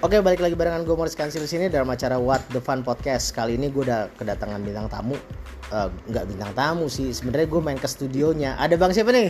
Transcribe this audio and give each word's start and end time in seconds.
Oke 0.00 0.16
balik 0.24 0.40
lagi 0.40 0.56
barengan 0.56 0.80
gue 0.88 0.96
Morris 0.96 1.12
Kansil 1.12 1.44
sini 1.44 1.68
dalam 1.68 1.84
acara 1.84 2.16
What 2.16 2.48
the 2.56 2.60
Fun 2.64 2.80
Podcast. 2.80 3.36
Kali 3.36 3.60
ini 3.60 3.68
gue 3.68 3.84
udah 3.84 4.08
kedatangan 4.16 4.56
bintang 4.64 4.88
tamu. 4.88 5.12
Uh, 5.68 5.92
Nggak 6.08 6.24
bintang 6.24 6.52
tamu 6.56 6.88
sih 6.88 7.12
sebenarnya 7.12 7.44
gue 7.44 7.60
main 7.60 7.76
ke 7.76 7.84
studionya. 7.84 8.56
Ada 8.56 8.80
bang 8.80 8.96
siapa 8.96 9.12
nih? 9.12 9.28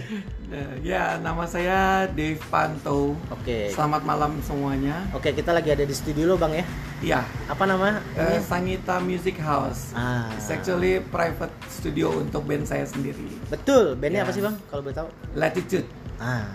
Ya 0.87 1.19
nama 1.19 1.43
saya 1.43 2.07
Dave 2.07 2.39
Panto. 2.47 3.19
Oke. 3.35 3.75
Selamat 3.75 4.07
malam 4.07 4.39
semuanya. 4.47 5.11
Oke 5.11 5.35
kita 5.35 5.51
lagi 5.51 5.75
ada 5.75 5.83
di 5.83 5.91
studio 5.91 6.31
lo 6.31 6.39
bang 6.39 6.63
ya? 6.63 6.65
Iya. 7.03 7.21
Apa 7.51 7.67
nama? 7.67 7.99
uh, 8.15 8.39
Sangita 8.39 9.03
Music 9.03 9.43
House. 9.43 9.91
Ah. 9.91 10.31
It's 10.39 10.55
actually 10.55 11.03
private 11.11 11.51
studio 11.67 12.15
untuk 12.15 12.47
band 12.47 12.71
saya 12.71 12.87
sendiri. 12.87 13.27
Betul. 13.51 13.99
Bandnya 13.99 14.23
Ya. 14.23 14.27
apa 14.31 14.33
sih 14.33 14.43
bang? 14.47 14.55
Kalau 14.71 14.87
boleh 14.87 14.95
tahu? 14.95 15.09
Latitude. 15.35 15.91
Ah 16.23 16.47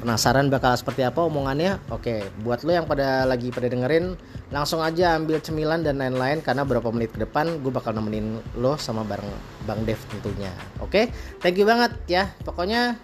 penasaran 0.00 0.48
bakal 0.48 0.72
seperti 0.72 1.04
apa 1.04 1.20
omongannya? 1.20 1.76
Oke 1.92 2.24
buat 2.40 2.64
lo 2.64 2.72
yang 2.72 2.88
pada 2.88 3.28
lagi 3.28 3.52
pada 3.52 3.68
dengerin 3.68 4.16
langsung 4.48 4.80
aja 4.80 5.14
ambil 5.20 5.38
cemilan 5.44 5.84
dan 5.84 6.00
lain-lain 6.00 6.40
karena 6.40 6.64
beberapa 6.64 6.88
menit 6.88 7.12
ke 7.12 7.20
depan 7.22 7.60
gue 7.60 7.68
bakal 7.68 7.92
nemenin 7.92 8.40
lo 8.56 8.80
sama 8.80 9.04
bareng 9.04 9.28
Bang 9.68 9.84
Dev 9.84 10.00
tentunya. 10.08 10.50
Oke, 10.80 11.12
thank 11.44 11.60
you 11.60 11.68
banget 11.68 11.92
ya. 12.08 12.32
Pokoknya 12.40 12.96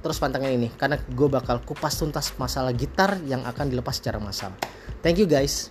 terus 0.00 0.16
pantengin 0.16 0.56
ini 0.56 0.68
karena 0.80 0.96
gue 0.96 1.28
bakal 1.28 1.60
kupas 1.60 2.00
tuntas 2.00 2.32
masalah 2.40 2.72
gitar 2.72 3.20
yang 3.28 3.44
akan 3.44 3.68
dilepas 3.68 4.00
secara 4.00 4.16
massal. 4.16 4.56
Thank 5.04 5.20
you 5.20 5.28
guys. 5.28 5.68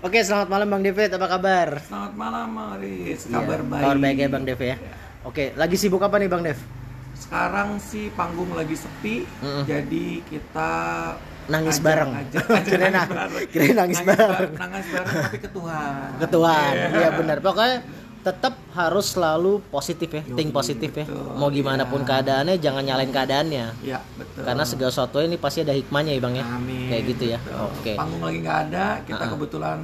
Oke, 0.00 0.24
selamat 0.24 0.48
malam 0.48 0.72
Bang 0.72 0.80
David, 0.80 1.12
apa 1.12 1.28
kabar? 1.28 1.68
Selamat 1.84 2.16
malam 2.16 2.48
Maris, 2.56 3.28
Iya, 3.28 3.36
kabar 3.36 3.60
baik 3.60 3.82
Kabar 3.84 3.96
baik 4.00 4.16
ya 4.16 4.28
Bang 4.32 4.44
Dev 4.48 4.56
ya. 4.56 4.76
Oke, 5.22 5.52
lagi 5.54 5.76
sibuk 5.76 6.00
apa 6.00 6.16
nih 6.16 6.26
Bang 6.26 6.40
Dev? 6.40 6.56
Sekarang 7.12 7.76
sih 7.76 8.08
panggung 8.10 8.48
lagi 8.50 8.72
sepi 8.72 9.28
Mm-mm. 9.38 9.64
Jadi 9.64 10.24
kita 10.24 10.70
Nangis 11.46 11.76
ajak- 11.76 11.84
bareng. 11.84 12.10
ajak- 12.16 12.48
ajak 12.56 12.64
Kirain 12.66 12.88
nangis 12.90 13.04
na- 13.04 13.18
bareng. 13.18 13.46
kirain 13.48 13.76
nangis 13.76 14.00
bareng. 14.00 14.30
bareng, 14.30 14.52
Nangis 14.56 14.86
bareng 14.88 15.14
tapi 15.20 15.38
ke 15.38 15.48
Tuhan 15.50 16.08
ke 16.16 16.26
Tuhan. 16.26 16.72
Iya. 16.72 16.88
Iya 16.96 17.08
benar. 17.12 17.36
Pokoknya 17.40 17.76
tetap 18.20 18.52
harus 18.70 19.06
selalu 19.10 19.64
positif 19.66 20.08
ya, 20.10 20.20
Yoi, 20.22 20.36
think 20.36 20.50
positif 20.50 20.92
ya. 20.94 21.04
Mau 21.34 21.48
gimana 21.48 21.84
pun 21.84 22.00
Iya. 22.00 22.08
keadaannya 22.10 22.54
jangan 22.56 22.82
nyalain 22.82 23.10
keadaannya. 23.10 23.66
Iya 23.82 23.98
betul 24.14 24.40
Karena 24.42 24.64
segala 24.64 24.90
sesuatu 24.90 25.16
ini 25.18 25.36
pasti 25.36 25.58
ada 25.60 25.72
hikmahnya 25.72 26.12
ya 26.12 26.20
Bang 26.20 26.34
ya. 26.34 26.44
Amin. 26.46 26.88
Kayak 26.88 27.02
gitu 27.10 27.24
ya. 27.26 27.38
Betul. 27.38 27.68
Oke. 27.74 27.92
Panggung 27.94 28.22
lagi 28.22 28.38
nggak 28.38 28.58
ada. 28.66 28.86
Kita 29.02 29.16
Uh-uh. 29.18 29.32
kebetulan 29.34 29.78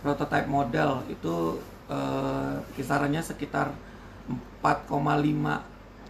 prototype 0.00 0.44
model 0.46 1.00
itu 1.06 1.58
eh, 1.84 2.54
kisarannya 2.74 3.20
sekitar 3.20 3.68
4,5 4.62 5.60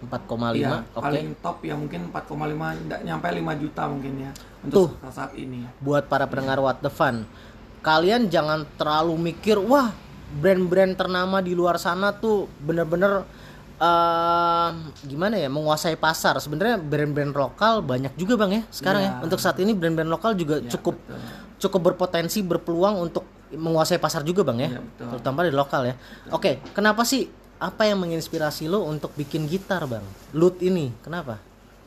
4,5. 0.05 0.55
Iya, 0.55 0.85
Oke. 0.93 1.01
paling 1.01 1.27
top 1.41 1.59
ya 1.63 1.75
mungkin 1.75 2.13
4,5 2.13 2.55
nggak 2.77 3.01
nyampe 3.03 3.27
5 3.27 3.55
juta 3.57 3.83
mungkin 3.89 4.13
ya 4.21 4.31
Tuh. 4.65 4.91
untuk 4.93 5.11
saat 5.11 5.33
ini. 5.35 5.65
buat 5.81 6.07
para 6.07 6.27
pendengar 6.27 6.61
What 6.61 6.79
the 6.79 6.91
Fun. 6.91 7.25
Kalian 7.81 8.29
jangan 8.29 8.65
terlalu 8.75 9.19
mikir, 9.31 9.59
wah 9.59 9.93
brand-brand 10.35 10.93
ternama 10.95 11.39
di 11.39 11.53
luar 11.53 11.77
sana 11.77 12.11
tuh 12.11 12.49
bener-bener 12.59 13.23
eh, 13.77 14.69
gimana 15.05 15.35
ya 15.35 15.49
menguasai 15.49 15.95
pasar. 15.95 16.39
Sebenarnya 16.39 16.77
brand-brand 16.77 17.33
lokal 17.33 17.81
banyak 17.81 18.15
juga 18.15 18.35
bang 18.37 18.51
ya 18.53 18.63
sekarang 18.71 19.03
Iya. 19.03 19.13
ya. 19.13 19.23
Untuk 19.23 19.39
saat 19.39 19.59
ini 19.59 19.73
brand-brand 19.73 20.09
lokal 20.09 20.33
juga 20.35 20.59
Ya, 20.59 20.71
cukup 20.71 20.97
betul. 20.97 21.19
cukup 21.61 21.81
berpotensi 21.85 22.41
berpeluang 22.41 23.01
untuk 23.03 23.25
menguasai 23.51 23.99
pasar 23.99 24.23
juga 24.23 24.43
bang 24.43 24.59
ya. 24.61 24.71
Betul. 24.77 25.07
Terutama 25.13 25.39
di 25.43 25.53
lokal 25.53 25.83
ya. 25.87 25.95
Oke, 26.31 26.63
kenapa 26.71 27.03
sih 27.03 27.27
apa 27.57 27.85
yang 27.85 27.99
menginspirasi 27.99 28.67
lo 28.67 28.83
untuk 28.85 29.15
bikin 29.15 29.47
gitar 29.47 29.87
bang? 29.87 30.03
Lut 30.33 30.59
ini, 30.61 30.91
kenapa? 31.01 31.39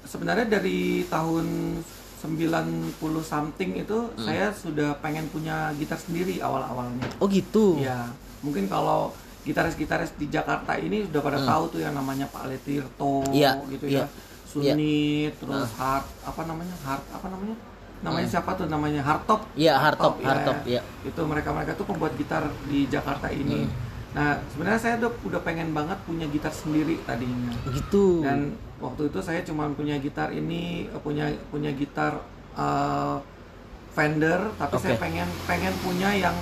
Sebenarnya 0.03 0.47
dari 0.50 1.03
tahun 1.06 1.45
90 2.17 2.95
something 3.21 3.77
itu 3.77 3.97
Hmm. 4.09 4.17
saya 4.17 4.50
sudah 4.50 4.97
pengen 4.97 5.27
punya 5.27 5.69
gitar 5.75 5.97
sendiri 5.97 6.39
awal-awalnya. 6.39 7.06
Oh 7.17 7.27
gitu. 7.27 7.77
Iya, 7.77 8.09
mungkin 8.41 8.69
kalau 8.69 9.11
gitaris-gitaris 9.47 10.11
di 10.19 10.27
Jakarta 10.27 10.75
ini 10.75 11.07
sudah 11.07 11.21
pada 11.23 11.39
tahu 11.39 11.63
tuh 11.71 11.79
yang 11.79 11.95
namanya 11.95 12.27
Pak 12.27 12.51
Letirto 12.51 13.23
Hmm. 13.23 13.31
Iya, 13.31 13.51
gitu 13.71 13.85
iya, 13.87 14.03
ya. 14.03 14.05
Sunit, 14.47 15.31
terus 15.39 15.71
Hart 15.75 16.07
apa 16.23 16.41
namanya? 16.47 16.75
Hart 16.83 17.03
apa 17.11 17.27
namanya? 17.31 17.55
Namanya 18.03 18.27
siapa 18.29 18.51
tuh 18.53 18.67
namanya? 18.69 19.01
Hardtop. 19.01 19.41
Iya, 19.57 19.73
Hardtop, 19.79 20.21
ya. 20.21 20.27
Hardtop, 20.27 20.57
iya. 20.67 20.81
Itu 21.03 21.21
mereka-mereka 21.25 21.73
tuh 21.75 21.85
pembuat 21.87 22.13
gitar 22.15 22.45
di 22.69 22.85
Jakarta 22.87 23.27
ini. 23.31 23.65
Hmm. 23.65 23.71
Nah, 24.15 24.39
sebenarnya 24.53 24.79
saya 24.79 24.93
udah, 25.03 25.11
udah 25.29 25.41
pengen 25.43 25.75
banget 25.75 25.97
punya 26.07 26.25
gitar 26.31 26.53
sendiri 26.53 26.97
tadinya. 27.03 27.53
Gitu. 27.69 28.23
Dan 28.23 28.55
waktu 28.79 29.11
itu 29.11 29.19
saya 29.19 29.41
cuma 29.43 29.67
punya 29.73 29.99
gitar 29.99 30.31
ini, 30.31 30.87
punya 31.03 31.29
punya 31.51 31.71
gitar 31.75 32.21
eh, 32.57 33.17
vendor 33.97 34.53
tapi 34.61 34.75
Oke. 34.77 34.83
saya 34.85 34.97
pengen 35.01 35.25
pengen 35.49 35.73
punya 35.81 36.09
yang 36.13 36.37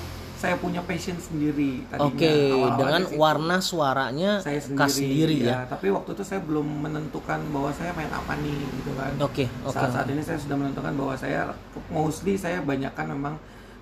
saya 0.45 0.56
punya 0.62 0.81
passion 0.86 1.18
sendiri 1.18 1.81
tadinya. 1.89 2.06
Oke, 2.06 2.30
Awal-awalnya 2.30 2.77
dengan 2.77 3.01
sih 3.09 3.18
warna 3.18 3.57
suaranya 3.57 4.31
saya 4.45 4.62
sendiri, 4.62 4.77
khas 4.77 4.94
sendiri 4.94 5.36
ya. 5.42 5.57
Tapi 5.65 5.88
waktu 5.89 6.09
itu 6.13 6.21
saya 6.21 6.42
belum 6.45 6.68
menentukan 6.86 7.39
bahwa 7.50 7.74
saya 7.74 7.92
main 7.97 8.12
apa 8.13 8.33
nih 8.38 8.53
gitu 8.77 8.92
kan. 8.94 9.12
Oke, 9.25 9.50
oke. 9.65 9.74
Saat 9.74 9.89
saat 9.89 10.07
ini 10.13 10.21
saya 10.21 10.38
sudah 10.38 10.53
menentukan 10.53 10.94
bahwa 10.94 11.18
saya 11.18 11.50
mostly 11.89 12.38
saya 12.38 12.62
banyakkan 12.62 13.09
memang 13.09 13.33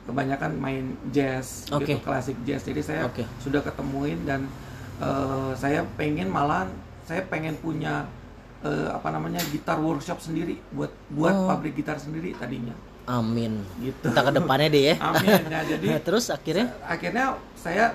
kebanyakan 0.08 0.52
main 0.60 0.96
jazz 1.12 1.68
Oke. 1.72 2.00
gitu 2.00 2.00
klasik 2.04 2.40
jazz. 2.48 2.64
Jadi 2.64 2.80
saya 2.80 3.12
Oke. 3.12 3.28
sudah 3.44 3.60
ketemuin 3.60 4.24
dan 4.24 4.48
eh, 5.04 5.52
saya 5.60 5.84
pengen 6.00 6.32
malah 6.32 6.68
saya 7.04 7.28
pengen 7.28 7.60
punya 7.60 8.08
eh, 8.64 8.88
apa 8.88 9.12
namanya 9.12 9.44
gitar 9.52 9.76
workshop 9.84 10.24
sendiri 10.24 10.56
buat 10.72 10.92
buat 11.12 11.36
Oh. 11.36 11.48
pabrik 11.52 11.76
gitar 11.76 12.00
sendiri 12.00 12.32
tadinya 12.40 12.72
Amin. 13.06 13.60
gitu. 13.78 14.06
Kita 14.06 14.22
ke 14.22 14.32
depannya 14.32 14.68
deh 14.68 14.84
ya. 14.86 14.96
Amin. 14.98 15.40
Nah, 15.46 15.62
jadi 15.72 15.86
Nah, 15.86 16.00
terus 16.00 16.26
akhirnya 16.28 16.72
akhirnya 16.82 17.26
saya 17.54 17.92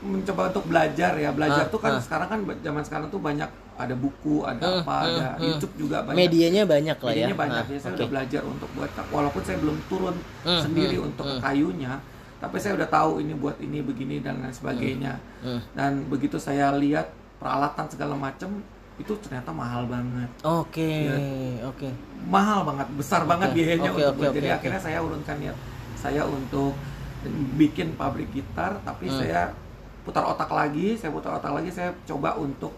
mencoba 0.00 0.48
untuk 0.48 0.64
belajar 0.64 1.12
ya 1.14 1.28
belajar 1.30 1.64
Ah, 1.64 1.68
tuh 1.68 1.76
kan 1.76 1.92
ah. 1.92 2.00
sekarang 2.00 2.28
kan 2.28 2.38
zaman 2.58 2.80
sekarang 2.80 3.06
tuh 3.08 3.20
banyak 3.20 3.48
ada 3.76 3.94
buku 3.94 4.40
ada 4.42 4.60
Hmm, 4.60 4.80
apa 4.80 4.94
hmm, 4.94 5.08
ada 5.10 5.26
hmm. 5.30 5.44
YouTube 5.46 5.74
juga 5.78 5.96
banyak 6.02 6.16
medianya 6.18 6.62
banyak 6.64 6.96
lah 6.96 7.12
ya. 7.12 7.16
Medianya 7.18 7.36
banyak 7.36 7.64
Nah, 7.64 7.70
ya 7.70 7.78
saya 7.78 7.90
oke. 7.90 7.98
udah 7.98 8.08
belajar 8.08 8.42
untuk 8.42 8.68
buat 8.72 8.90
walaupun 9.06 9.42
saya 9.42 9.58
belum 9.58 9.76
turun 9.86 10.16
Hmm, 10.40 10.60
sendiri 10.60 10.96
hmm, 10.96 11.06
untuk 11.06 11.26
hmm. 11.26 11.40
kayunya 11.40 11.92
tapi 12.36 12.56
saya 12.56 12.72
udah 12.74 12.88
tahu 12.88 13.20
ini 13.20 13.32
buat 13.34 13.56
ini 13.60 13.78
begini 13.80 14.16
dan 14.18 14.40
lain 14.40 14.48
sebagainya 14.50 15.20
Hmm. 15.40 15.60
dan 15.70 16.04
begitu 16.06 16.36
saya 16.36 16.72
lihat 16.72 17.08
peralatan 17.36 17.84
segala 17.86 18.12
macam 18.14 18.60
itu 19.00 19.12
ternyata 19.18 19.50
mahal 19.50 19.88
banget 19.88 20.28
Oke, 20.44 20.92
Ya. 21.08 21.16
oke. 21.66 21.88
mahal 22.28 22.60
banget 22.62 22.86
besar 22.94 23.24
banget 23.24 23.48
Oke, 23.50 23.56
biayanya 23.56 23.90
oke, 23.90 24.02
untuk 24.04 24.14
oke, 24.20 24.36
jadi 24.36 24.48
oke. 24.52 24.56
akhirnya 24.60 24.80
saya 24.80 24.98
urunkan 25.00 25.36
niat 25.40 25.56
saya 25.96 26.22
untuk 26.24 26.72
bikin 27.56 27.96
pabrik 27.96 28.28
gitar 28.30 28.80
tapi 28.80 29.08
Hmm. 29.08 29.18
saya 29.18 29.40
putar 30.00 30.24
otak 30.24 30.48
lagi 30.48 30.96
saya 30.96 31.12
putar 31.12 31.36
otak 31.36 31.52
lagi 31.52 31.68
saya 31.68 31.92
coba 32.04 32.36
untuk 32.36 32.72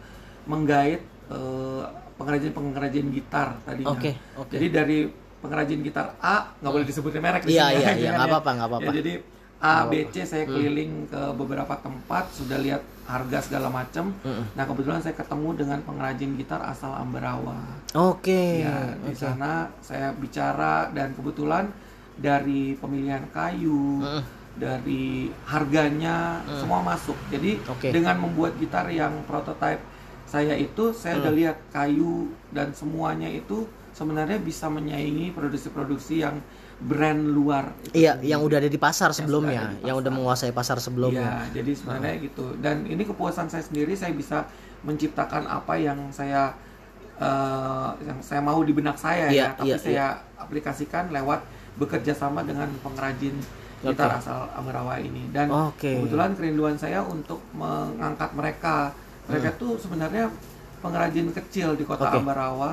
menggait 0.44 0.98
eh, 1.30 1.82
pengrajin-pengrajin 2.18 3.06
gitar 3.10 3.56
tadinya 3.64 3.94
Oke, 3.94 4.12
oke. 4.36 4.52
jadi 4.52 4.66
dari 4.68 4.98
pengrajin 5.40 5.80
gitar 5.80 6.14
A 6.20 6.54
nggak 6.60 6.72
boleh 6.72 6.86
disebutin 6.86 7.18
merek 7.18 7.42
di 7.42 7.56
Iya, 7.56 7.66
sini, 7.66 7.78
iya, 7.78 7.88
ya, 7.88 7.92
iya, 7.94 8.10
kan 8.10 8.14
nggak 8.14 8.14
ya. 8.20 8.30
apa-apa, 8.30 8.50
nggak 8.52 8.68
apa-apa. 8.68 8.90
Ya, 8.90 8.96
jadi 9.00 9.12
A, 9.62 9.86
Nggak 9.86 9.90
B. 9.90 9.94
C 10.10 10.16
saya 10.26 10.44
keliling 10.44 11.06
ke 11.06 11.22
beberapa 11.38 11.70
tempat 11.78 12.34
sudah 12.34 12.58
lihat 12.58 12.82
harga 13.06 13.38
segala 13.46 13.70
macam. 13.70 14.10
Mm-mm. 14.26 14.58
Nah 14.58 14.64
kebetulan 14.66 14.98
saya 14.98 15.14
ketemu 15.14 15.54
dengan 15.54 15.78
pengrajin 15.86 16.34
gitar 16.34 16.58
asal 16.66 16.90
Ambarawa. 16.90 17.62
Oke. 17.94 18.66
Ya, 18.66 18.98
di 18.98 19.14
sana 19.14 19.70
saya 19.78 20.10
bicara 20.18 20.90
dan 20.90 21.14
kebetulan 21.14 21.70
dari 22.18 22.74
pemilihan 22.74 23.22
kayu, 23.30 24.02
Mm. 24.02 24.22
dari 24.58 25.30
harganya 25.46 26.42
semua 26.58 26.82
masuk. 26.82 27.16
Jadi 27.30 27.62
Oke. 27.70 27.94
dengan 27.94 28.18
membuat 28.18 28.58
gitar 28.58 28.90
yang 28.90 29.14
prototype 29.24 29.80
saya 30.26 30.58
itu 30.58 30.90
saya 30.90 31.20
udah 31.22 31.32
lihat 31.32 31.56
kayu 31.70 32.32
dan 32.50 32.72
semuanya 32.72 33.28
itu 33.28 33.64
sebenarnya 33.92 34.40
bisa 34.40 34.68
menyaingi 34.68 35.32
produksi-produksi 35.36 36.24
yang 36.24 36.40
brand 36.82 37.22
luar. 37.30 37.70
Iya, 37.92 38.18
sendiri. 38.18 38.28
yang 38.28 38.40
udah 38.42 38.56
ada 38.58 38.66
di 38.66 38.76
pasar 38.76 39.08
Yang 39.08 39.18
sebelumnya, 39.18 39.62
ada 39.64 39.78
di 39.78 39.86
yang 39.86 39.96
udah 39.96 40.04
pasar. 40.04 40.18
menguasai 40.18 40.52
pasar 40.52 40.76
sebelumnya. 40.78 41.22
Iya, 41.22 41.62
jadi 41.62 41.70
sebenarnya 41.72 42.14
gitu. 42.20 42.46
Dan 42.58 42.76
ini 42.84 43.02
kepuasan 43.02 43.46
saya 43.46 43.62
sendiri 43.62 43.94
saya 43.94 44.12
bisa 44.12 44.44
menciptakan 44.82 45.46
apa 45.46 45.78
yang 45.78 46.10
saya 46.10 46.50
eh, 47.16 47.90
yang 48.02 48.18
saya 48.18 48.40
mau 48.40 48.58
di 48.60 48.72
benak 48.72 48.98
saya 48.98 49.30
Iya, 49.30 49.42
ya, 49.44 49.48
tapi 49.54 49.68
iya, 49.68 49.78
saya 49.78 50.06
aplikasikan 50.36 51.08
lewat 51.08 51.46
bekerja 51.72 52.12
sama 52.12 52.42
dengan 52.42 52.66
pengrajin 52.82 53.38
gitar 53.80 54.10
Oke. 54.10 54.18
asal 54.20 54.38
Amarawa 54.52 54.98
ini. 54.98 55.30
Dan 55.30 55.50
Oke. 55.50 55.98
kebetulan 55.98 56.34
kerinduan 56.34 56.74
saya 56.74 57.02
untuk 57.02 57.38
mengangkat 57.52 58.30
mereka. 58.32 58.90
Mereka 59.24 59.54
tuh 59.54 59.78
sebenarnya 59.78 60.26
pengrajin 60.78 61.30
kecil 61.30 61.74
di 61.74 61.82
kota 61.82 62.06
Hmm. 62.06 62.12
Oke. 62.12 62.18
Ambarawa. 62.20 62.72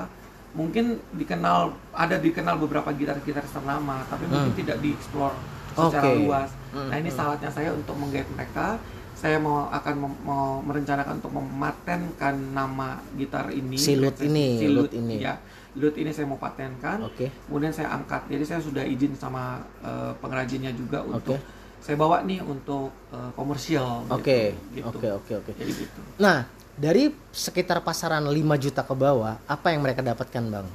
Mungkin 0.51 0.85
dikenal 1.13 1.59
ada 1.91 2.15
dikenal 2.15 2.57
beberapa 2.57 2.89
gitar-gitar 2.89 3.45
ternama, 3.45 4.01
tapi 4.03 4.25
mungkin 4.25 4.53
tidak 4.55 4.77
dieksplor 4.79 5.31
secara 5.71 6.01
Hmm. 6.03 6.11
Oke. 6.11 6.23
luas. 6.23 6.49
Hmm, 6.69 6.87
Nah 6.87 6.97
ini 6.97 7.09
saatnya 7.09 7.49
saya 7.49 7.69
untuk 7.71 7.95
menggait 7.95 8.25
mereka. 8.29 8.81
Saya 9.13 9.35
mau 9.35 9.67
akan 9.67 9.95
mem- 9.99 10.21
mau 10.23 10.59
merencanakan 10.61 11.19
untuk 11.19 11.33
mematenkan 11.33 12.33
nama 12.49 12.87
gitar 13.13 13.51
ini. 13.51 13.75
Silut 13.75 14.15
ini, 14.17 14.57
silut 14.57 14.87
lut 14.87 14.91
ini. 14.93 15.19
Ya, 15.19 15.35
silut 15.69 15.91
ini 15.93 16.09
saya 16.09 16.25
mau 16.25 16.37
patenkan. 16.37 17.03
Oke. 17.03 17.27
Kemudian 17.45 17.69
saya 17.69 17.91
angkat. 17.91 18.25
Jadi 18.25 18.43
saya 18.43 18.59
sudah 18.59 18.81
izin 18.81 19.13
sama 19.13 19.59
eh, 19.81 20.11
pengrajinnya 20.17 20.71
juga 20.71 21.03
untuk 21.03 21.35
Oke. 21.35 21.45
saya 21.79 21.95
bawa 21.95 22.23
nih 22.23 22.39
untuk 22.41 22.95
eh, 23.11 23.31
komersial. 23.33 24.07
gitu. 24.07 24.15
Oke. 24.15 24.39
Gitu. 24.71 24.87
Oke, 24.89 25.07
oke, 25.11 25.31
oke. 25.37 25.51
Jadi 25.53 25.71
gitu. 25.77 26.01
Nah, 26.17 26.47
dari 26.79 27.11
sekitar 27.35 27.83
pasaran 27.83 28.23
5 28.23 28.63
juta 28.63 28.81
ke 28.87 28.95
bawah, 28.95 29.35
apa 29.43 29.67
yang 29.75 29.83
mereka 29.83 29.99
dapatkan, 29.99 30.43
Bang? 30.47 30.67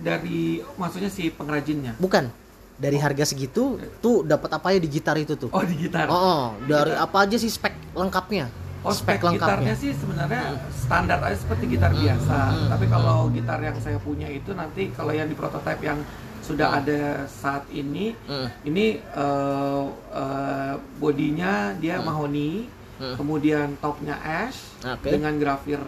Dari 0.00 0.64
maksudnya 0.80 1.12
si 1.12 1.28
pengrajinnya. 1.28 2.00
Bukan. 2.00 2.32
Dari 2.74 2.98
harga 2.98 3.22
segitu 3.22 3.78
tuh 4.02 4.26
dapat 4.26 4.50
apa 4.50 4.74
ya 4.74 4.82
di 4.82 4.90
gitar 4.90 5.14
itu 5.14 5.38
tuh? 5.38 5.46
Oh 5.54 5.62
di 5.62 5.78
gitar. 5.78 6.10
Oh, 6.10 6.18
oh, 6.18 6.44
dari 6.66 6.90
apa 6.90 7.22
aja 7.22 7.38
sih 7.38 7.46
spek 7.46 7.94
lengkapnya? 7.94 8.50
Oh 8.82 8.90
spek 8.90 9.22
gitarnya 9.22 9.72
sih 9.78 9.94
sebenarnya 9.94 10.58
standar 10.74 11.22
aja 11.22 11.38
seperti 11.38 11.78
gitar 11.78 11.94
biasa. 11.94 12.68
Tapi 12.74 12.84
kalau 12.90 13.30
gitar 13.30 13.62
yang 13.62 13.78
saya 13.78 13.96
punya 14.02 14.26
itu 14.26 14.50
nanti 14.58 14.90
kalau 14.90 15.14
yang 15.14 15.30
di 15.30 15.38
prototipe 15.38 15.86
yang 15.86 16.02
sudah 16.44 16.82
ada 16.82 17.24
saat 17.30 17.64
ini, 17.72 18.12
Hmm. 18.28 18.50
ini 18.66 18.98
eh, 19.00 19.84
eh, 20.12 20.74
bodinya 20.98 21.72
dia 21.78 22.02
mahoni, 22.02 22.68
Hmm. 22.94 23.18
kemudian 23.18 23.74
topnya 23.82 24.14
ash 24.22 24.70
Oke. 24.86 25.10
dengan 25.10 25.34
grafir 25.34 25.82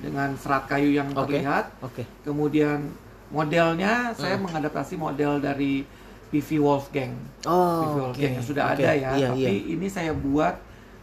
dengan 0.00 0.32
serat 0.36 0.64
kayu 0.64 0.96
yang 0.96 1.12
Oke. 1.12 1.28
terlihat. 1.28 1.64
Oke. 1.80 2.02
Kemudian 2.24 2.88
modelnya 3.28 4.12
saya 4.16 4.36
Hmm. 4.36 4.48
mengadaptasi 4.48 4.96
model 4.96 5.40
dari 5.40 5.84
PV 6.32 6.56
Wolfgang. 6.56 7.12
Oh, 7.44 7.84
PV. 7.84 7.96
Wolfgang 8.00 8.32
yang 8.40 8.46
sudah 8.46 8.64
Oke, 8.72 8.80
ada 8.80 8.90
ya, 8.96 9.10
Iya, 9.12 9.28
tapi 9.28 9.44
iya. 9.44 9.72
ini 9.76 9.86
saya 9.88 10.12
buat 10.12 10.56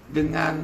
dengan 0.09 0.56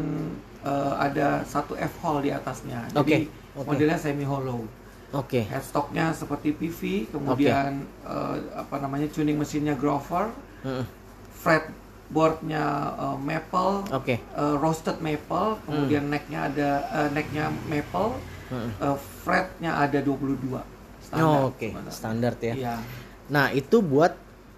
eh, 0.63 0.93
ada 0.95 1.43
satu 1.43 1.75
F 1.75 1.99
hole 1.99 2.23
di 2.23 2.31
atasnya. 2.31 2.87
Jadi 2.89 3.27
oke. 3.27 3.67
modelnya 3.67 3.99
semi 3.99 4.23
hollow. 4.23 4.63
Oke. 5.11 5.43
Headstocknya 5.43 6.15
seperti 6.15 6.55
PV, 6.55 7.11
kemudian 7.11 7.83
eh, 8.01 8.35
apa 8.55 8.79
namanya 8.79 9.11
tuning 9.11 9.35
mesinnya 9.35 9.75
Grover, 9.75 10.31
Heeh. 10.63 10.85
Fretboardnya 12.03 12.63
eh, 12.99 13.17
maple, 13.17 13.71
Oke. 13.91 14.15
eh, 14.19 14.55
roasted 14.59 14.99
maple, 14.99 15.57
kemudian 15.65 16.11
necknya 16.11 16.51
ada 16.51 16.69
eh, 16.83 17.09
necknya 17.11 17.47
maple, 17.65 18.19
Heeh. 18.51 18.69
eh, 18.81 18.97
fretnya 19.23 19.79
ada 19.79 19.99
22 20.03 20.59
standar. 21.01 21.23
Oh, 21.25 21.49
oke. 21.49 21.67
sebenarnya. 21.69 21.91
Standar 21.93 22.33
ya. 22.39 22.53
Iya. 22.53 22.75
Nah, 23.31 23.49
itu 23.51 23.79
buat 23.79 24.13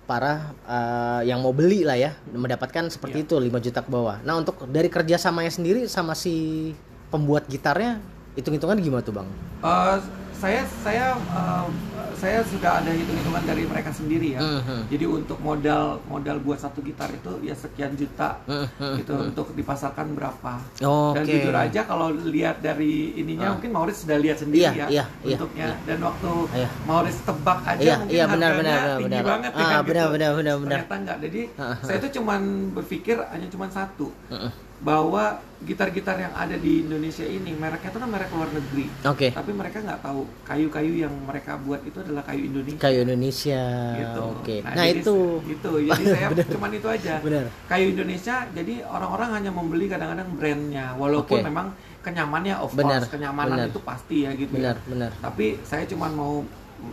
para 0.05 0.53
eh, 0.65 1.21
yang 1.29 1.41
mau 1.41 1.53
beli 1.53 1.81
lah 1.81 1.97
ya, 1.97 2.13
mendapatkan 2.27 2.89
seperti 2.89 3.23
Iya. 3.23 3.27
itu 3.29 3.35
5 3.39 3.59
juta 3.61 3.79
ke 3.81 3.89
bawah. 3.89 4.17
Nah, 4.21 4.37
untuk 4.37 4.65
dari 4.67 4.89
kerjasamanya 4.89 5.49
sendiri 5.49 5.85
sama 5.87 6.13
si 6.13 6.73
pembuat 7.09 7.45
gitarnya, 7.47 8.01
hitung-hitungan 8.35 8.77
gimana 8.77 9.01
tuh, 9.01 9.15
Bang? 9.15 9.29
Eh, 9.63 9.97
saya 10.35 10.61
saya 10.81 11.05
eh, 11.15 11.67
saya 12.15 12.39
sudah 12.41 12.79
ada 12.79 12.89
hitung-hitungan 12.89 13.43
dari 13.43 13.63
mereka 13.63 13.91
sendiri 13.91 14.33
ya. 14.33 14.41
Mhm. 14.41 14.87
Jadi 14.87 15.05
untuk 15.05 15.35
modal 15.37 15.99
modal 16.05 16.39
buat 16.39 16.55
satu 16.55 16.79
gitar 16.79 17.11
itu 17.11 17.43
ya 17.43 17.51
sekian 17.53 17.91
juta 17.93 18.39
Mhm, 18.45 18.95
gitu 18.97 19.13
untuk 19.21 19.51
dipasarkan 19.51 20.15
berapa. 20.15 20.53
Oke. 20.79 21.13
Dan 21.13 21.23
jujur 21.25 21.51
aja 21.53 21.81
kalau 21.83 22.07
lihat 22.11 22.59
dari 22.59 23.15
ininya 23.15 23.51
mungkin 23.51 23.69
Maurits 23.69 24.03
sudah 24.03 24.15
lihat 24.15 24.37
sendiri 24.37 24.63
Iya, 24.63 24.71
ya 24.73 24.87
iya, 24.87 25.05
iya, 25.21 25.35
bentuknya 25.35 25.67
dan 25.83 25.99
waktu 26.01 26.31
Iya. 26.55 26.69
Maurits 26.85 27.19
tebak 27.21 27.59
aja 27.65 27.83
Iya, 27.83 27.95
mungkin 27.99 28.15
iya, 28.15 28.25
benar, 28.25 28.49
harganya 28.49 28.57
benar, 28.57 28.85
tinggi 28.95 29.03
benar. 29.11 29.23
banget 29.25 29.51
ya 29.51 29.59
Ah, 29.59 29.67
kan 29.67 29.81
benar, 29.83 30.05
gitu. 30.05 30.13
benar, 30.13 30.31
benar, 30.31 30.55
benar. 30.55 30.71
Ternyata 30.79 30.95
enggak. 30.95 31.17
Jadi 31.19 31.41
Ah, 31.55 31.75
saya 31.81 31.97
itu 31.99 32.09
cuman 32.15 32.41
berpikir 32.71 33.15
hanya 33.19 33.47
cuman 33.47 33.69
satu 33.69 34.07
Heeh. 34.31 34.51
Bahwa 34.83 35.39
gitar-gitar 35.65 36.19
yang 36.19 36.35
ada 36.35 36.53
di 36.59 36.83
Indonesia 36.85 37.23
ini 37.23 37.55
mereknya 37.55 37.89
itu 37.89 37.97
kan 37.97 38.09
merek 38.11 38.29
luar 38.35 38.49
negeri. 38.51 38.85
Oke. 39.07 39.31
Tapi 39.31 39.51
mereka 39.55 39.81
nggak 39.81 40.01
tahu 40.03 40.21
kayu-kayu 40.45 40.93
yang 41.07 41.13
mereka 41.25 41.57
buat 41.57 41.81
itu 41.87 41.95
adalah 42.03 42.21
kayu 42.27 42.51
Indonesia. 42.51 42.81
Kayu 42.83 42.99
Indonesia. 43.07 43.61
gitu. 43.95 44.21
Oke. 44.35 44.55
Nah, 44.61 44.73
jadi 44.75 44.99
itu 45.01 45.17
gitu. 45.47 45.71
Jadi 45.79 46.03
saya 46.13 46.27
cuman 46.53 46.71
itu 46.75 46.87
aja. 46.91 47.13
Benar. 47.23 47.45
Kayu 47.71 47.85
Indonesia 47.95 48.35
jadi 48.51 48.73
orang-orang 48.85 49.29
hanya 49.41 49.51
membeli 49.55 49.85
kadang-kadang 49.87 50.29
brandnya 50.37 50.85
walaupun 50.99 51.39
Oke. 51.39 51.47
memang 51.47 51.67
kenyamannya 52.05 52.55
of 52.61 52.69
Benar, 52.77 53.01
course 53.01 53.09
kenyamanan 53.09 53.57
benar. 53.57 53.67
itu 53.73 53.79
pasti 53.81 54.17
ya 54.27 54.31
gitu. 54.37 54.53
ya. 54.53 54.75
benar, 54.75 54.75
benar. 54.85 55.11
Tapi 55.23 55.57
saya 55.65 55.83
cuman 55.89 56.11
mau 56.13 56.33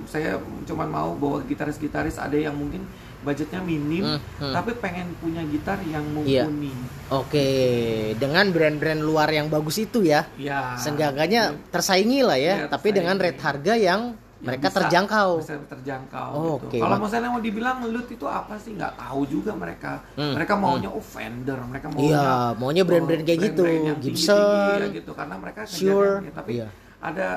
saya 0.09 0.41
cuman 0.65 0.89
mau 0.89 1.11
bahwa 1.19 1.45
gitaris-gitaris 1.45 2.17
ada 2.17 2.39
yang 2.39 2.57
mungkin 2.57 2.87
budgetnya 3.23 3.61
minim 3.61 4.05
Hmm, 4.05 4.19
hmm. 4.19 4.53
tapi 4.53 4.71
pengen 4.77 5.15
punya 5.17 5.43
gitar 5.45 5.79
yang 5.83 6.03
mumpuni. 6.07 6.75
Oke, 7.09 7.49
dengan 8.17 8.51
brand-brand 8.51 8.99
luar 8.99 9.29
yang 9.29 9.47
bagus 9.47 9.79
itu 9.79 10.03
ya. 10.03 10.27
Ya. 10.35 10.75
Seenggaknya 10.77 11.55
tersaingi 11.69 12.21
lah 12.21 12.35
ya, 12.35 12.55
Iya, 12.57 12.67
tapi 12.67 12.91
dengan 12.91 13.15
tersaingi. 13.15 13.39
rate 13.39 13.43
harga 13.43 13.75
yang 13.77 14.01
Mereka 14.43 14.67
bisa- 14.67 14.79
terjangkau. 14.83 15.31
bisa 15.39 15.55
terjangkau 15.65 16.31
Oh, 16.33 16.59
gitu. 16.59 16.67
oke. 16.67 16.79
Kalau 16.81 16.97
misalnya 16.99 17.31
mau 17.31 17.39
dibilang 17.39 17.77
loot 17.87 18.11
itu 18.11 18.27
apa 18.27 18.59
sih 18.59 18.75
nggak 18.75 18.99
tahu 18.99 19.21
juga 19.25 19.55
mereka. 19.55 20.03
Hmm, 20.13 20.35
Mereka 20.35 20.53
maunya 20.57 20.91
oh 20.91 20.99
Fender, 20.99 21.59
mereka 21.63 21.87
maunya 21.89 22.11
Iya, 22.11 22.31
maunya 22.59 22.83
brand-brand 22.83 23.23
kayak 23.23 23.39
gitu. 23.41 23.63
brand-brand 23.63 23.87
yang 23.87 23.99
tinggi-tinggi, 24.03 24.27
Gibson, 24.27 24.79
ya 24.83 24.89
gitu 24.93 25.11
karena 25.15 25.35
mereka 25.39 25.61
Shure, 25.63 26.19
kejarnya. 26.19 26.33
Tapi 26.35 26.53
iya. 26.53 26.67
ada 26.99 27.29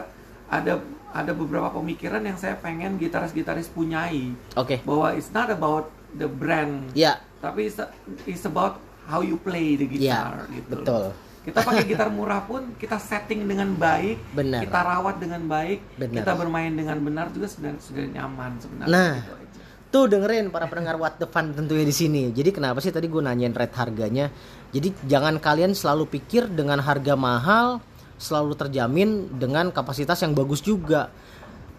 ada 0.46 0.74
ada 1.16 1.32
beberapa 1.32 1.72
pemikiran 1.72 2.20
yang 2.20 2.36
saya 2.36 2.60
pengen 2.60 3.00
gitaris-gitaris 3.00 3.72
punyai 3.72 4.36
Oke. 4.60 4.84
bahwa 4.84 5.16
it's 5.16 5.32
not 5.32 5.48
about 5.48 5.88
the 6.12 6.28
brand, 6.28 6.92
Ya, 6.92 7.24
tapi 7.40 7.72
it's, 7.72 7.80
it's 8.28 8.44
about 8.44 8.84
how 9.08 9.24
you 9.24 9.40
play 9.40 9.80
the 9.80 9.88
guitar 9.88 10.44
Iya, 10.52 10.60
gitu. 10.60 10.70
betul. 10.76 11.04
Kita 11.46 11.64
pakai 11.64 11.86
gitar 11.92 12.12
murah 12.12 12.44
pun 12.44 12.76
kita 12.76 13.00
setting 13.00 13.48
dengan 13.48 13.72
baik, 13.74 14.36
Benar. 14.36 14.68
kita 14.68 14.80
rawat 14.82 15.16
dengan 15.24 15.48
baik, 15.48 15.80
Benar. 15.96 16.16
kita 16.20 16.32
bermain 16.36 16.74
dengan 16.76 17.00
benar 17.00 17.32
juga 17.32 17.48
sudah 17.48 17.72
sudah 17.80 18.04
nyaman 18.12 18.52
sebenarnya. 18.60 18.92
Nah. 18.92 19.14
gitu 19.24 19.34
aja. 19.40 19.62
Tuh 19.86 20.12
dengerin 20.12 20.52
para 20.52 20.68
pendengar 20.68 21.00
What 21.00 21.24
the 21.24 21.28
Fun 21.30 21.56
tentunya 21.56 21.88
di 21.88 21.96
sini. 21.96 22.28
Jadi 22.36 22.52
kenapa 22.52 22.84
sih 22.84 22.92
tadi 22.92 23.08
gue 23.08 23.24
nanyain 23.24 23.56
rate 23.56 23.72
harganya? 23.80 24.28
Jadi 24.76 24.92
jangan 25.08 25.40
kalian 25.40 25.72
selalu 25.72 26.12
pikir 26.12 26.52
dengan 26.52 26.84
harga 26.84 27.16
mahal 27.16 27.80
selalu 28.16 28.54
terjamin 28.56 29.28
dengan 29.36 29.70
kapasitas 29.70 30.22
yang 30.24 30.32
bagus 30.32 30.64
juga. 30.64 31.12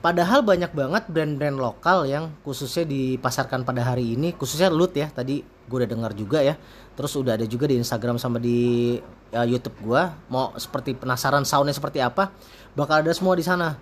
Padahal 0.05 0.45
banyak 0.45 0.71
banget 0.71 1.09
brand-brand 1.11 1.57
lokal 1.59 2.07
yang 2.07 2.31
khususnya 2.47 2.87
dipasarkan 2.87 3.67
pada 3.67 3.83
hari 3.83 4.15
ini, 4.15 4.37
khususnya 4.37 4.71
Lut 4.71 4.95
ya. 4.95 5.11
Tadi 5.11 5.43
gue 5.43 5.77
udah 5.83 5.89
dengar 5.89 6.13
juga 6.15 6.45
ya. 6.45 6.55
Terus 6.95 7.17
udah 7.19 7.35
ada 7.35 7.47
juga 7.49 7.67
di 7.67 7.81
Instagram 7.81 8.21
sama 8.21 8.39
di 8.39 8.95
ya, 9.35 9.43
YouTube 9.43 9.75
gue. 9.83 10.03
Mau 10.31 10.55
seperti 10.61 10.95
penasaran 10.95 11.43
soundnya 11.43 11.75
seperti 11.75 11.99
apa, 11.99 12.31
bakal 12.79 13.03
ada 13.03 13.11
semua 13.11 13.35
di 13.35 13.43
sana. 13.43 13.81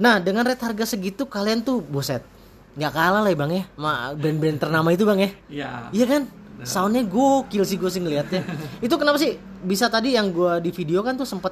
Nah 0.00 0.18
dengan 0.18 0.42
rate 0.42 0.64
harga 0.64 0.96
segitu 0.96 1.28
kalian 1.28 1.62
tuh 1.62 1.84
boset 1.84 2.24
nggak 2.70 2.92
kalah 2.94 3.26
lah 3.26 3.30
ya 3.34 3.38
bang 3.38 3.50
ya 3.50 3.64
sama 3.74 3.92
brand-brand 4.14 4.58
ternama 4.62 4.88
itu 4.94 5.02
bang 5.02 5.18
ya 5.18 5.30
Iya. 5.50 5.70
iya 5.90 6.06
kan 6.06 6.22
soundnya 6.62 7.02
gokil 7.02 7.66
sih 7.66 7.74
gue 7.80 7.90
sih 7.90 7.98
ngeliatnya 7.98 8.46
itu 8.78 8.94
kenapa 8.94 9.18
sih 9.18 9.34
bisa 9.66 9.90
tadi 9.90 10.14
yang 10.14 10.30
gue 10.30 10.62
di 10.62 10.70
video 10.70 11.02
kan 11.02 11.18
tuh 11.18 11.26
sempet 11.26 11.50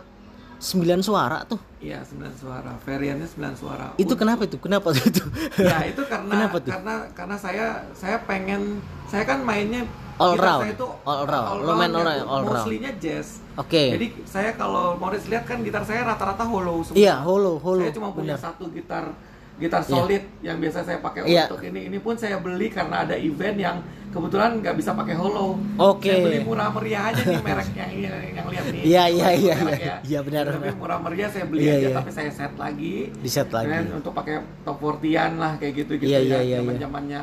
9 0.59 0.75
suara 1.01 1.43
tuh 1.45 1.59
Iya, 1.79 2.03
9 2.03 2.35
suara. 2.35 2.75
Variannya 2.81 3.23
9 3.25 3.55
suara. 3.55 3.95
itu 3.95 4.03
Untuk- 4.05 4.19
kenapa 4.19 4.43
itu 4.43 4.59
kenapa 4.59 4.91
itu 4.93 5.23
Ya, 5.57 5.79
itu 5.87 6.03
karena 6.05 6.33
Kenapa 6.35 6.57
tuh? 6.59 6.71
karena 6.73 6.95
karena 7.13 7.37
saya 7.37 7.67
saya 7.93 8.19
pengen 8.23 8.83
saya 9.07 9.23
kan 9.23 9.39
mainnya 9.41 9.87
All 10.17 10.35
round. 10.35 10.67
saya 10.67 10.75
itu 10.75 10.87
All 11.05 11.23
round. 11.25 11.63
Lo 11.63 11.73
main 11.73 11.89
all 11.89 12.03
round, 12.03 12.27
all 12.27 12.43
round. 12.43 12.67
Mostly-nya 12.67 12.91
jazz. 12.99 13.39
Oke. 13.55 13.95
Jadi 13.95 14.07
saya 14.25 14.51
kalau 14.53 14.99
Morris 14.99 15.27
lihat 15.27 15.47
kan 15.47 15.63
gitar 15.63 15.83
saya 15.83 16.03
rata-rata 16.05 16.43
hollow 16.43 16.83
semua. 16.83 16.99
Iya, 16.99 17.23
hollow, 17.23 17.55
hollow. 17.57 17.81
Saya 17.81 17.95
cuma 17.95 18.11
punya 18.11 18.35
Benar. 18.35 18.43
satu 18.45 18.67
gitar 18.69 19.15
gitar 19.59 19.83
Iya. 19.83 19.91
solid 19.91 20.23
yang 20.41 20.57
biasa 20.57 20.79
saya 20.81 20.99
pakai 20.99 21.21
Iya. 21.25 21.45
untuk 21.47 21.61
ini. 21.63 21.81
Ini 21.87 21.99
pun 21.99 22.15
saya 22.15 22.39
beli 22.39 22.67
karena 22.69 23.03
ada 23.03 23.15
event 23.15 23.57
yang 23.57 23.77
kebetulan 24.09 24.59
nggak 24.59 24.75
bisa 24.75 24.91
pakai 24.93 25.13
hollow. 25.13 25.59
Oke. 25.77 26.09
Saya 26.09 26.23
beli 26.23 26.39
murah 26.41 26.71
meriah 26.71 27.11
aja 27.11 27.21
nih 27.21 27.39
merek 27.39 27.69
yang 27.73 27.91
ini 27.91 28.07
yang 28.33 28.47
lihat 28.49 28.65
nih. 28.69 28.83
Iya, 28.83 29.03
iya, 29.09 29.29
iya, 29.35 29.55
iya. 29.83 29.95
ya. 30.01 30.19
Benar, 30.23 30.45
Tapi 30.49 30.71
murah 30.73 30.99
meriah 30.99 31.29
saya 31.29 31.45
beli 31.45 31.61
Iya, 31.61 31.75
aja 31.75 31.89
iya. 31.91 31.97
tapi 31.99 32.11
saya 32.11 32.31
set 32.31 32.55
lagi. 32.55 33.11
Di 33.13 33.29
set 33.29 33.51
lagi. 33.51 33.67
Kemudian 33.69 33.99
untuk 33.99 34.13
pakai 34.15 34.35
top 34.63 34.77
40-an 34.79 35.33
lah 35.37 35.53
kayak 35.57 35.73
gitu 35.77 35.93
gitu 35.97 36.07
Iya, 36.07 36.19
ya. 36.19 36.23
iya, 36.23 36.39
iya, 36.39 36.41
iya. 36.41 36.59
Zaman-zamannya 36.63 37.23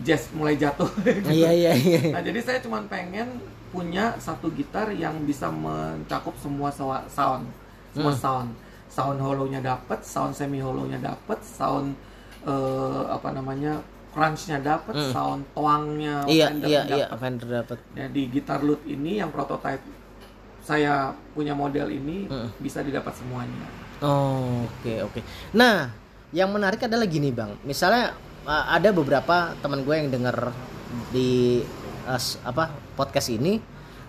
jazz 0.00 0.22
mulai 0.32 0.54
jatuh. 0.54 0.88
iya 1.30 1.50
iya 1.50 1.72
iya 1.74 2.00
Nah, 2.10 2.22
jadi 2.22 2.40
saya 2.40 2.58
cuma 2.60 2.80
pengen 2.84 3.40
punya 3.68 4.14
satu 4.16 4.48
gitar 4.50 4.86
yang 4.88 5.24
bisa 5.24 5.50
mencakup 5.50 6.32
semua 6.38 6.70
sound, 6.70 7.48
semua 7.90 8.12
Hmm. 8.12 8.22
sound. 8.22 8.48
Sound 8.94 9.18
hollow-nya 9.18 9.58
dapat, 9.58 10.06
sound 10.06 10.32
semi 10.32 10.62
hollow-nya 10.62 11.02
dapat, 11.02 11.42
sound 11.42 11.98
eh, 12.42 13.02
apa 13.10 13.34
namanya? 13.34 13.82
crunch-nya 14.14 14.62
dapat, 14.62 14.94
sound 15.10 15.42
tuangnya 15.50 16.22
iya 16.30 16.46
Fender 16.46 16.68
iya 16.70 16.80
dapat. 16.86 16.94
iya 16.94 17.06
Fender 17.18 17.48
dapat 17.50 17.78
Nah, 17.98 18.06
di 18.06 18.22
gitar 18.30 18.62
loot 18.62 18.86
ini 18.86 19.18
yang 19.18 19.34
prototype 19.34 19.82
saya 20.62 21.10
punya 21.34 21.50
model 21.52 21.90
ini 21.90 22.30
Hmm. 22.30 22.46
bisa 22.56 22.78
didapat 22.80 23.10
semuanya. 23.10 23.66
Oh, 23.98 24.70
oke 24.70 24.94
oke. 25.02 25.20
Nah, 25.52 25.90
yang 26.30 26.46
menarik 26.48 26.86
adalah 26.86 27.04
gini 27.04 27.34
bang. 27.34 27.58
Misalnya 27.66 28.14
uh, 28.46 28.64
ada 28.70 28.94
beberapa 28.94 29.50
teman 29.58 29.82
gue 29.82 29.94
yang 29.98 30.08
denger 30.08 30.54
di 31.10 31.60
uh, 32.06 32.20
apa 32.46 32.70
podcast 32.94 33.28
ini, 33.28 33.58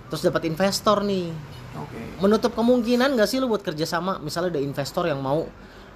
terus 0.08 0.22
dapat 0.22 0.46
investor 0.46 1.02
nih. 1.02 1.34
Oke. 1.78 2.00
Menutup 2.18 2.52
kemungkinan 2.52 3.14
nggak 3.14 3.26
sih 3.26 3.38
lu 3.38 3.46
buat 3.46 3.62
kerjasama? 3.62 4.18
Misalnya 4.18 4.56
ada 4.56 4.62
investor 4.62 5.04
yang 5.04 5.20
mau, 5.20 5.46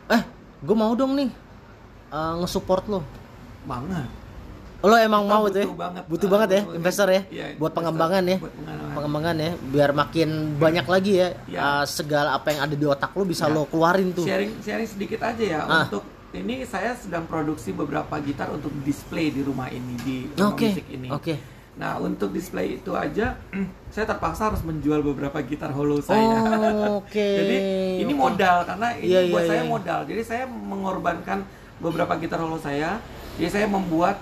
eh, 0.08 0.22
gue 0.60 0.76
mau 0.76 0.92
dong 0.94 1.16
nih 1.16 1.30
uh, 2.10 2.40
nge-support 2.40 2.84
lo. 2.88 3.02
Banget. 3.64 4.08
Lo 4.80 4.96
emang 4.96 5.24
Kita 5.24 5.34
mau 5.34 5.42
butuh 5.42 5.52
tuh 5.52 5.60
ya? 5.62 5.76
banget, 5.78 6.04
butuh 6.08 6.24
uh, 6.24 6.32
banget 6.32 6.50
ya 6.50 6.62
butuh- 6.62 6.78
investor 6.78 7.08
ya, 7.10 7.12
iya, 7.12 7.20
buat 7.20 7.28
investor, 7.52 7.72
pengembangan 7.76 8.24
ya, 8.24 8.38
buat 8.38 8.54
pengembangan. 8.54 8.96
pengembangan 8.96 9.36
ya, 9.36 9.52
biar 9.70 9.90
makin 9.94 10.30
banyak 10.56 10.86
lagi 10.86 11.12
ya 11.14 11.28
uh, 11.58 11.84
segala 11.86 12.30
apa 12.34 12.48
yang 12.50 12.62
ada 12.64 12.76
di 12.76 12.86
otak 12.86 13.12
lo 13.12 13.24
bisa 13.24 13.44
Iya. 13.44 13.54
lo 13.54 13.62
keluarin 13.66 14.10
tuh. 14.12 14.24
Sharing 14.24 14.52
sharing 14.60 14.88
sedikit 14.88 15.20
aja 15.22 15.44
ya 15.44 15.60
Ah. 15.62 15.84
untuk 15.84 16.04
ini 16.32 16.64
saya 16.64 16.96
sedang 16.96 17.26
produksi 17.26 17.74
beberapa 17.74 18.16
gitar 18.20 18.48
untuk 18.50 18.72
display 18.80 19.28
di 19.28 19.42
rumah 19.42 19.68
ini 19.68 20.00
di 20.00 20.16
rumah 20.30 20.56
Oke, 20.56 20.72
musik 20.72 20.88
ini. 20.88 21.08
oke. 21.12 21.34
Nah 21.80 21.96
untuk 21.98 22.36
display 22.36 22.76
itu 22.76 22.92
aja 22.92 23.40
saya 23.94 24.06
terpaksa 24.06 24.52
harus 24.52 24.62
menjual 24.62 25.00
beberapa 25.02 25.40
gitar 25.42 25.72
hollow 25.72 26.04
saya. 26.04 26.44
Oh, 26.44 27.00
oke. 27.02 27.16
Jadi 27.40 27.58
ini 28.04 28.14
modal 28.14 28.68
karena 28.68 28.94
ini 29.00 29.08
Iya, 29.08 29.20
buat 29.32 29.44
iya, 29.44 29.50
saya 29.50 29.64
iya. 29.64 29.72
modal. 29.72 30.00
Jadi 30.06 30.22
saya 30.22 30.44
mengorbankan 30.46 31.40
beberapa 31.80 32.14
gitar 32.20 32.44
hollow 32.44 32.60
saya. 32.60 33.00
Jadi 33.40 33.50
saya 33.50 33.66
membuat 33.66 34.20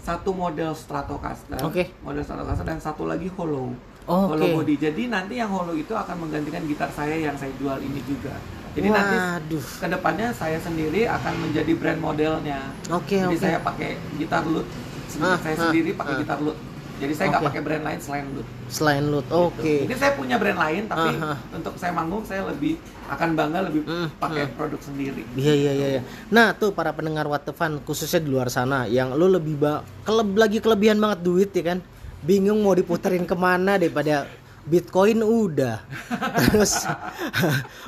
satu 0.00 0.32
model 0.32 0.72
Stratocaster, 0.72 1.60
Oke. 1.60 1.92
model 2.00 2.24
Stratocaster 2.24 2.64
dan 2.64 2.80
satu 2.80 3.04
lagi 3.04 3.28
hollow. 3.36 3.74
Oh, 4.08 4.32
hollow 4.32 4.48
oke. 4.48 4.64
body. 4.64 4.80
Jadi 4.80 5.12
nanti 5.12 5.36
yang 5.36 5.50
hollow 5.52 5.76
itu 5.76 5.92
akan 5.92 6.24
menggantikan 6.24 6.64
gitar 6.64 6.88
saya 6.88 7.12
yang 7.12 7.36
saya 7.36 7.52
jual 7.60 7.76
ini 7.82 8.00
juga. 8.08 8.32
Jadi 8.70 8.86
nanti 8.86 9.16
Waduh. 9.18 9.64
ke 9.82 9.86
depannya 9.90 10.28
saya 10.30 10.56
sendiri 10.56 11.04
akan 11.04 11.34
menjadi 11.42 11.72
brand 11.74 12.00
modelnya. 12.00 12.70
Oke, 12.88 13.18
Jadi 13.18 13.34
oke. 13.34 13.42
saya 13.42 13.58
pakai 13.60 13.98
gitar 14.16 14.46
loot, 14.46 14.64
Ah, 15.18 15.34
saya 15.36 15.58
ah, 15.58 15.62
sendiri 15.68 15.90
pakai 15.92 16.14
ah. 16.16 16.20
gitar 16.22 16.38
loot. 16.38 16.54
Jadi 17.00 17.12
saya 17.16 17.26
nggak 17.32 17.40
Oke. 17.40 17.48
pakai 17.48 17.62
brand 17.64 17.84
lain 17.88 17.98
selain 17.98 18.26
loot. 18.28 18.46
Selain 18.68 19.02
loot. 19.02 19.26
Oke. 19.32 19.74
Jadi 19.88 19.94
saya 19.96 20.12
punya 20.12 20.36
brand 20.36 20.60
lain, 20.60 20.82
tapi 20.84 21.10
Ah, 21.16 21.32
ah. 21.32 21.38
untuk 21.50 21.74
saya 21.74 21.90
manggung 21.90 22.20
saya 22.22 22.44
lebih 22.44 22.76
akan 23.08 23.28
bangga 23.32 23.60
lebih 23.66 23.80
Hmm, 23.82 24.08
pakai 24.14 24.52
produk 24.52 24.78
sendiri. 24.78 25.24
Iya 25.32 25.54
iya 25.56 25.72
iya 25.72 25.88
iya. 25.96 26.02
Nah, 26.28 26.52
tuh 26.52 26.70
para 26.70 26.92
pendengar 26.92 27.24
What 27.24 27.42
the 27.42 27.50
Fun 27.50 27.80
khususnya 27.80 28.20
di 28.20 28.28
luar 28.28 28.46
sana 28.46 28.84
yang 28.84 29.16
lu 29.16 29.26
lebih 29.26 29.56
ba 29.56 29.80
keleb 30.04 30.36
lagi 30.36 30.60
kelebihan 30.60 31.00
banget 31.00 31.20
duit 31.20 31.50
ya 31.50 31.64
kan. 31.66 31.80
Bingung 32.20 32.60
mau 32.60 32.76
diputerin 32.76 33.24
ke 33.24 33.32
mana 33.32 33.80
daripada 33.80 34.28
Bitcoin 34.60 35.20
udah. 35.20 35.80
Terus 36.52 36.84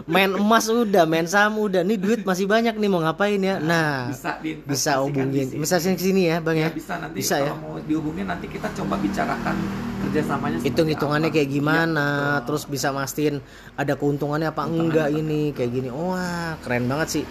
main 0.05 0.33
emas 0.33 0.67
udah, 0.67 1.05
main 1.05 1.29
saham 1.29 1.61
udah. 1.61 1.85
Nih 1.85 2.00
duit 2.00 2.25
masih 2.25 2.49
banyak 2.49 2.75
nih 2.75 2.88
mau 2.88 3.00
ngapain 3.00 3.37
ya? 3.37 3.57
Nah, 3.59 4.09
bisa 4.09 4.41
bisa 4.41 4.41
diinvestasikan 4.41 5.02
hubungin. 5.05 5.47
Bisa 5.52 5.76
sini 5.79 5.99
sini 5.99 6.23
ya, 6.26 6.41
Bang 6.41 6.57
Ya, 6.57 6.67
ya. 6.67 6.69
bisa 6.73 6.97
nanti 6.97 7.17
Bisa 7.21 7.37
kalau 7.37 7.47
ya. 7.47 7.55
mau 7.57 7.73
dihubungin 7.79 8.26
nanti 8.26 8.47
kita 8.49 8.69
coba 8.73 8.97
bicarakan 8.97 9.57
kerjasamanya. 10.02 10.57
seperti 10.59 10.69
hitung-hitungannya 10.69 11.29
apa. 11.31 11.37
kayak 11.38 11.49
gimana 11.49 12.07
Iya, 12.07 12.19
betul. 12.19 12.45
terus 12.49 12.62
bisa 12.67 12.88
mastiin 12.91 13.37
ada 13.75 13.93
keuntungannya 13.95 14.49
apa 14.49 14.62
enggak 14.67 15.09
ini 15.11 15.55
kayak 15.55 15.71
gini 15.71 15.88
wah 15.88 16.59
keren 16.59 16.91
banget 16.91 17.09
sih 17.09 17.25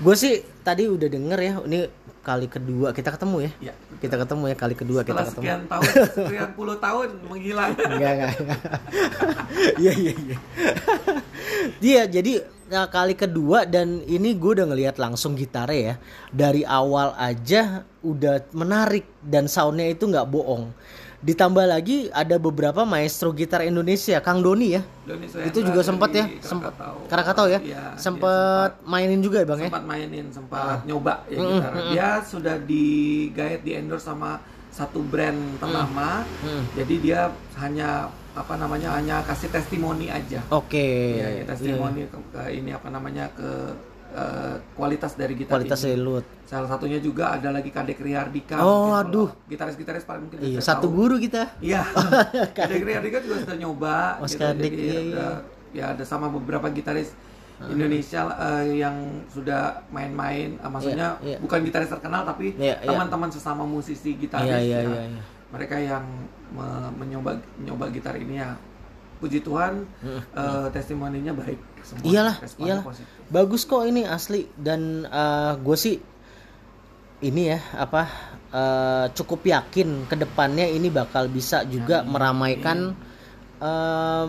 gue 0.00 0.14
sih 0.14 0.34
tadi 0.60 0.84
udah 0.84 1.08
denger 1.08 1.38
ya 1.40 1.52
ini 1.64 1.80
kali 2.20 2.46
kedua 2.52 2.92
kita 2.92 3.16
ketemu 3.16 3.36
ya? 3.48 3.50
Iya. 3.70 3.74
kita 4.00 4.16
ketemu 4.20 4.44
ya 4.52 4.56
kali 4.56 4.74
kedua 4.76 5.00
Setelah 5.00 5.24
kita 5.24 5.30
ketemu. 5.32 5.44
sekian 5.44 5.62
tahun, 5.68 5.90
sekian 6.12 6.50
puluh 6.52 6.76
tahun 6.76 7.08
menghilang. 7.28 7.72
enggak 7.96 8.12
enggak 8.16 8.32
iya 9.80 9.92
iya 9.96 10.12
iya. 10.12 10.36
Dia 11.80 12.00
jadi 12.08 12.32
nah, 12.68 12.86
kali 12.92 13.16
kedua 13.16 13.64
dan 13.64 14.04
ini 14.04 14.36
gue 14.36 14.50
udah 14.60 14.66
ngelihat 14.68 14.96
langsung 15.00 15.32
gitarnya 15.32 15.80
ya. 15.80 15.94
Dari 16.28 16.62
awal 16.64 17.16
aja 17.16 17.88
udah 18.04 18.44
menarik 18.52 19.08
dan 19.24 19.48
soundnya 19.48 19.88
itu 19.88 20.04
nggak 20.08 20.28
bohong 20.28 20.72
ditambah 21.20 21.68
lagi 21.68 22.08
ada 22.10 22.40
beberapa 22.40 22.80
maestro 22.82 23.28
gitar 23.30 23.60
Indonesia 23.60 24.16
Kang 24.18 24.40
Doni 24.40 24.72
ya 24.72 24.82
Doni 25.04 25.28
itu 25.28 25.60
juga 25.60 25.84
sempat 25.84 26.10
ya 26.16 26.24
sempat 26.40 26.72
Krakatau. 26.72 26.96
Krakatau 27.06 27.46
ya 27.46 27.60
Iya, 27.60 27.84
sempat 27.94 28.80
mainin 28.82 29.20
juga 29.20 29.44
ya 29.44 29.46
bang 29.46 29.60
ya 29.60 29.68
sempat 29.68 29.84
mainin, 29.84 30.24
Ah. 30.24 30.32
sempat 30.32 30.78
nyoba 30.88 31.14
ya 31.28 31.36
gitar. 31.38 31.72
Dia 31.92 32.08
sudah 32.24 32.56
digait 32.60 33.60
di 33.60 33.76
endorse 33.76 34.08
sama 34.08 34.40
satu 34.70 35.02
brand 35.02 35.36
ternama. 35.58 36.24
Hmm. 36.40 36.62
Jadi 36.72 36.94
dia 37.02 37.28
hanya 37.58 38.08
apa 38.30 38.54
namanya 38.54 38.94
hanya 38.94 39.20
kasih 39.20 39.50
testimoni 39.50 40.08
aja. 40.08 40.40
oke 40.48 40.88
Ya, 41.20 41.28
ya, 41.36 41.44
testimoni 41.44 42.06
ke, 42.06 42.16
ke 42.32 42.42
ini 42.48 42.70
apa 42.70 42.88
namanya 42.88 43.28
ke 43.36 43.76
eh, 44.10 44.54
kualitas 44.72 45.14
dari 45.14 45.34
gitar 45.34 45.56
kualitas 45.56 45.80
ini. 45.80 45.94
selut 45.94 46.24
Salah 46.44 46.66
satunya 46.66 46.98
juga 46.98 47.30
ada 47.30 47.48
lagi 47.48 47.70
Kadek 47.70 47.98
Riyardika. 47.98 48.58
Oh, 48.58 48.90
aduh. 48.92 49.30
Gitaris-gitaris 49.46 50.02
paling 50.02 50.26
mungkin 50.26 50.38
iya 50.40 50.58
satu 50.58 50.86
tahu. 50.86 50.96
guru 50.96 51.16
kita 51.16 51.54
Iya. 51.58 51.86
Kadek 52.58 52.82
Riyardika 52.82 53.18
juga 53.20 53.36
sudah 53.40 53.56
nyoba. 53.56 54.18
Mas 54.18 54.34
gitu. 54.34 54.42
Kadek, 54.42 54.66
Jadi 54.66 54.82
iya, 54.82 54.98
ada, 55.14 55.26
ya 55.70 55.84
ada 55.94 56.02
sama 56.02 56.26
beberapa 56.26 56.66
gitaris 56.68 57.14
Indonesia 57.62 58.24
eh, 58.32 58.80
yang 58.80 58.96
sudah 59.28 59.84
main-main, 59.88 60.56
eh, 60.56 60.70
maksudnya 60.70 61.20
Iya, 61.20 61.36
iya. 61.36 61.38
bukan 61.38 61.60
gitaris 61.60 61.86
terkenal 61.88 62.24
tapi 62.24 62.56
Iya, 62.56 62.80
iya. 62.80 62.88
teman-teman 62.88 63.28
sesama 63.28 63.62
musisi 63.62 64.16
gitaris 64.16 64.48
Iya, 64.48 64.58
iya, 64.58 64.78
ya. 64.80 64.88
iya, 64.88 65.02
iya. 65.06 65.22
mereka 65.50 65.76
yang 65.76 66.02
me- 66.50 66.92
mencoba 66.96 67.36
mencoba 67.56 67.84
gitar 67.90 68.14
ini 68.14 68.38
ya 68.38 68.56
puji 69.20 69.44
Tuhan 69.44 69.84
eh, 70.08 70.66
testimoninya 70.72 71.36
baik 71.36 71.60
semua. 71.84 72.04
Iyalah, 72.08 72.36
iyalah. 72.56 72.84
positif. 72.84 73.08
Bagus 73.28 73.62
kok 73.68 73.84
ini 73.84 74.02
asli. 74.08 74.48
Dan 74.56 75.04
gue 75.60 75.76
sih 75.76 75.96
ini 77.20 77.52
ya 77.52 77.60
apa 77.76 78.02
eh, 78.48 79.06
cukup 79.12 79.44
yakin 79.44 80.08
ke 80.08 80.16
depannya 80.16 80.64
ini 80.64 80.88
bakal 80.88 81.28
bisa 81.28 81.62
juga 81.68 82.00
meramaikan 82.00 82.96
em, 83.60 84.28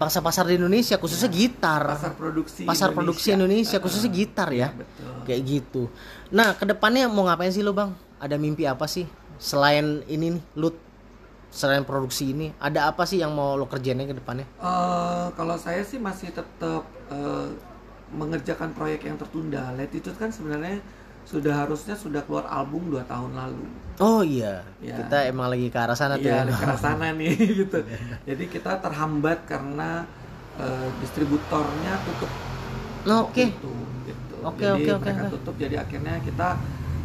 pasar-pasar 0.00 0.48
di 0.48 0.56
Indonesia 0.56 0.96
khususnya 0.96 1.28
gitar, 1.28 1.84
pasar 1.84 2.16
produksi 2.16 2.64
pasar 2.64 2.96
produksi 2.96 3.36
Indonesia. 3.36 3.76
Khususnya 3.76 4.08
gitar 4.08 4.48
ya, 4.48 4.72
betul. 4.72 5.12
Kayak 5.28 5.40
gitu. 5.44 5.82
Nah 6.32 6.56
ke 6.56 6.64
depannya 6.64 7.04
mau 7.12 7.28
ngapain 7.28 7.52
sih 7.52 7.60
lo 7.60 7.76
bang? 7.76 7.92
Ada 8.16 8.40
mimpi 8.40 8.64
apa 8.64 8.88
sih? 8.88 9.04
Selain 9.40 10.04
ini 10.08 10.36
nih, 10.36 10.42
lu 10.56 10.72
selain 11.50 11.82
produksi 11.82 12.30
ini 12.30 12.54
ada 12.56 12.86
apa 12.86 13.02
sih 13.02 13.18
yang 13.18 13.34
mau 13.34 13.58
lo 13.58 13.66
kerjain 13.66 13.98
ke 13.98 14.14
depannya? 14.14 14.46
Eh, 14.62 15.26
kalau 15.34 15.56
saya 15.58 15.82
sih 15.82 15.98
masih 15.98 16.30
tetap 16.30 16.82
eh, 17.10 17.48
mengerjakan 18.10 18.74
proyek 18.74 19.06
yang 19.06 19.18
tertunda. 19.18 19.70
Latitude 19.74 20.14
kan 20.14 20.30
sebenarnya 20.30 20.78
sudah 21.22 21.54
harusnya 21.62 21.94
sudah 21.94 22.22
keluar 22.24 22.48
album 22.48 22.90
dua 22.90 23.06
tahun 23.06 23.34
lalu. 23.36 23.62
Oh 24.00 24.24
iya, 24.24 24.64
Ya. 24.80 24.96
kita 24.96 25.28
emang 25.28 25.52
lagi 25.52 25.68
ke 25.68 25.78
arah 25.78 25.94
sana 25.94 26.16
tuh 26.16 26.26
Iya, 26.26 26.42
ya. 26.42 26.54
ke 26.56 26.64
arah 26.64 26.80
sana 26.80 27.12
nih 27.18 27.34
gitu. 27.36 27.78
Jadi 28.26 28.44
kita 28.48 28.80
terhambat 28.80 29.44
karena 29.46 30.06
eh, 30.58 30.88
distributornya 30.98 31.98
tutup. 32.02 32.30
Oke. 33.06 33.52
itu, 33.54 33.72
gitu. 34.06 34.34
Oke, 34.42 34.64
jadi 34.64 34.74
oke, 34.74 34.90
oke, 34.96 35.04
mereka 35.06 35.24
oke. 35.28 35.32
tutup. 35.38 35.54
Jadi 35.60 35.74
akhirnya 35.76 36.14
kita 36.20 36.48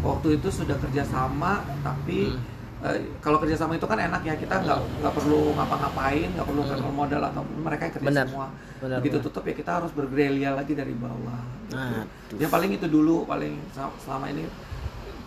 waktu 0.02 0.28
itu 0.38 0.48
sudah 0.50 0.78
kerjasama, 0.80 1.54
tapi 1.82 2.32
Hmm. 2.32 2.40
Eh, 2.88 2.98
kalau 3.18 3.38
kerjasama 3.38 3.74
itu 3.74 3.84
kan 3.84 3.98
enak 3.98 4.22
ya 4.22 4.34
kita 4.34 4.56
nggak 4.58 4.80
nggak 5.00 5.13
perlu 5.13 5.54
ngapa-ngapain, 5.54 6.27
nggak 6.30 6.46
perlu 6.46 6.62
kenal 6.63 6.92
modal 6.92 7.22
atau 7.24 7.42
mereka 7.58 7.82
yang 7.84 7.94
kerja 7.94 8.04
Hmm. 8.04 8.13
Benar. 8.13 8.25
semua. 8.27 8.48
Benar, 8.77 8.98
Begitu 9.00 9.18
benar. 9.18 9.25
tutup 9.27 9.44
ya 9.44 9.54
kita 9.54 9.72
harus 9.74 9.92
bergerilya 9.92 10.50
lagi 10.54 10.74
dari 10.74 10.94
bawah. 10.94 11.42
Gitu. 11.65 11.75
Aduh. 11.75 12.38
Ya 12.38 12.48
paling 12.48 12.72
itu 12.72 12.88
dulu, 12.88 13.25
paling 13.25 13.54
sel- 13.72 13.98
selama 14.00 14.30
ini 14.30 14.46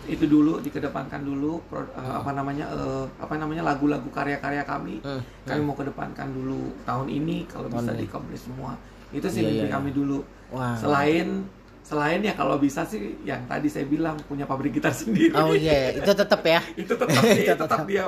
itu 0.07 0.25
dulu 0.25 0.57
dikedepankan 0.57 1.21
dulu 1.21 1.61
pro- 1.63 1.85
eh, 1.91 2.13
apa 2.15 2.31
namanya 2.31 2.65
eh, 2.67 3.05
apa 3.15 3.35
namanya 3.35 3.61
lagu-lagu 3.63 4.09
karya-karya 4.09 4.63
kami 4.63 4.97
Hmm, 4.99 5.21
kami 5.43 5.61
mau 5.61 5.75
kedepankan 5.75 6.25
dulu 6.27 6.73
tahun 6.81 7.07
ini 7.07 7.45
kalau 7.45 7.67
Tahun 7.67 7.77
bisa 7.79 7.91
ini. 7.93 8.01
dikomplis 8.01 8.41
semua 8.41 8.73
itu 9.09 9.27
sih 9.27 9.41
Iya, 9.41 9.47
mimpi 9.47 9.57
iya, 9.59 9.65
iya. 9.65 9.75
kami 9.75 9.89
dulu 9.91 10.17
Wah. 10.49 10.73
selain 10.73 11.45
selain 11.79 12.21
ya 12.21 12.37
kalau 12.37 12.55
bisa 12.55 12.85
sih 12.85 13.17
yang 13.25 13.49
tadi 13.49 13.65
saya 13.65 13.89
bilang 13.89 14.13
punya 14.25 14.45
pabrik 14.45 14.77
gitar 14.77 14.93
sendiri 15.01 15.33
Oh 15.33 15.51
iya, 15.51 15.89
itu 15.91 16.05
tetap 16.05 16.41
ya. 16.41 16.61
itu 16.81 16.93
tetap 16.93 17.21
sih, 17.25 17.43
Itu 17.47 17.53
tetap 17.57 17.81
dia 17.85 18.03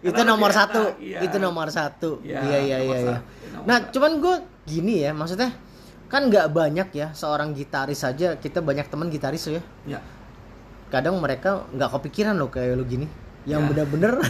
itu 0.00 0.20
nomor 0.24 0.50
satu. 0.50 0.96
iya. 0.96 1.20
Itu 1.20 1.36
nomor 1.36 1.68
satu. 1.68 2.24
Iya, 2.24 2.40
Iya 2.40 2.58
iya 2.64 2.76
nomor 2.78 3.66
Nah, 3.66 3.76
satu. 3.82 3.92
cuman 3.92 4.12
gue 4.20 4.34
gini 4.64 5.04
ya, 5.04 5.12
maksudnya 5.12 5.52
kan 6.06 6.30
nggak 6.30 6.48
banyak 6.50 6.88
ya 6.94 7.10
seorang 7.12 7.50
gitaris 7.50 8.00
saja 8.00 8.38
kita 8.38 8.62
banyak 8.62 8.86
teman 8.86 9.10
gitaris 9.10 9.50
ya. 9.50 9.62
ya 9.84 10.00
Kadang 10.86 11.18
mereka 11.18 11.66
nggak 11.70 11.90
kepikiran 11.98 12.38
loh 12.38 12.46
kayak 12.46 12.78
lu 12.78 12.86
gini, 12.86 13.10
yang 13.42 13.66
Ya. 13.66 13.68
bener-bener 13.68 14.22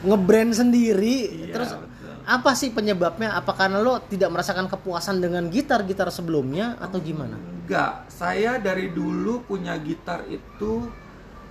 ngebrand 0.00 0.54
sendiri. 0.54 1.16
Iya, 1.44 1.54
Terus 1.58 1.70
betul. 1.74 1.97
Apa 2.28 2.52
sih 2.52 2.68
penyebabnya? 2.68 3.32
Apa 3.32 3.56
karena 3.56 3.80
lo 3.80 4.04
tidak 4.04 4.28
merasakan 4.28 4.68
kepuasan 4.68 5.24
dengan 5.24 5.48
gitar-gitar 5.48 6.12
sebelumnya 6.12 6.76
atau 6.76 7.00
gimana? 7.00 7.40
enggak 7.68 8.08
saya 8.08 8.56
dari 8.56 8.88
dulu 8.92 9.44
punya 9.44 9.76
gitar 9.80 10.24
itu 10.28 10.88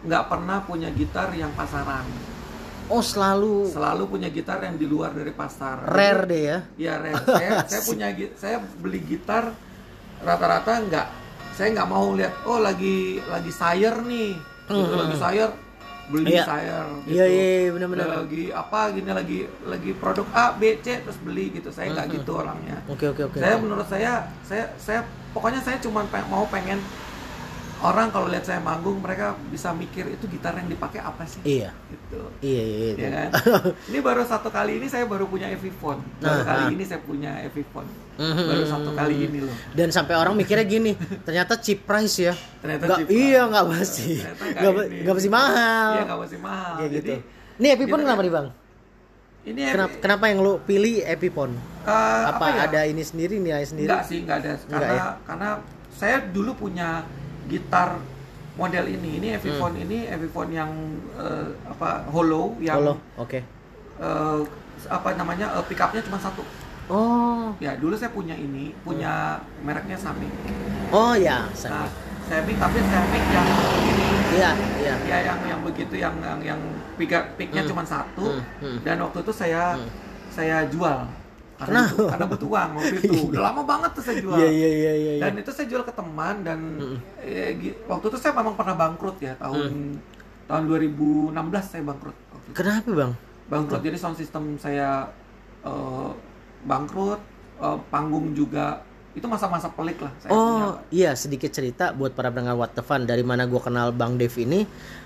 nggak 0.01 0.23
pernah 0.25 0.65
punya 0.65 0.89
gitar 0.89 1.29
yang 1.37 1.53
pasaran 1.53 2.05
Oh 2.87 3.03
selalu 3.05 3.69
selalu 3.69 4.03
punya 4.07 4.29
gitar 4.33 4.63
yang 4.63 4.79
di 4.81 4.89
luar 4.89 5.11
dari 5.13 5.29
pasar 5.35 5.83
rare 5.85 6.23
deh 6.25 6.41
ya. 6.41 6.57
Ya 6.79 6.93
rare. 6.97 7.21
Saya, 7.21 7.51
saya 7.69 7.81
punya 7.83 8.07
saya 8.33 8.57
beli 8.81 9.03
gitar 9.03 9.51
rata-rata 10.23 10.81
nggak 10.89 11.07
saya 11.53 11.67
nggak 11.75 11.89
mau 11.89 12.15
lihat 12.17 12.33
oh 12.47 12.57
lagi 12.63 13.19
lagi 13.29 13.51
sayur 13.53 14.01
nih 14.07 14.33
gitu, 14.65 14.73
Hmm. 14.73 14.99
lagi 15.03 15.15
sayur 15.21 15.49
beli 16.07 16.31
Iya. 16.31 16.43
sayur 16.43 16.85
gitu. 17.03 17.13
Iya 17.13 17.25
iya 17.25 17.45
iya, 17.59 17.69
benar-benar. 17.69 18.07
lagi 18.17 18.43
apa 18.49 18.79
gini 18.89 19.09
lagi 19.09 19.39
lagi 19.61 19.91
produk 19.93 20.23
A 20.31 20.45
B 20.53 20.79
C 20.79 20.99
terus 20.99 21.19
beli 21.19 21.51
gitu 21.51 21.67
saya 21.67 21.91
nggak 21.91 22.07
gitu 22.15 22.31
orangnya 22.33 22.79
Oke 22.87 23.05
oke 23.05 23.27
oke. 23.27 23.37
saya 23.37 23.55
menurut 23.57 23.83
saya 23.85 24.11
saya 24.41 24.71
saya 24.77 24.99
pokoknya 25.31 25.59
saya 25.59 25.77
cuma 25.77 26.01
pe- 26.03 26.23
mau 26.25 26.47
pengen 26.47 26.79
orang 27.79 28.09
kalau 28.09 28.25
lihat 28.25 28.41
saya 28.41 28.57
manggung 28.57 28.97
mereka 28.97 29.33
bisa 29.47 29.69
mikir 29.69 30.07
itu 30.07 30.25
gitar 30.27 30.53
yang 30.53 30.65
dipakai 30.65 30.97
apa 30.97 31.21
sih 31.23 31.37
Iya. 31.43 31.69
gitu 31.87 32.21
Iya 32.39 32.63
iya 32.63 32.77
iya. 32.87 32.93
ya 32.97 33.09
kan 33.11 33.29
ini 33.89 33.99
baru 33.99 34.21
satu 34.23 34.49
kali 34.49 34.71
ini 34.75 34.87
saya 34.87 35.03
baru 35.03 35.25
punya 35.25 35.45
Epiphone 35.47 36.01
baru 36.17 36.25
Nah, 36.33 36.43
kali 36.43 36.63
nah. 36.63 36.69
ini 36.71 36.83
saya 36.83 36.99
punya 36.99 37.31
Epiphone 37.41 37.89
Mhm. 38.17 38.43
baru 38.43 38.63
satu 38.65 38.89
kali 38.91 39.15
ini 39.23 39.39
loh 39.39 39.53
Dan 39.71 39.89
sampai 39.89 40.15
orang 40.15 40.33
mikirnya 40.33 40.65
gini, 40.65 40.97
ternyata 41.21 41.53
cheap 41.55 41.85
price 41.85 42.17
ya. 42.19 42.33
Ternyata 42.57 42.83
Nggak- 42.83 42.99
cheap. 42.99 43.13
Iya 43.13 43.41
nggak 43.45 43.65
pasti, 43.69 44.11
nggak 44.57 44.73
ini. 44.89 45.05
pasti 45.07 45.29
mahal. 45.29 45.89
iya 45.91 46.01
nggak 46.03 46.19
masih 46.19 46.39
mahal 46.39 46.73
jadi 46.81 46.95
gitu. 46.97 47.13
Ini 47.55 47.67
Epipon 47.71 47.89
gitu 47.93 48.03
kenapa 48.03 48.17
ya. 48.17 48.25
nih 48.25 48.33
bang? 48.33 48.47
ini 49.45 49.61
Kenapa, 49.63 49.93
kenapa 49.97 50.23
yang 50.27 50.39
lo 50.41 50.53
pilih 50.59 50.95
Epipon? 51.03 51.51
eh, 51.83 52.23
Apa, 52.25 52.45
ya? 52.49 52.57
ada 52.65 52.81
ini 52.83 52.99
sendiri 52.99 53.37
nilai 53.37 53.63
sendiri? 53.63 53.87
Enggak 53.87 54.03
sih, 54.03 54.17
enggak 54.19 54.37
ada. 54.39 54.49
Enggak 54.49 54.65
Karena 54.73 54.91
ya? 54.91 55.03
karena 55.23 55.49
saya 55.89 56.17
dulu 56.25 56.51
punya 56.57 56.89
gitar 57.47 57.97
model 58.53 58.85
ini. 58.85 59.17
Ini 59.17 59.27
Epiphone 59.35 59.73
Hmm. 59.73 59.83
ini 59.83 59.97
Epiphone 60.05 60.51
yang 60.51 60.71
eh, 61.15 61.47
apa 61.63 62.05
hollow 62.07 62.55
yang 62.59 62.81
oke. 63.15 63.39
eh, 63.97 64.39
apa 64.87 65.09
namanya 65.13 65.51
eh, 65.53 65.63
pickupnya 65.63 66.01
cuma 66.01 66.17
satu. 66.17 66.43
Oh, 66.87 67.51
Ya 67.59 67.75
dulu 67.75 67.91
saya 67.93 68.07
punya 68.09 68.31
ini, 68.31 68.71
punya 68.79 69.35
mereknya 69.59 69.99
Samick. 69.99 70.31
oh 70.87 71.11
ya, 71.13 71.43
Nah. 71.67 71.83
Samick 72.23 72.55
tapi 72.55 72.79
Samick 72.79 73.23
yang 73.27 73.47
ini 73.83 74.07
Iya, 74.29 74.51
iya. 74.77 74.95
ya 75.03 75.17
yang 75.25 75.39
yang 75.45 75.59
begitu 75.61 75.95
yang 75.95 76.15
yang, 76.21 76.39
yang 76.39 76.59
pick 76.95 77.11
picknya 77.35 77.63
Hmm. 77.63 77.69
cuma 77.69 77.83
satu 77.83 78.39
Hmm, 78.39 78.43
hmm. 78.61 78.77
dan 78.83 78.99
waktu 78.99 79.19
itu 79.19 79.33
saya 79.33 79.75
Hmm. 79.75 79.87
saya 80.29 80.63
jual 80.67 81.03
karena 81.57 81.81
butuh, 81.87 82.07
karena 82.07 82.25
butuh 82.27 82.47
uang 82.47 82.69
waktu 82.71 82.95
itu 82.99 83.13
udah 83.27 83.41
lama 83.43 83.61
banget 83.63 83.89
tuh 83.91 84.03
saya 84.03 84.17
jual 84.17 84.37
Iya, 84.37 84.47
iya, 84.47 84.69
iya, 84.69 84.93
iya. 84.93 85.11
iya. 85.11 85.21
dan 85.21 85.33
itu 85.35 85.49
saya 85.49 85.65
jual 85.65 85.81
ke 85.81 85.91
teman 85.91 86.35
dan 86.41 86.59
eh, 87.19 87.51
gi- 87.55 87.77
waktu 87.83 88.05
itu 88.07 88.17
saya 88.17 88.31
memang 88.31 88.53
pernah 88.53 88.75
bangkrut 88.75 89.17
ya 89.17 89.33
tahun 89.35 89.97
tahun 90.45 90.63
2016 90.63 91.33
saya 91.61 91.83
bangkrut 91.83 92.15
itu. 92.15 92.37
Kenapa 92.53 92.89
bang? 92.89 93.11
bangkrut 93.47 93.81
jadi 93.81 93.95
sound 93.95 94.15
system 94.15 94.55
saya 94.55 95.09
eh, 95.61 96.09
bangkrut 96.63 97.19
eh, 97.57 97.77
panggung 97.87 98.31
juga 98.31 98.85
itu 99.17 99.25
masa-masa 99.25 99.65
pelik 99.67 99.97
lah 99.97 100.13
saya 100.15 100.29
punya. 100.29 100.37
Oh 100.37 100.71
iya 100.89 101.11
sedikit 101.13 101.49
cerita 101.49 101.89
buat 101.89 102.13
para 102.13 102.29
pendengar 102.29 102.53
What 102.55 102.71
the 102.71 102.81
Fun. 102.81 103.03
Dari 103.03 103.21
mana 103.21 103.43
gua 103.43 103.59
kenal 103.59 103.89
Bang 103.89 104.15
Dev 104.15 104.29
ini? 104.37 104.61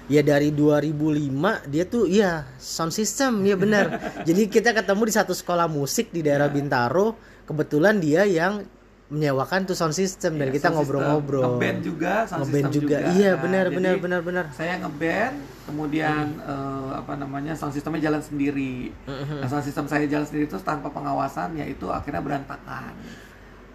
Ya 0.06 0.20
dari 0.20 0.52
2005 0.52 1.32
dia 1.66 1.84
tuh 1.86 2.04
iya 2.06 2.44
sound 2.58 2.92
system 2.92 3.40
ya 3.42 3.56
benar. 3.56 3.88
Jadi 4.28 4.46
kita 4.46 4.72
ketemu 4.72 5.08
di 5.08 5.14
satu 5.14 5.32
sekolah 5.32 5.66
musik 5.66 6.12
di 6.12 6.20
daerah 6.20 6.46
Iya. 6.46 6.54
Bintaro. 6.54 7.16
Kebetulan 7.42 7.98
dia 7.98 8.24
yang 8.24 8.64
menyewakan 9.08 9.64
tuh 9.64 9.76
sound 9.76 9.92
system 9.92 10.36
dan 10.36 10.48
Iya, 10.48 10.56
kita 10.56 10.68
ngobrol-ngobrol. 10.70 11.56
Ngeband 11.56 11.80
juga 11.82 12.14
sound 12.26 12.40
ngeband 12.42 12.64
system 12.66 12.76
juga. 12.78 12.98
juga. 12.98 13.12
Iya 13.14 13.30
Nah, 13.30 13.40
benar 13.40 13.66
benar 13.70 13.96
benar 13.98 14.22
benar. 14.22 14.46
saya 14.52 14.76
ngeband 14.78 15.36
kemudian 15.62 16.26
Hmm. 16.34 16.48
eh, 16.48 16.92
apa 16.98 17.14
namanya 17.16 17.54
sound 17.54 17.72
systemnya 17.72 18.02
jalan 18.02 18.20
sendiri. 18.20 18.92
Mhm. 19.06 19.40
nah, 19.40 19.48
sound 19.48 19.64
system 19.64 19.84
saya 19.86 20.04
jalan 20.06 20.24
sendiri 20.24 20.46
itu 20.46 20.56
tanpa 20.62 20.88
pengawasan 20.90 21.56
ya 21.56 21.64
itu 21.66 21.88
akhirnya 21.88 22.20
berantakan 22.20 22.92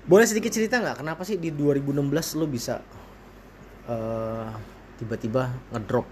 boleh 0.06 0.26
sedikit 0.26 0.50
cerita 0.50 0.78
nggak 0.78 1.02
kenapa 1.02 1.22
sih 1.22 1.34
di 1.36 1.50
2016 1.50 2.38
lo 2.38 2.46
bisa 2.46 2.78
eh, 3.86 4.48
tiba-tiba 4.96 5.50
ngedrop 5.74 6.06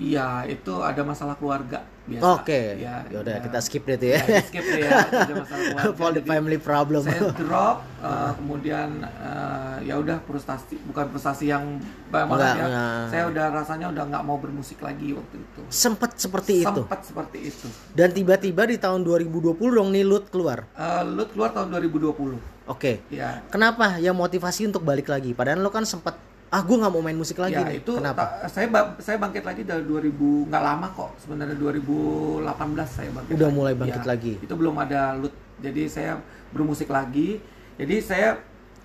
Iya, 0.00 0.46
itu 0.46 0.80
ada 0.80 1.02
masalah 1.02 1.34
keluarga 1.36 1.82
biasa. 2.06 2.40
Oke, 2.40 2.78
Ya, 2.78 3.04
yaudah 3.10 3.36
ya. 3.36 3.42
kita 3.42 3.58
skip 3.60 3.84
deh 3.84 3.98
tuh 3.98 4.14
ya. 4.14 4.22
Ya, 4.22 4.40
skip 4.40 4.62
deh 4.62 4.86
ya, 4.86 5.02
itu 5.02 5.18
ada 5.18 5.34
masalah 5.44 5.60
keluarga. 5.98 6.14
The 6.14 6.22
family 6.24 6.58
problem. 6.62 7.00
Saya 7.04 7.20
drop, 7.42 7.84
uh, 8.00 8.32
kemudian 8.38 9.02
uh, 9.02 9.76
ya 9.82 9.98
udah 10.00 10.22
frustasi, 10.24 10.78
bukan 10.88 11.04
frustasi 11.10 11.50
yang 11.52 11.82
Enggak, 12.08 12.54
ya. 12.56 12.64
enggak. 12.64 13.02
Saya 13.12 13.22
udah 13.28 13.46
rasanya 13.50 13.86
udah 13.92 14.04
nggak 14.08 14.24
mau 14.24 14.38
bermusik 14.38 14.78
lagi 14.80 15.10
waktu 15.12 15.36
itu. 15.36 15.60
Sempet 15.68 16.16
seperti 16.16 16.64
itu. 16.64 16.80
Sempat 16.80 17.00
seperti 17.04 17.38
itu. 17.50 17.66
Dan 17.92 18.08
tiba-tiba 18.14 18.70
di 18.70 18.78
tahun 18.78 19.02
2020 19.04 19.58
dong 19.58 19.90
nih 19.90 20.06
Lut 20.06 20.30
keluar. 20.32 20.64
Uh, 20.78 21.02
lu 21.04 21.26
keluar 21.28 21.50
tahun 21.52 21.76
2020. 21.76 22.59
Oke. 22.70 23.02
Ya, 23.10 23.42
Kenapa 23.50 23.98
yang 23.98 24.14
motivasi 24.14 24.64
untuk 24.64 24.80
balik 24.80 25.06
lagi? 25.06 25.34
Padahal 25.34 25.58
lo 25.58 25.68
kan 25.68 25.82
sempat 25.82 26.14
ah 26.48 26.60
gue 26.60 26.74
nggak 26.74 26.90
mau 26.90 26.98
main 26.98 27.14
musik 27.14 27.38
lagi 27.38 27.54
ya 27.54 27.62
nih. 27.64 27.78
itu 27.78 27.94
Kenapa? 27.94 28.42
ta- 28.42 28.50
saya 28.50 28.66
ba- 28.66 28.98
saya 28.98 29.14
bangkit 29.16 29.42
lagi 29.44 29.62
dari 29.62 29.86
2000 29.86 30.50
nggak 30.50 30.58
lama 30.60 30.86
kok 30.90 31.10
sebenarnya 31.16 31.54
2018 31.54 32.42
saya 32.90 33.10
bangkit 33.12 33.32
Udah 33.32 33.46
lagi. 33.46 33.54
mulai 33.54 33.74
bangkit 33.76 34.02
Ya, 34.02 34.08
lagi. 34.08 34.32
itu 34.36 34.50
belum 34.52 34.74
ada 34.76 35.14
lut 35.14 35.30
jadi 35.58 35.82
saya 35.86 36.12
bermusik 36.50 36.90
lagi 36.90 37.38
jadi 37.76 37.94
saya 38.00 38.28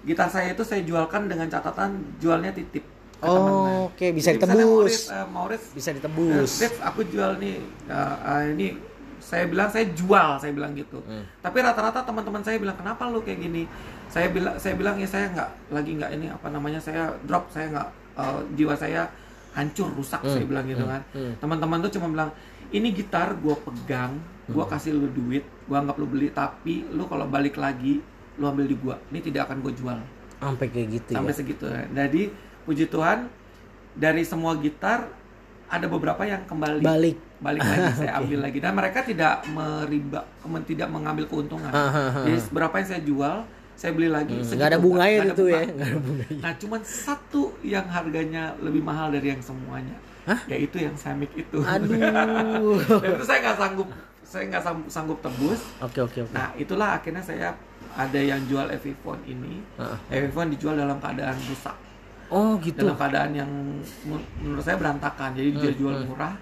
gitar 0.03 0.29
saya 0.29 0.53
itu 0.53 0.61
saya 0.61 0.85
jualkan 0.85 1.25
dengan 1.25 1.49
catatan 1.49 1.89
jualnya 2.17 2.53
titip 2.53 2.85
Oh, 3.17 3.89
oke, 3.89 4.11
bisa 4.11 4.29
Jadi 4.29 4.37
misalnya 4.37 4.61
ditebus. 4.61 4.95
Eh, 5.07 5.25
Maurice 5.25 5.65
Bisa 5.71 5.89
Eh, 5.89 5.93
ditebus. 5.97 6.51
Dev, 6.59 6.73
aku 6.79 7.01
jual 7.07 7.31
nih 7.39 7.57
eh, 7.87 7.95
eh, 8.21 8.41
ini 8.53 8.67
saya 9.25 9.49
bilang 9.49 9.65
saya 9.67 9.89
jual 9.91 10.37
saya 10.37 10.53
bilang 10.53 10.71
gitu 10.71 11.01
Hmm. 11.01 11.25
tapi 11.41 11.57
rata-rata 11.59 11.99
teman-teman 11.99 12.39
saya 12.39 12.61
bilang 12.61 12.75
kenapa 12.75 13.09
lu 13.09 13.19
kayak 13.19 13.41
gini 13.41 13.65
saya 14.07 14.29
bilang 14.29 14.53
saya 14.55 14.77
bilang 14.77 14.95
ya 14.95 15.07
saya 15.07 15.25
nggak 15.27 15.49
lagi 15.71 15.91
nggak 15.97 16.11
ini 16.13 16.27
apa 16.29 16.47
namanya 16.47 16.77
saya 16.77 17.09
drop 17.25 17.49
saya 17.49 17.73
nggak 17.73 17.89
eh, 18.15 18.39
jiwa 18.53 18.73
saya 18.73 19.09
hancur 19.51 19.89
rusak 19.89 20.21
Hmm. 20.21 20.29
saya 20.31 20.45
bilang 20.45 20.65
gitu 20.65 20.85
kan 20.85 21.01
Hmm. 21.11 21.33
teman-teman 21.35 21.81
tuh 21.81 21.91
cuma 21.91 22.07
bilang 22.07 22.29
ini 22.69 22.91
gitar 22.91 23.33
gua 23.35 23.57
pegang 23.57 24.21
gua 24.47 24.63
Hmm. 24.63 24.71
kasih 24.71 24.93
lu 24.93 25.09
duit 25.09 25.41
gua 25.65 25.81
anggap 25.81 25.97
lu 25.97 26.05
beli 26.05 26.29
tapi 26.29 26.85
lu 26.87 27.03
kalau 27.05 27.25
balik 27.25 27.57
lagi 27.57 28.05
lu 28.35 28.45
ambil 28.45 28.63
di 28.63 28.75
gua 28.75 29.01
ini 29.09 29.19
tidak 29.19 29.49
akan 29.49 29.59
gua 29.59 29.73
jual 29.73 29.97
Sampai 30.37 30.67
kayak 30.67 30.87
gitu 30.93 31.11
sampai 31.11 31.31
ya. 31.31 31.37
segitu 31.37 31.65
jadi 31.89 32.21
puji 32.61 32.85
Tuhan 32.85 33.25
dari 33.95 34.21
semua 34.21 34.53
gitar 34.55 35.07
ada 35.67 35.85
beberapa 35.85 36.21
yang 36.21 36.41
kembali 36.43 36.79
Balik. 36.79 37.17
balik 37.37 37.61
lagi 37.61 37.91
saya 37.99 38.11
ambil 38.17 38.39
lagi 38.41 38.57
dan 38.59 38.71
mereka 38.71 38.99
tidak 39.01 39.41
meriba 39.47 40.21
tidak 40.63 40.87
mengambil 40.87 41.25
keuntungan 41.25 41.69
Hahaha. 41.69 42.21
jadi 42.23 42.37
berapa 42.49 42.75
yang 42.75 42.87
saya 42.87 43.01
jual 43.01 43.35
saya 43.75 43.91
beli 43.91 44.07
lagi 44.07 44.31
Hmm, 44.33 44.55
nggak 44.55 44.69
ada 44.69 44.79
bunganya 44.79 45.17
ada 45.19 45.27
itu 45.29 45.43
ya. 45.45 45.59
bunga. 45.59 45.73
Nggak 45.73 45.89
ada 45.89 45.99
bunganya. 45.99 46.37
nah 46.39 46.53
cuman 46.55 46.81
satu 46.81 47.41
yang 47.59 47.85
harganya 47.85 48.43
lebih 48.57 48.79
mahal 48.79 49.09
dari 49.09 49.27
yang 49.29 49.41
semuanya 49.41 49.97
yaitu 50.47 50.79
yang 50.79 50.95
Samick 50.95 51.29
itu 51.33 51.59
Aduh. 51.59 52.79
dan 53.03 53.09
itu 53.11 53.23
saya 53.23 53.39
nggak 53.43 53.57
sanggup 53.57 53.89
saya 54.23 54.43
nggak 54.47 54.63
sanggup, 54.63 54.87
sanggup 54.87 55.17
tebus 55.19 55.61
Oke 55.79 55.99
oke 56.01 56.19
oke. 56.23 56.31
nah 56.31 56.49
itulah 56.55 56.97
akhirnya 56.97 57.21
saya 57.21 57.53
ada 57.93 58.17
yang 58.17 58.41
jual 58.43 58.65
Epiphone 58.67 59.21
ini 59.23 59.61
Heeh. 59.75 59.97
Epiphone 60.17 60.49
dijual 60.49 60.75
dalam 60.75 60.97
keadaan 60.97 61.37
rusak 61.45 61.75
Oh 62.27 62.57
gitu. 62.57 62.81
dalam 62.81 62.95
keadaan 62.95 63.31
yang 63.31 63.51
men- 64.03 64.27
menurut 64.39 64.61
saya 64.61 64.75
berantakan 64.75 65.33
jadi 65.33 65.49
Hmm, 65.51 65.61
dia 65.61 65.71
jual 65.71 65.95
murah 66.05 66.33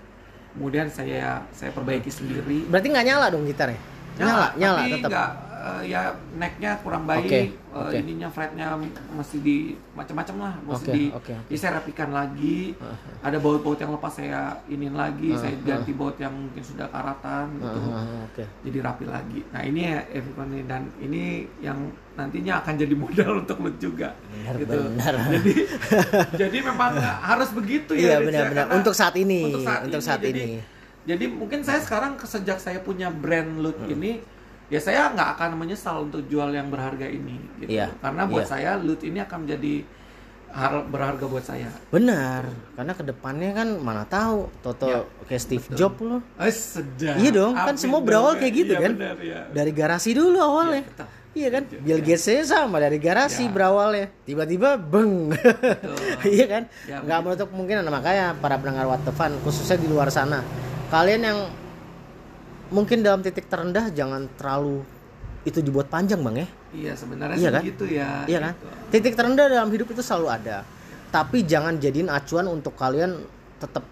kemudian 0.52 0.88
saya 0.88 1.44
saya 1.50 1.70
perbaiki 1.70 2.08
sendiri 2.08 2.64
Berarti 2.66 2.88
nggak 2.88 3.06
nyala 3.06 3.26
dong 3.28 3.44
gitarnya? 3.44 3.80
Nyala, 4.14 4.48
nyala, 4.56 4.80
tapi 4.80 4.94
tetap. 4.96 5.10
nggak 5.10 5.30
eh, 5.64 5.82
ya 5.88 6.12
necknya 6.34 6.76
kurang 6.78 7.04
baik 7.04 7.24
Oke, 7.24 7.42
eh, 7.48 7.48
oke. 7.72 7.96
ininya 7.96 8.28
fretnya 8.28 8.76
masih 9.10 9.40
di 9.40 9.58
macam-macam 9.94 10.36
lah 10.38 10.54
masih 10.62 10.84
Oke, 10.84 10.92
di 10.92 11.04
oke, 11.08 11.18
oke. 11.24 11.34
jadi 11.48 11.58
saya 11.58 11.72
rapikan 11.78 12.10
lagi 12.12 12.76
ada 13.22 13.38
baut-baut 13.40 13.80
yang 13.80 13.90
lepas 13.90 14.12
saya 14.12 14.42
inin 14.68 14.92
lagi 14.92 15.32
saya 15.34 15.56
ganti 15.58 15.92
baut 15.92 16.18
yang 16.18 16.34
mungkin 16.34 16.60
sudah 16.60 16.86
karatan 16.86 17.48
gitu 17.56 17.80
Heeh, 17.80 18.20
Oke. 18.28 18.44
jadi 18.62 18.78
rapi 18.82 19.06
lagi 19.06 19.40
nah 19.50 19.62
ini 19.62 19.80
ya 19.86 20.00
dan 20.66 20.84
ini 21.00 21.24
yang 21.60 21.80
nantinya 22.14 22.60
akan 22.60 22.74
jadi 22.76 22.96
modal 23.04 23.32
untuk 23.40 23.58
lu 23.58 23.72
juga 23.80 24.12
Benar, 24.30 24.54
gitu 24.60 24.78
benar. 24.86 25.14
jadi 25.32 25.54
jadi 26.44 26.58
memang 26.62 26.92
harus 27.00 27.50
begitu 27.50 27.92
Iya 27.94 28.04
ya 28.04 28.04
Rich, 28.04 28.12
ya, 28.12 28.28
benar-benar. 28.28 28.66
karena 28.66 28.76
Untuk 28.76 28.94
saat 28.94 29.16
ini. 29.16 29.40
untuk 29.46 29.64
saat 29.64 29.82
Untuk 29.82 29.98
ini, 29.98 30.06
saat 30.06 30.20
jadi, 30.20 30.42
ini. 30.44 30.58
jadi 31.04 31.26
mungkin 31.30 31.60
saya 31.62 31.80
sekarang 31.80 32.20
sejak 32.20 32.58
saya 32.58 32.80
punya 32.80 33.08
brand 33.08 33.58
loot 33.58 33.80
Hmm. 33.80 33.94
ini 33.94 34.12
ya 34.68 34.80
saya 34.80 35.10
nggak 35.10 35.30
akan 35.34 35.50
menyesal 35.56 36.04
untuk 36.04 36.24
jual 36.26 36.50
yang 36.50 36.68
berharga 36.68 37.06
ini 37.06 37.38
gitu 37.58 37.72
Iya, 37.74 37.92
karena 37.98 38.24
buat 38.24 38.44
iya. 38.44 38.50
saya 38.50 38.72
loot 38.78 39.02
ini 39.02 39.20
akan 39.20 39.38
menjadi 39.44 39.74
har- 40.50 40.86
berharga 40.86 41.26
buat 41.26 41.42
saya 41.42 41.70
Benar. 41.90 42.46
Karena 42.74 42.92
ke 42.92 43.04
depannya 43.04 43.50
kan 43.54 43.68
mana 43.76 44.04
tahu. 44.04 44.54
Toto 44.60 44.86
Ya, 44.86 45.00
kayak 45.26 45.42
Steve 45.42 45.66
Jobs 45.72 45.98
loh. 46.00 46.22
eh, 46.36 46.50
sedap 46.50 47.18
Iya 47.18 47.32
dong, 47.32 47.54
kan 47.54 47.74
semua 47.74 48.00
berawal 48.00 48.36
ya. 48.36 48.40
kayak 48.40 48.54
gitu 48.56 48.72
Iya, 48.72 48.82
kan. 48.82 48.92
benar, 48.94 49.18
ya. 49.20 49.40
Dari 49.50 49.72
garasi 49.72 50.10
dulu 50.14 50.38
awalnya. 50.38 50.82
Iya, 50.82 50.92
betul. 50.92 51.08
Iya 51.34 51.50
kan, 51.50 51.64
Bill 51.66 51.98
Gates 52.00 52.30
nya 52.30 52.46
sama 52.46 52.78
dari 52.78 52.98
garasi 52.98 53.44
Ya. 53.44 53.50
berawalnya, 53.50 54.06
tiba-tiba 54.22 54.78
beng, 54.78 55.34
iya 56.30 56.46
kan, 56.46 56.64
Ya, 56.86 57.02
nggak 57.02 57.20
menutup 57.20 57.48
kemungkinan 57.50 57.82
makanya 57.84 58.38
para 58.38 58.54
pendengar 58.56 58.86
What 58.86 59.02
the 59.02 59.10
Fun 59.10 59.34
khususnya 59.42 59.76
di 59.76 59.90
luar 59.90 60.08
sana, 60.08 60.46
kalian 60.88 61.22
yang 61.24 61.40
mungkin 62.70 63.02
dalam 63.02 63.20
titik 63.20 63.48
terendah 63.48 63.90
jangan 63.90 64.30
terlalu 64.36 64.86
itu 65.44 65.60
dibuat 65.60 65.88
panjang 65.88 66.22
bang 66.22 66.36
ya, 66.40 66.48
iya 66.72 66.94
sebenarnya 66.94 67.36
Iya 67.36 67.50
kan? 67.52 67.62
gitu 67.64 67.86
ya 67.86 68.10
iya 68.26 68.40
kan, 68.40 68.54
gitu. 68.56 68.68
titik 68.90 69.14
terendah 69.14 69.46
dalam 69.50 69.68
hidup 69.68 69.92
itu 69.92 70.00
selalu 70.00 70.28
ada, 70.32 70.64
tapi 71.10 71.44
jangan 71.44 71.76
jadiin 71.76 72.08
acuan 72.08 72.48
untuk 72.48 72.74
kalian 72.74 73.20
tetap 73.58 73.84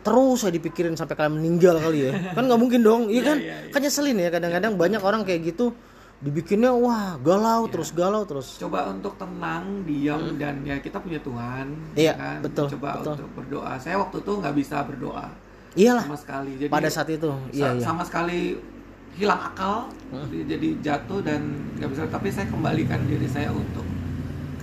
terus 0.00 0.40
saya 0.40 0.54
dipikirin 0.54 0.94
sampai 0.94 1.12
kalian 1.14 1.36
meninggal 1.36 1.76
kali 1.76 2.08
ya, 2.08 2.12
kan 2.32 2.42
nggak 2.42 2.56
mungkin 2.56 2.80
dong, 2.80 3.02
iya 3.06 3.12
Iya, 3.12 3.22
kan, 3.22 3.36
iya, 3.36 3.56
iya. 3.60 3.70
kan 3.70 3.80
nyeselin 3.82 4.16
ya 4.16 4.28
kadang-kadang 4.30 4.72
banyak 4.74 5.02
orang 5.02 5.20
kayak 5.22 5.40
gitu 5.46 5.74
dibikinnya 6.16 6.72
wah 6.72 7.20
galau 7.20 7.68
terus 7.68 7.92
galau 7.92 8.24
terus. 8.24 8.56
Coba 8.56 8.88
untuk 8.88 9.20
tenang 9.20 9.84
diam 9.84 10.40
dan 10.40 10.64
ya 10.64 10.80
kita 10.80 10.96
punya 10.96 11.20
Tuhan 11.20 11.68
Hmm. 11.68 11.92
Iya, 11.92 12.08
ya 12.08 12.14
kan? 12.16 12.38
betul, 12.40 12.66
coba 12.72 12.88
betul. 12.96 13.12
untuk 13.20 13.30
berdoa. 13.36 13.72
Saya 13.76 14.00
waktu 14.00 14.24
itu 14.24 14.32
nggak 14.32 14.54
bisa 14.56 14.76
berdoa 14.80 15.26
iyalah 15.76 16.04
sama 16.04 16.16
sekali. 16.16 16.50
Jadi 16.56 16.70
pada 16.72 16.88
saat 16.88 17.08
itu. 17.08 17.30
iya 17.50 17.68
sa- 17.68 17.74
iya 17.74 17.82
sama 17.82 18.02
sekali 18.02 18.40
hilang 19.14 19.40
akal 19.42 19.88
jadi- 20.28 20.44
jadi 20.46 20.68
jatuh 20.82 21.20
dan 21.20 21.40
nggak 21.76 21.88
bisa. 21.88 22.02
Tapi 22.06 22.28
saya 22.28 22.46
kembalikan 22.46 23.00
diri 23.04 23.24
saya 23.26 23.48
untuk 23.48 23.84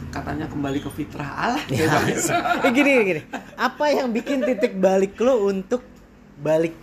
katanya 0.10 0.46
kembali 0.46 0.78
ke 0.78 0.90
fitrah 0.90 1.30
Allah. 1.30 1.64
Ya. 1.74 1.90
Eh, 2.62 2.72
gini 2.72 2.92
gini 3.04 3.22
apa 3.56 3.86
yang 3.90 4.10
bikin 4.10 4.42
titik 4.42 4.74
balik 4.76 5.18
lo 5.18 5.48
untuk 5.48 5.82
balik? 6.38 6.74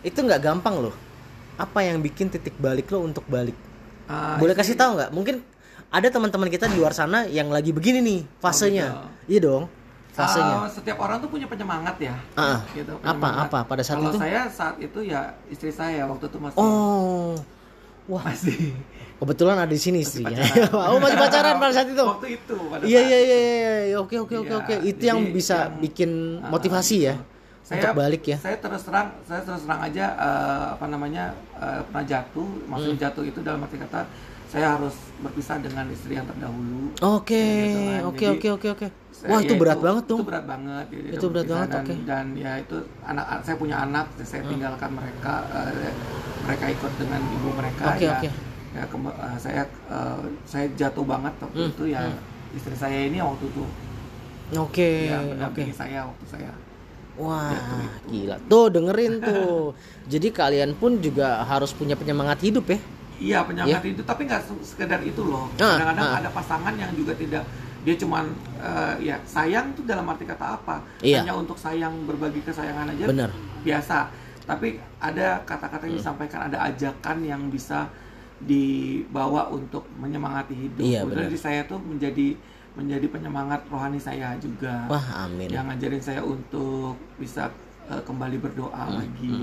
Itu 0.00 0.22
nggak 0.22 0.40
gampang 0.40 0.80
loh. 0.80 0.94
Apa 1.56 1.82
yang 1.82 1.98
bikin 1.98 2.26
titik 2.26 2.54
balik 2.56 2.86
lo 2.88 3.02
untuk 3.02 3.22
balik? 3.26 3.54
Ah, 4.06 4.38
boleh 4.38 4.54
kasih 4.54 4.74
tahu 4.74 4.94
nggak? 4.94 5.10
Mungkin 5.10 5.36
ada 5.86 6.06
teman-teman 6.06 6.46
kita 6.46 6.66
di 6.66 6.76
luar 6.76 6.90
sana 6.90 7.26
yang 7.26 7.48
lagi 7.48 7.70
begini 7.70 7.98
nih 7.98 8.20
fasenya. 8.38 8.86
Gitu. 8.86 9.06
iya 9.28 9.40
dong 9.40 9.64
fasenya 10.16 10.56
Ah, 10.56 10.66
setiap 10.66 10.96
orang 10.98 11.20
tuh 11.20 11.28
punya 11.28 11.44
penyemangat 11.44 11.96
ya 12.00 12.16
Ah, 12.34 12.64
gitu, 12.72 12.96
apa 12.96 13.04
penyemangat. 13.04 13.46
apa 13.46 13.58
pada 13.62 13.82
saat 13.84 13.96
kalau 13.96 14.08
itu 14.08 14.18
saya 14.18 14.40
saat 14.48 14.76
itu 14.78 14.98
ya 15.04 15.20
istri 15.46 15.68
saya 15.70 16.02
waktu 16.04 16.24
itu 16.24 16.38
masih 16.38 16.56
oh 16.56 17.36
wah 18.06 18.22
masih 18.24 18.72
kebetulan 19.16 19.56
ada 19.58 19.68
di 19.68 19.76
sini 19.76 20.00
istrinya 20.00 20.40
oh 20.88 20.96
masih 20.96 21.16
pacaran 21.16 21.56
pada 21.56 21.72
saat 21.74 21.88
itu 21.88 22.00
waktu 22.00 22.28
itu 22.34 22.56
pada 22.66 22.82
Iya 22.82 23.00
iya 23.02 23.18
iya 23.20 23.36
iya 23.36 23.74
iya. 23.86 23.96
oke 23.98 24.16
oke 24.18 24.34
oke 24.38 24.48
Iya, 24.48 24.56
oke 24.58 24.74
itu 24.82 24.96
jadi 24.98 25.06
yang 25.06 25.20
bisa 25.30 25.56
yang- 25.68 25.80
bikin 25.80 26.10
Ah, 26.40 26.48
motivasi 26.48 26.98
ya 27.02 27.16
saya, 27.60 27.82
untuk 27.82 27.98
balik 27.98 28.22
ya. 28.24 28.38
Saya 28.38 28.56
terus 28.56 28.78
terang, 28.80 29.10
saya 29.26 29.42
terus 29.42 29.58
terang 29.60 29.82
aja 29.82 30.06
eh, 30.14 30.66
apa 30.72 30.86
namanya 30.86 31.34
eh, 31.56 31.82
pernah 31.82 32.06
jatuh. 32.06 32.46
Maksudnya 32.62 32.94
Hmm. 32.94 33.02
jatuh 33.02 33.24
itu 33.26 33.38
dalam 33.42 33.58
arti 33.58 33.74
kata 33.76 34.06
saya 34.46 34.78
harus 34.78 34.94
berpisah 35.18 35.58
dengan 35.58 35.82
istri 35.90 36.14
yang 36.14 36.22
terdahulu. 36.24 36.94
Oke 37.02 37.34
Gitu 37.34 37.78
kan. 37.82 38.00
oke 38.06 38.24
oke 38.30 38.48
oke 38.54 38.68
oke. 38.70 38.86
Wah 39.24 39.40
ya 39.40 39.46
itu 39.48 39.54
berat 39.56 39.78
banget 39.78 40.04
dong. 40.04 40.20
Itu 40.20 40.26
berat 40.26 40.44
banget. 40.44 40.84
Jadi 40.86 41.08
Itu 41.10 41.26
berat 41.26 41.46
banget, 41.46 41.68
dan, 41.68 41.80
oke. 41.80 41.92
Hmm. 41.92 42.04
Dan 42.04 42.26
ya 42.36 42.52
itu 42.58 42.76
anak 43.02 43.24
saya 43.40 43.56
punya 43.56 43.76
anak, 43.80 44.06
saya 44.20 44.42
tinggalkan 44.44 44.90
mereka. 44.92 45.34
eh, 45.48 45.92
mereka 46.44 46.64
ikut 46.68 46.92
dengan 46.94 47.20
ibu 47.26 47.48
mereka. 47.50 47.84
Oke, 47.90 48.04
ya, 48.04 48.14
oke. 48.14 48.28
ya 48.70 48.82
kemba- 48.86 49.16
eh, 49.18 49.36
saya 49.36 49.62
eh, 49.88 50.18
saya 50.44 50.66
jatuh 50.70 51.02
banget 51.02 51.32
waktu 51.38 51.58
Hmm, 51.58 51.70
itu 51.70 51.84
ya. 51.88 52.00
Istri 52.52 52.74
saya 52.74 52.98
ini 53.04 53.18
waktu 53.18 53.44
itu 53.46 53.64
Oke 54.54 55.10
ya 55.10 55.18
oke. 55.18 55.28
mendampingi 55.28 55.74
saya 55.74 56.06
waktu 56.06 56.24
saya 56.24 56.50
Wah 57.16 57.48
Jatuh 57.48 57.80
itu. 57.80 58.06
gila. 58.12 58.36
Tuh 58.46 58.66
dengerin 58.68 59.12
tuh. 59.18 59.72
Jadi 60.12 60.28
kalian 60.30 60.70
pun 60.72 61.00
juga 61.00 61.40
harus 61.42 61.72
punya 61.72 61.96
penyemangat 61.96 62.44
hidup 62.44 62.68
ya. 62.68 62.78
Iya 63.16 63.38
penyemangat 63.42 63.80
itu, 63.82 64.04
tapi 64.04 64.28
nggak 64.28 64.44
se- 64.44 64.64
sekedar 64.66 65.00
itu 65.00 65.24
loh. 65.24 65.48
Ah, 65.56 65.80
Kadang-kadang 65.80 66.06
ah. 66.06 66.20
ada 66.20 66.28
pasangan 66.30 66.74
yang 66.76 66.92
juga 66.92 67.16
tidak 67.16 67.42
dia 67.86 67.94
cuman 67.94 68.26
eh, 68.58 68.94
ya 69.06 69.16
sayang 69.22 69.70
tuh 69.72 69.86
dalam 69.86 70.02
arti 70.10 70.26
kata 70.26 70.58
apa? 70.58 70.82
Iya. 70.98 71.22
Hanya 71.22 71.38
untuk 71.38 71.54
sayang 71.54 72.02
berbagi 72.02 72.42
kesayangan 72.42 72.90
aja. 72.90 73.06
Bener. 73.06 73.30
Hmm. 73.30 73.62
Biasa. 73.62 74.10
Tapi 74.42 74.78
ada 74.98 75.42
kata-kata 75.42 75.86
yang 75.86 75.98
disampaikan, 75.98 76.50
ada 76.50 76.66
ajakan 76.66 77.18
yang 77.22 77.42
bisa 77.46 77.86
dibawa 78.36 79.48
untuk 79.48 79.86
menyemangati 79.96 80.54
hidup. 80.54 80.82
Iya, 80.82 81.02
benar. 81.02 81.26
di 81.26 81.38
saya 81.38 81.64
tuh 81.64 81.80
menjadi 81.80 82.36
menjadi 82.76 83.06
penyemangat 83.08 83.64
rohani 83.72 83.96
saya 83.96 84.36
juga. 84.36 84.84
Wah 84.86 85.24
amin. 85.24 85.48
Yang 85.48 85.64
ngajarin 85.72 86.02
saya 86.04 86.20
untuk 86.20 86.94
bisa 87.16 87.48
eh, 87.88 88.02
kembali 88.04 88.36
berdoa 88.36 88.70
Hmm, 88.76 88.98
lagi. 89.00 89.34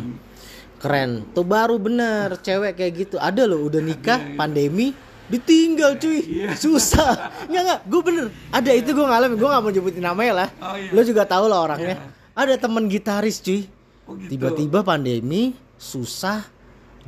Keren. 0.78 1.32
Tuh 1.34 1.48
baru 1.48 1.80
bener 1.80 2.38
cewek 2.38 2.78
kayak 2.78 2.94
gitu. 2.94 3.16
Ada 3.18 3.48
loh 3.48 3.66
udah 3.66 3.82
nikah 3.82 4.20
Iya, 4.20 4.30
iya. 4.30 4.38
pandemi 4.38 4.88
ditinggal 5.32 6.00
cuy. 6.00 6.20
Iya. 6.20 6.56
susah. 6.58 7.32
Nggak 7.48 7.62
nggak. 7.64 7.80
Gue 7.88 8.02
bener. 8.04 8.26
Ada 8.52 8.72
itu 8.76 8.90
gue 8.92 9.06
ngalamin 9.06 9.38
gue 9.40 9.50
nggak 9.50 9.64
mau 9.64 9.72
nyebutin 9.72 10.04
namanya 10.04 10.34
lah. 10.46 10.50
Oh, 10.60 10.76
iya. 10.76 10.90
lo 10.92 11.02
juga 11.04 11.24
tahu 11.28 11.46
lah 11.48 11.60
orangnya. 11.64 11.98
Ada 12.34 12.58
temen 12.58 12.84
gitaris 12.90 13.40
cuy. 13.40 13.68
Oh, 14.04 14.20
gitu. 14.20 14.36
tiba-tiba 14.36 14.84
pandemi 14.84 15.56
susah 15.80 16.44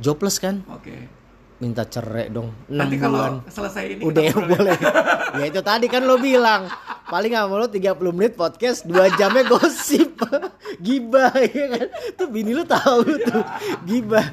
jobless 0.00 0.40
kan? 0.40 0.64
Oke. 0.72 1.15
Minta 1.56 1.88
cerai 1.88 2.28
dong. 2.28 2.52
Enam 2.68 2.84
Nanti 2.84 2.96
bulan. 3.00 3.32
selesai 3.48 3.84
ini 3.96 4.02
udah 4.04 4.22
ya 4.22 4.34
boleh. 4.52 4.76
ya 5.40 5.44
itu 5.48 5.60
tadi 5.64 5.86
kan 5.88 6.04
lo 6.04 6.20
bilang. 6.20 6.68
Paling 7.06 7.38
nggak 7.38 7.46
mau 7.46 7.62
lo 7.62 7.70
30 7.70 8.02
menit 8.10 8.34
podcast 8.34 8.82
dua 8.82 9.06
jamnya 9.14 9.46
gosip. 9.46 10.18
Gibah 10.84 11.30
ya 11.38 11.66
kan? 11.78 11.86
Tuh 12.18 12.28
bini 12.28 12.50
lo 12.50 12.66
tahu 12.66 13.06
tuh. 13.22 13.42
Gibah. 13.86 14.26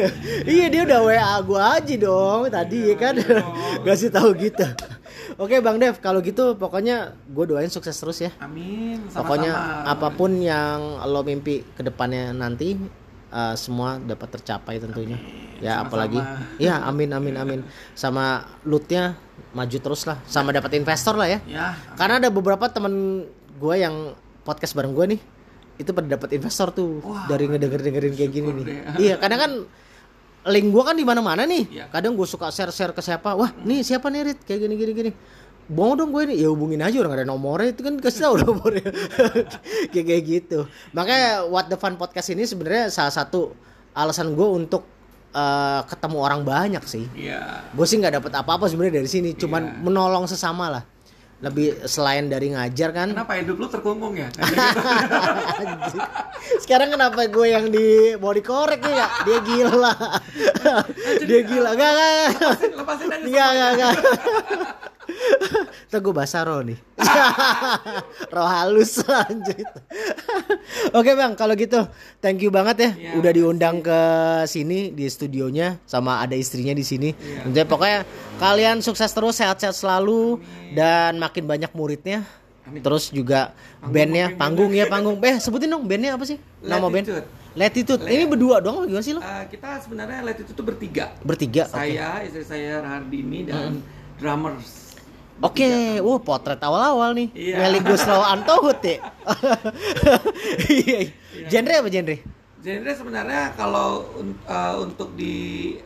Iya 0.48 0.66
dia 0.72 0.82
udah 0.88 1.00
wa 1.04 1.34
gua 1.44 1.62
aja 1.78 1.94
dong 1.94 2.48
tadi 2.48 2.90
ya 2.90 2.96
kan? 2.96 3.14
Iya, 3.20 3.44
kasih 3.84 4.10
tahu 4.10 4.32
gitu. 4.40 4.64
Oke 5.36 5.58
Bang 5.60 5.76
Dev, 5.76 5.98
kalau 5.98 6.22
gitu 6.22 6.54
pokoknya 6.54 7.12
gue 7.26 7.44
doain 7.44 7.66
sukses 7.68 7.94
terus 7.94 8.22
ya. 8.22 8.30
Amin. 8.38 9.02
Sama-sama. 9.10 9.18
Pokoknya 9.18 9.52
apa 9.84 10.08
pun 10.14 10.30
yang 10.38 11.02
lo 11.04 11.20
mimpi 11.26 11.60
ke 11.74 11.82
depannya 11.82 12.30
nanti 12.30 12.78
uh, 13.30 13.54
semua 13.58 13.98
dapat 13.98 14.40
tercapai 14.40 14.78
tentunya. 14.78 15.18
Ya 15.60 15.78
Sama-sama. 15.78 15.86
apalagi, 15.86 16.18
ya 16.58 16.74
amin 16.82 17.10
amin 17.12 17.34
amin. 17.36 17.60
Sama 17.92 18.42
lootnya 18.62 19.14
maju 19.54 19.78
terus 19.78 20.02
lah, 20.04 20.18
sama 20.26 20.50
dapat 20.50 20.74
investor 20.74 21.14
lah 21.14 21.28
ya. 21.28 21.38
Ya. 21.46 21.78
Karena 21.94 22.18
ada 22.18 22.28
beberapa 22.30 22.66
temen 22.66 23.26
gue 23.54 23.74
yang 23.78 24.14
podcast 24.42 24.74
bareng 24.74 24.90
gue 24.92 25.14
nih, 25.14 25.20
itu 25.78 25.90
pada 25.90 26.06
dapat 26.10 26.34
investor 26.34 26.70
tuh 26.70 26.98
Wah, 27.02 27.26
dari 27.26 27.46
ngedenger 27.46 27.80
dengerin 27.82 28.14
kayak 28.14 28.30
gini 28.30 28.50
syukur 28.50 28.58
nih. 28.58 28.64
deh. 28.66 28.76
Iya, 28.98 29.14
kadang 29.18 29.40
kan 29.40 29.52
link 30.44 30.66
gue 30.68 30.82
kan 30.84 30.94
di 30.98 31.04
mana-mana 31.06 31.42
nih. 31.46 31.64
Iya. 31.70 31.84
Kadang 31.88 32.18
gue 32.18 32.26
suka 32.26 32.50
share-share 32.50 32.92
ke 32.92 33.00
siapa, 33.00 33.32
wah 33.32 33.50
nih 33.62 33.80
siapa 33.80 34.10
nih 34.10 34.20
Rit 34.34 34.40
kayak 34.42 34.60
gini 34.66 34.74
gini 34.74 34.92
gini. 34.92 35.10
Mau 35.72 35.96
dong 35.96 36.12
gue 36.12 36.28
nih, 36.28 36.44
ya 36.44 36.52
hubungin 36.52 36.84
aja 36.84 37.00
orang 37.00 37.16
ada 37.16 37.24
nomornya 37.24 37.72
itu 37.72 37.80
kan 37.80 37.96
kasih 37.96 38.28
tahu 38.28 38.34
nomornya 38.44 38.84
kayak 39.96 40.06
kayak 40.06 40.22
gitu. 40.28 40.58
Makanya 40.92 41.48
What 41.48 41.72
the 41.72 41.80
Fun 41.80 41.96
podcast 41.96 42.28
ini 42.28 42.44
sebenarnya 42.44 42.92
salah 42.92 43.08
satu 43.08 43.56
alasan 43.96 44.36
gue 44.36 44.44
untuk 44.44 44.84
eh, 45.34 45.80
ketemu 45.84 46.16
orang 46.16 46.40
banyak 46.42 46.84
sih 46.84 47.04
Iya. 47.12 47.68
gue 47.68 47.84
sih 47.84 47.96
nggak 47.96 48.18
dapat 48.18 48.32
apa-apa 48.36 48.64
sebenarnya 48.64 48.98
dari 48.98 49.08
sini 49.08 49.30
cuman 49.34 49.62
Iya. 49.64 49.72
menolong 49.82 50.24
sesama 50.24 50.70
lah 50.70 50.82
lebih 51.36 51.76
selain 51.84 52.24
dari 52.24 52.48
ngajar 52.48 52.88
kan 52.88 53.10
Kenapa 53.10 53.36
hidup 53.36 53.58
lu 53.58 53.66
terkungkung 53.68 54.16
ya? 54.16 54.30
Sekarang 56.56 56.88
kenapa 56.88 57.26
gue 57.26 57.46
yang 57.46 57.68
di 57.68 58.14
mau 58.16 58.30
dikorek 58.30 58.80
nih 58.80 58.94
ya 58.94 59.06
dia 59.22 59.38
gila 59.42 59.92
dia 61.20 61.40
gila 61.42 61.70
gak 61.72 61.90
gak 61.90 62.08
gak 62.08 62.30
lepasin, 62.32 62.70
lepasin 62.72 63.06
aja. 63.10 63.20
Enggak, 63.20 63.48
enggak, 63.50 63.70
enggak. 63.70 63.94
Ntar 65.90 65.98
gue 66.02 66.14
basah 66.14 66.42
roh 66.46 66.60
nih. 66.64 66.78
roh 68.34 68.48
halus 68.48 68.98
anjir. 69.06 69.66
Oke 70.90 71.14
bang, 71.14 71.32
kalau 71.38 71.54
gitu 71.54 71.86
thank 72.18 72.42
you 72.42 72.50
banget 72.50 72.76
ya. 72.76 72.90
Iya, 72.96 73.10
Udah 73.20 73.32
diundang 73.32 73.78
ke 73.84 74.00
sini 74.50 74.90
di 74.90 75.06
studionya 75.06 75.78
sama 75.86 76.24
ada 76.24 76.34
istrinya 76.34 76.74
di 76.74 76.82
sini. 76.82 77.14
Iya. 77.14 77.46
Intinya 77.46 77.66
pokoknya 77.68 77.98
kalian 78.42 78.82
sukses 78.82 79.10
terus, 79.12 79.38
sehat-sehat 79.38 79.76
selalu 79.76 80.42
dan 80.74 81.20
makin 81.20 81.44
banyak 81.46 81.70
muridnya. 81.76 82.26
Amin. 82.64 82.80
Terus 82.80 83.12
juga 83.12 83.52
Panggung, 83.52 83.92
bandnya, 83.92 84.26
panggung, 84.40 84.70
ya 84.72 84.84
panggung. 84.88 85.16
Eh 85.20 85.36
sebutin 85.36 85.68
dong 85.68 85.84
bandnya 85.84 86.16
apa 86.16 86.24
sih? 86.24 86.40
Nama 86.64 86.86
band? 86.88 87.04
Latitude. 87.04 87.26
Latitude. 87.54 88.02
Ini 88.08 88.24
berdua 88.26 88.58
apa 88.58 88.82
gimana 88.88 89.04
sih 89.04 89.14
lo? 89.14 89.20
Eh, 89.22 89.44
kita 89.52 89.78
sebenarnya 89.84 90.26
lihat 90.26 90.38
itu 90.42 90.50
tuh 90.56 90.64
bertiga. 90.66 91.14
Bertiga. 91.22 91.70
Saya, 91.70 92.24
istri 92.26 92.42
saya 92.42 92.82
Rahardini 92.82 93.46
dan 93.46 93.78
drummers. 94.18 94.83
Oke, 95.42 95.98
wah 95.98 96.20
potret 96.22 96.60
awal-awal 96.62 97.10
nih. 97.18 97.28
Iya. 97.34 97.56
Meli 97.58 97.80
Guslau 97.82 98.22
Antohut 98.34 98.78
ya. 98.84 98.98
Iya. 101.34 101.50
Genre 101.50 101.74
apa 101.82 101.88
genre? 101.90 102.16
Genre 102.62 102.92
sebenarnya 102.94 103.52
kalau 103.58 104.06
eh, 104.46 104.74
untuk 104.78 105.18
di 105.18 105.34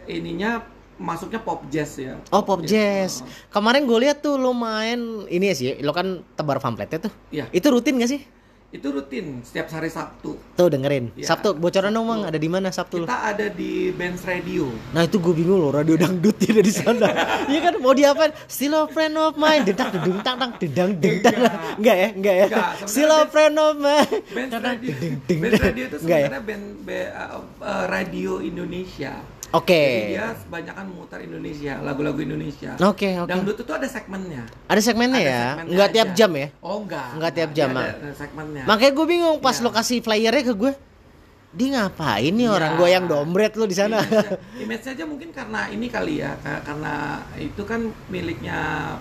ininya 0.04 0.61
masuknya 0.98 1.40
pop 1.40 1.64
jazz 1.72 1.96
ya. 1.96 2.18
Oh 2.34 2.44
pop 2.44 2.61
jazz. 2.66 3.24
Kemarin 3.48 3.88
gue 3.88 3.98
lihat 4.04 4.20
tuh 4.20 4.37
lo 4.37 4.52
main 4.52 5.24
ini 5.30 5.50
ya 5.50 5.54
sih, 5.54 5.66
lo 5.80 5.94
kan 5.96 6.20
tebar 6.37 6.61
pamfletnya 6.61 7.08
tuh. 7.08 7.12
Iya. 7.32 7.48
Itu 7.54 7.72
rutin 7.72 7.96
gak 7.96 8.11
sih? 8.12 8.20
Itu 8.68 8.92
rutin 8.92 9.40
setiap 9.40 9.72
hari 9.72 9.88
Sabtu. 9.88 10.37
Tuh 10.52 10.68
dengerin. 10.68 11.09
Iya, 11.16 11.33
Sabtu 11.33 11.57
bocoran 11.57 11.88
dong 11.88 12.04
bang, 12.04 12.28
ada 12.28 12.37
di 12.37 12.52
mana 12.52 12.68
Sabtu 12.68 13.00
lo? 13.00 13.04
Kita 13.09 13.33
ada 13.33 13.48
di 13.48 13.88
Benz 13.96 14.28
Radio. 14.28 14.68
Nah 14.92 15.09
itu 15.09 15.16
gue 15.16 15.33
bingung 15.33 15.57
loh, 15.57 15.72
radio 15.72 15.96
dangdut 15.96 16.37
ada 16.44 16.61
di 16.61 16.68
sana. 16.68 17.09
Iya 17.48 17.64
kan 17.64 17.74
mau 17.81 17.96
diapain? 17.96 18.28
Still 18.44 18.76
a 18.76 18.85
friend 18.85 19.16
of 19.16 19.40
mine, 19.40 19.64
dedak 19.64 19.88
dedung 19.88 20.20
tak 20.20 20.37
tak 20.37 20.61
dedang 20.61 21.00
dedang. 21.00 21.48
Enggak 21.81 21.96
ya, 21.96 22.09
enggak 22.12 22.35
ya. 22.37 22.44
Enggak, 22.44 22.68
Still 22.85 23.09
a 23.09 23.20
friend 23.24 23.57
of 23.57 23.72
mine. 23.81 24.11
Benz 24.37 24.50
tak, 24.52 24.61
Radio. 24.61 24.88
dedeng, 24.92 25.14
deng, 25.24 25.38
Benz 25.40 25.52
deng. 25.57 25.64
Radio 25.64 25.85
itu 25.88 25.96
ya? 25.96 26.00
sebenarnya 26.28 26.42
band 26.44 26.64
be- 26.85 27.12
uh, 27.16 27.31
uh, 27.64 27.85
radio 27.88 28.31
Indonesia. 28.44 29.12
Oke. 29.48 29.80
Jadi 29.80 30.12
dia 30.12 30.28
kebanyakan 30.37 30.84
memutar 30.88 31.18
Indonesia, 31.24 31.72
lagu-lagu 31.80 32.20
Indonesia. 32.20 32.70
Oke, 32.84 33.16
oke. 33.16 33.30
Dangdut 33.32 33.56
itu 33.56 33.72
ada 33.72 33.88
segmennya. 33.88 34.42
Ada 34.68 34.80
segmennya 34.82 35.18
Ada 35.18 35.24
ya? 35.24 35.40
segmennya 35.48 35.72
Enggak 35.72 35.88
tiap 35.88 36.08
aja. 36.08 36.16
jam 36.16 36.30
ya? 36.30 36.46
Oh 36.61 36.76
enggak. 36.84 37.08
Enggak 37.16 37.32
tiap 37.32 37.50
jam, 37.52 37.68
Ada, 37.70 37.80
ah. 37.80 37.88
ada 37.88 38.12
segmennya. 38.12 38.62
Makanya 38.68 38.92
gue 38.92 39.06
bingung 39.08 39.37
pas 39.40 39.56
Iya. 39.56 39.64
lo 39.64 39.70
kasih 39.72 39.98
flyernya 39.98 40.42
ke 40.44 40.52
gue. 40.52 40.72
Dia 41.48 41.68
ngapain 41.80 42.28
nih 42.28 42.44
Iya. 42.44 42.52
orang 42.52 42.72
gue 42.76 42.88
yang 42.90 43.04
dombret 43.04 43.56
lo 43.56 43.64
di 43.64 43.72
sana? 43.72 43.98
Image- 44.04 44.37
Image 44.61 44.84
aja 44.87 45.04
mungkin 45.04 45.32
karena 45.32 45.64
ini 45.66 45.88
kali 45.88 46.20
ya, 46.20 46.37
ka- 46.37 46.61
karena 46.61 46.94
itu 47.34 47.62
kan 47.64 47.80
miliknya 48.06 48.58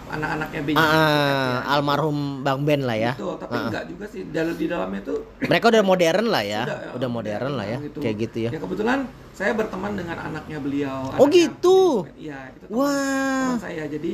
anak-anaknya 0.07 0.61
Benny. 0.63 0.79
Ah, 0.79 1.59
almarhum 1.67 2.17
Bang 2.41 2.63
Ben 2.63 2.81
lah 2.81 2.95
ya. 2.95 3.11
Itu, 3.13 3.35
tapi 3.35 3.51
Ah. 3.51 3.67
enggak 3.67 3.83
juga 3.91 4.05
sih. 4.07 4.23
Dalam 4.25 4.55
di 4.55 4.65
dalamnya 4.65 4.99
itu 5.01 5.15
Mereka 5.43 5.65
udah 5.67 5.83
modern 5.83 6.25
lah 6.25 6.43
ya. 6.45 6.61
Udah, 6.63 6.79
Udah, 6.95 7.09
modern 7.11 7.51
lah 7.53 7.65
ya. 7.67 7.77
gitu. 7.83 7.99
Kayak 7.99 8.15
gitu 8.23 8.37
ya. 8.39 8.49
Ya 8.49 8.59
kebetulan 8.59 8.99
saya 9.31 9.51
berteman 9.51 9.91
dengan 9.93 10.17
anaknya 10.17 10.57
beliau. 10.57 10.97
Oh, 11.03 11.27
anaknya 11.27 11.35
gitu? 11.51 11.79
Iya, 12.15 12.39
itu 12.49 12.63
teman, 12.63 12.79
Wah. 12.79 13.43
teman 13.43 13.59
saya. 13.61 13.83
Jadi 13.85 14.11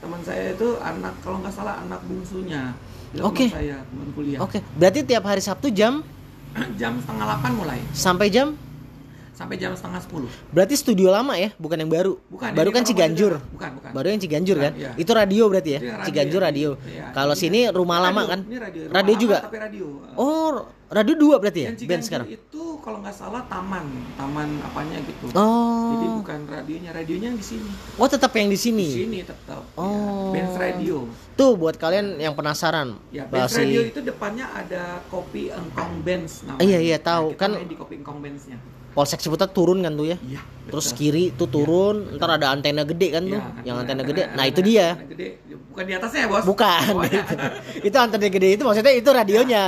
teman 0.00 0.20
saya 0.20 0.44
itu 0.50 0.68
anak 0.78 1.14
kalau 1.20 1.36
nggak 1.38 1.52
salah 1.52 1.74
anak 1.78 2.00
bungsunya. 2.02 2.72
Oke. 3.20 3.46
Teman 3.46 3.60
saya, 3.60 3.76
teman 3.84 4.08
kuliah. 4.10 4.38
Oke, 4.40 4.58
berarti 4.74 5.00
tiap 5.04 5.22
hari 5.22 5.38
Sabtu 5.38 5.68
jam 5.68 6.00
jam 6.78 6.98
setengah 7.02 7.24
delapan 7.26 7.50
mulai. 7.54 7.78
Sampai 7.94 8.30
jam 8.30 8.54
sampai 9.34 9.58
jam 9.58 9.74
setengah 9.74 9.98
sepuluh. 9.98 10.30
berarti 10.48 10.74
studio 10.74 11.10
lama 11.10 11.34
ya, 11.34 11.50
bukan 11.58 11.74
yang 11.76 11.90
baru. 11.90 12.14
Bukan. 12.30 12.54
baru 12.54 12.70
kan 12.70 12.86
Ciganjur. 12.86 13.42
Bukan, 13.50 13.70
bukan. 13.76 13.90
Baru 13.90 14.06
yang 14.08 14.20
Ciganjur 14.22 14.56
Bukan, 14.56 14.70
kan? 14.70 14.72
iya. 14.78 14.90
Itu 14.94 15.10
radio 15.10 15.44
berarti 15.50 15.70
ya? 15.74 15.80
Yang 15.82 15.90
radio 15.90 16.06
Ciganjur 16.06 16.40
radio. 16.40 16.70
Iya, 16.86 17.04
Kalau 17.10 17.34
ini- 17.34 17.42
sini 17.42 17.60
rumah 17.68 17.98
lama 17.98 18.20
Radio, 18.22 18.30
kan? 18.30 18.38
Ini 18.46 18.56
radio. 18.62 18.82
Rumah 18.86 18.94
Radio 18.94 19.12
lama, 19.12 19.22
juga. 19.22 19.36
Tapi 19.42 19.58
radio. 19.58 19.86
Oh, 20.14 20.50
radio 20.86 21.14
dua 21.18 21.34
berarti 21.42 21.60
ya? 21.60 21.68
Yang 21.74 21.78
Band 21.90 22.02
sekarang. 22.06 22.26
itu 22.30 22.62
kalau 22.78 22.98
nggak 23.02 23.16
salah 23.16 23.42
taman, 23.50 23.86
taman 24.14 24.48
apanya 24.62 24.98
gitu. 25.02 25.26
Oh. 25.34 25.98
Jadi 25.98 26.06
bukan 26.22 26.40
radionya, 26.46 26.90
radionya 26.94 27.28
yang 27.32 27.38
di 27.40 27.46
sini. 27.46 27.70
Oh, 27.98 28.06
tetap 28.06 28.30
yang 28.38 28.46
di 28.46 28.54
Di 28.54 28.62
sini. 28.62 28.86
sini 28.86 29.18
tetap. 29.26 29.66
Oh. 29.74 30.30
Ya. 30.30 30.44
Benz 30.46 30.54
Radio. 30.54 31.10
Tuh 31.34 31.58
buat 31.58 31.74
kalian 31.74 32.22
yang 32.22 32.38
penasaran. 32.38 32.94
Ya, 33.10 33.26
Benz 33.26 33.50
Masih- 33.50 33.66
Radio 33.66 33.80
itu 33.90 34.00
depannya 34.04 34.46
ada 34.46 35.02
kopi 35.10 35.50
Engkong 35.50 36.06
namanya. 36.46 36.62
Iya, 36.62 36.78
iya, 36.78 36.96
tahu. 37.02 37.34
kita 37.34 37.40
Kan- 37.42 37.66
di 37.66 37.74
kopi 37.74 37.94
Engkong 37.98 38.20
Benz-nya. 38.22 38.58
Polsek 38.94 39.18
Ciputat 39.18 39.50
turun 39.50 39.82
kan 39.82 39.92
tuh 39.92 40.06
ya? 40.06 40.18
Iya. 40.22 40.40
Terus 40.64 40.86
betul. 40.88 40.96
kiri 40.96 41.24
tuh 41.36 41.44
turun, 41.44 42.16
ntar 42.16 42.40
ada 42.40 42.48
antena 42.48 42.88
gede 42.88 43.12
kan 43.12 43.22
tuh, 43.22 43.36
Iya, 43.36 43.68
yang 43.68 43.76
antena 43.76 44.00
antena- 44.00 44.08
gede. 44.08 44.22
antena- 44.24 44.36
Nah 44.38 44.44
itu 44.48 44.60
dia. 44.64 44.86
gede. 45.04 45.28
Bukan 45.68 45.84
di 45.84 45.92
atasnya 45.92 46.20
ya, 46.24 46.28
Bos? 46.30 46.44
Bukan. 46.46 46.82
Bawahnya. 46.88 47.20
itu. 47.20 47.36
itu 47.92 47.96
antena 48.00 48.28
gede 48.30 48.48
itu 48.54 48.62
maksudnya 48.64 48.94
itu 48.94 49.10
radionya. 49.10 49.62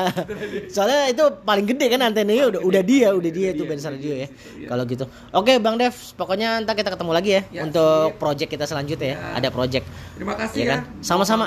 Soalnya 0.71 1.11
itu 1.11 1.21
paling 1.43 1.67
gede 1.67 1.87
kan 1.91 2.01
antenanya 2.01 2.49
udah 2.49 2.61
udah 2.65 2.83
dia, 2.83 3.09
udah 3.13 3.29
dia 3.29 3.49
itu 3.53 3.61
Iya, 3.61 3.69
band 3.69 3.83
radio 3.85 4.13
ya. 4.15 4.27
Iya. 4.57 4.69
Kalau 4.71 4.83
gitu. 4.87 5.05
Oke, 5.35 5.53
Bang 5.61 5.77
Dev, 5.77 5.93
pokoknya 6.17 6.49
ntar 6.65 6.73
kita 6.73 6.89
ketemu 6.89 7.13
lagi 7.13 7.31
ya, 7.35 7.43
Ya, 7.51 7.61
untuk 7.67 8.17
project 8.17 8.49
kita 8.49 8.65
selanjutnya 8.65 9.09
ya. 9.13 9.17
Ya. 9.19 9.29
Ada 9.37 9.49
project. 9.51 9.85
Terima 10.17 10.33
kasih 10.33 10.57
Iya 10.57 10.65
ya. 10.65 10.71
kan? 10.73 10.81
Sama-sama. 11.05 11.47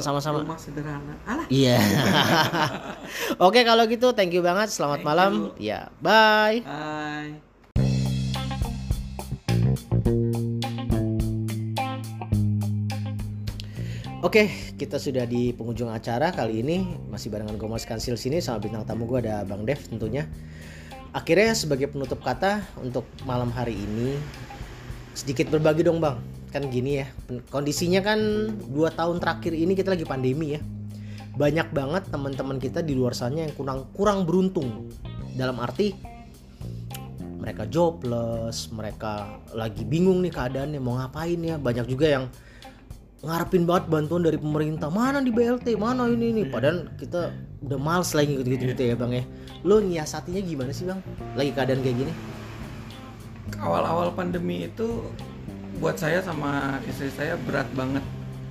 Sama-sama. 0.00 0.38
rumah 0.40 0.56
sederhana. 0.56 1.14
Alah. 1.28 1.44
Iya. 1.52 1.76
Oke, 3.46 3.60
kalau 3.62 3.84
gitu 3.84 4.16
thank 4.16 4.32
you 4.32 4.40
banget. 4.40 4.72
Selamat 4.72 5.04
malam. 5.04 5.52
Ya, 5.58 5.92
bye. 6.00 6.62
Bye. 6.92 7.40
Oke, 14.20 14.52
kita 14.76 15.00
sudah 15.00 15.24
di 15.24 15.56
penghujung 15.56 15.88
acara 15.88 16.28
kali 16.36 16.60
ini 16.60 16.84
masih 17.08 17.32
barengan 17.32 17.56
Gomas 17.56 17.88
Kansil 17.88 18.20
sini 18.20 18.44
sama 18.44 18.60
bintang 18.60 18.84
tamu 18.84 19.08
gue 19.08 19.24
ada 19.24 19.40
Bang 19.48 19.64
Dev 19.64 19.80
tentunya. 19.88 20.28
Akhirnya 21.16 21.56
sebagai 21.56 21.88
penutup 21.88 22.20
kata 22.20 22.60
untuk 22.84 23.08
malam 23.24 23.48
hari 23.48 23.72
ini 23.72 24.20
sedikit 25.16 25.48
berbagi 25.48 25.88
dong 25.88 25.96
Bang. 25.96 26.20
Kan 26.52 26.68
gini 26.68 27.00
ya, 27.00 27.08
kondisinya 27.48 28.04
kan 28.04 28.20
dua 28.68 28.92
tahun 28.92 29.16
terakhir 29.16 29.56
ini 29.56 29.72
kita 29.72 29.96
lagi 29.96 30.04
pandemi 30.04 30.54
ya. 30.54 30.60
Banyak 31.40 31.72
banget 31.72 32.12
teman-teman 32.12 32.60
kita 32.60 32.84
di 32.84 32.92
luar 32.92 33.16
sana 33.16 33.48
yang 33.48 33.56
kurang 33.56 33.88
kurang 33.96 34.28
beruntung. 34.28 34.92
Dalam 35.32 35.56
arti 35.64 36.11
mereka 37.42 37.66
jobless, 37.66 38.70
mereka 38.70 39.26
lagi 39.52 39.82
bingung 39.82 40.22
nih 40.22 40.30
keadaannya 40.30 40.78
mau 40.78 40.94
ngapain 40.96 41.42
ya. 41.42 41.58
Banyak 41.58 41.86
juga 41.86 42.06
yang 42.08 42.24
ngarepin 43.20 43.62
banget 43.62 43.84
bantuan 43.88 44.22
dari 44.22 44.34
pemerintah. 44.36 44.86
Mana 44.88 45.18
di 45.18 45.30
BLT 45.30 45.74
mana 45.76 46.06
ini 46.06 46.30
ini? 46.30 46.42
Padahal 46.44 46.86
kita 46.94 47.34
udah 47.60 47.78
males 47.78 48.10
lagi 48.12 48.34
gitu 48.36 48.48
gitu 48.48 48.64
gitu 48.68 48.82
ya 48.84 48.94
bang 48.94 49.12
ya. 49.12 49.24
Lo 49.62 49.78
nyiasatinya 49.78 50.38
gimana 50.40 50.70
sih 50.70 50.86
bang? 50.86 51.02
Lagi 51.34 51.50
keadaan 51.50 51.80
kayak 51.80 51.96
gini? 51.98 52.12
Awal-awal 53.58 54.10
pandemi 54.12 54.66
itu 54.66 55.06
buat 55.78 55.94
saya 55.94 56.18
sama 56.18 56.78
istri 56.84 57.10
saya 57.10 57.34
berat 57.40 57.66
banget. 57.72 58.02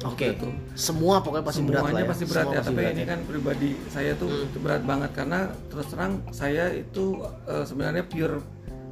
oke. 0.02 0.26
Itu. 0.34 0.50
semua 0.74 1.22
pokoknya 1.22 1.46
pasti 1.46 1.62
berat 1.62 1.84
Semuanya 1.84 1.94
lah 1.94 2.02
ya. 2.02 2.10
pasti 2.10 2.26
berat 2.26 2.42
Semua 2.42 2.50
ya, 2.50 2.58
pasti 2.58 2.70
tapi 2.70 2.82
berat. 2.82 2.92
ini 2.92 3.02
ya. 3.02 3.08
kan 3.08 3.20
pribadi 3.22 3.70
saya 3.88 4.12
tuh 4.18 4.30
Hmm. 4.32 4.58
berat 4.58 4.82
banget 4.82 5.12
karena 5.14 5.40
terus 5.70 5.88
terang 5.88 6.14
saya 6.34 6.66
itu 6.74 7.04
eh, 7.46 7.64
sebenarnya 7.64 8.04
pure 8.04 8.42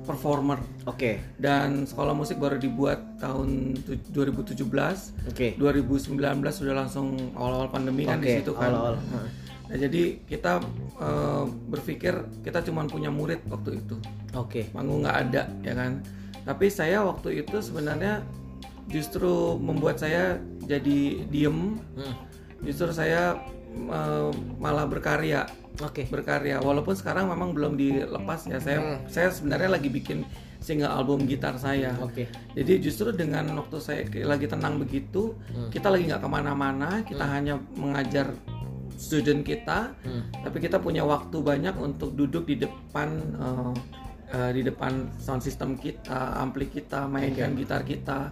performer 0.02 0.58
Oke. 0.84 1.20
dan 1.36 1.84
sekolah 1.84 2.12
musik 2.12 2.38
baru 2.38 2.56
dibuat 2.56 3.18
tahun 3.18 3.78
tu- 3.80 4.00
2017 4.12 5.14
Oke. 5.26 5.54
2019 5.56 6.16
sudah 6.50 6.76
langsung 6.76 7.14
awal-awal 7.34 7.70
pandemi 7.70 8.04
kan 8.04 8.18
di 8.18 8.40
situ 8.40 8.52
kan 8.52 8.70
awal-awal. 8.70 8.98
Nah 9.70 9.78
jadi 9.78 10.18
kita 10.24 10.60
eh, 10.98 11.44
berpikir 11.70 12.14
kita 12.42 12.60
cuma 12.62 12.84
punya 12.84 13.08
murid 13.08 13.46
waktu 13.48 13.78
itu 13.78 13.96
Oke. 14.34 14.66
panggung 14.70 15.06
nggak 15.06 15.18
ada 15.26 15.44
ya 15.62 15.74
kan 15.74 16.02
tapi 16.42 16.66
saya 16.68 17.04
waktu 17.04 17.40
itu 17.40 17.62
sebenarnya 17.62 18.26
justru 18.88 19.30
membuat 19.56 19.98
saya 19.98 20.42
jadi 20.60 21.22
diem 21.26 21.78
Hmm. 21.94 22.16
justru 22.60 22.90
saya 22.90 23.38
eh, 23.88 24.30
malah 24.60 24.84
berkarya. 24.84 25.48
Oke. 25.80 26.12
berkarya. 26.12 26.60
Walaupun 26.60 26.92
sekarang 26.92 27.32
memang 27.32 27.56
belum 27.56 27.80
dilepas 27.80 28.52
ya. 28.52 28.60
Saya 28.60 29.00
saya 29.08 29.32
sebenarnya 29.32 29.80
lagi 29.80 29.88
bikin 29.88 30.28
single 30.60 30.92
album 30.92 31.24
gitar 31.24 31.56
saya. 31.56 31.96
Oke. 32.04 32.28
jadi 32.52 32.84
justru 32.84 33.16
dengan 33.16 33.48
waktu 33.56 33.80
saya 33.80 34.04
lagi 34.28 34.44
tenang 34.44 34.76
begitu 34.76 35.40
kita 35.72 35.88
lagi 35.88 36.12
nggak 36.12 36.20
ke 36.20 36.28
mana-mana 36.28 37.00
kita 37.08 37.24
hanya 37.24 37.56
mengajar 37.80 38.36
student 39.00 39.48
kita 39.48 39.96
Hmm. 40.04 40.28
tapi 40.44 40.60
kita 40.60 40.76
punya 40.84 41.08
waktu 41.08 41.40
banyak 41.40 41.80
untuk 41.80 42.12
duduk 42.12 42.44
di 42.44 42.60
depan 42.60 43.08
eh, 44.36 44.52
di 44.52 44.62
depan 44.62 45.08
sound 45.16 45.40
system 45.40 45.80
kita 45.80 46.36
ampli 46.36 46.68
kita 46.68 47.08
mainkan 47.08 47.56
gitar 47.56 47.88
kita 47.88 48.28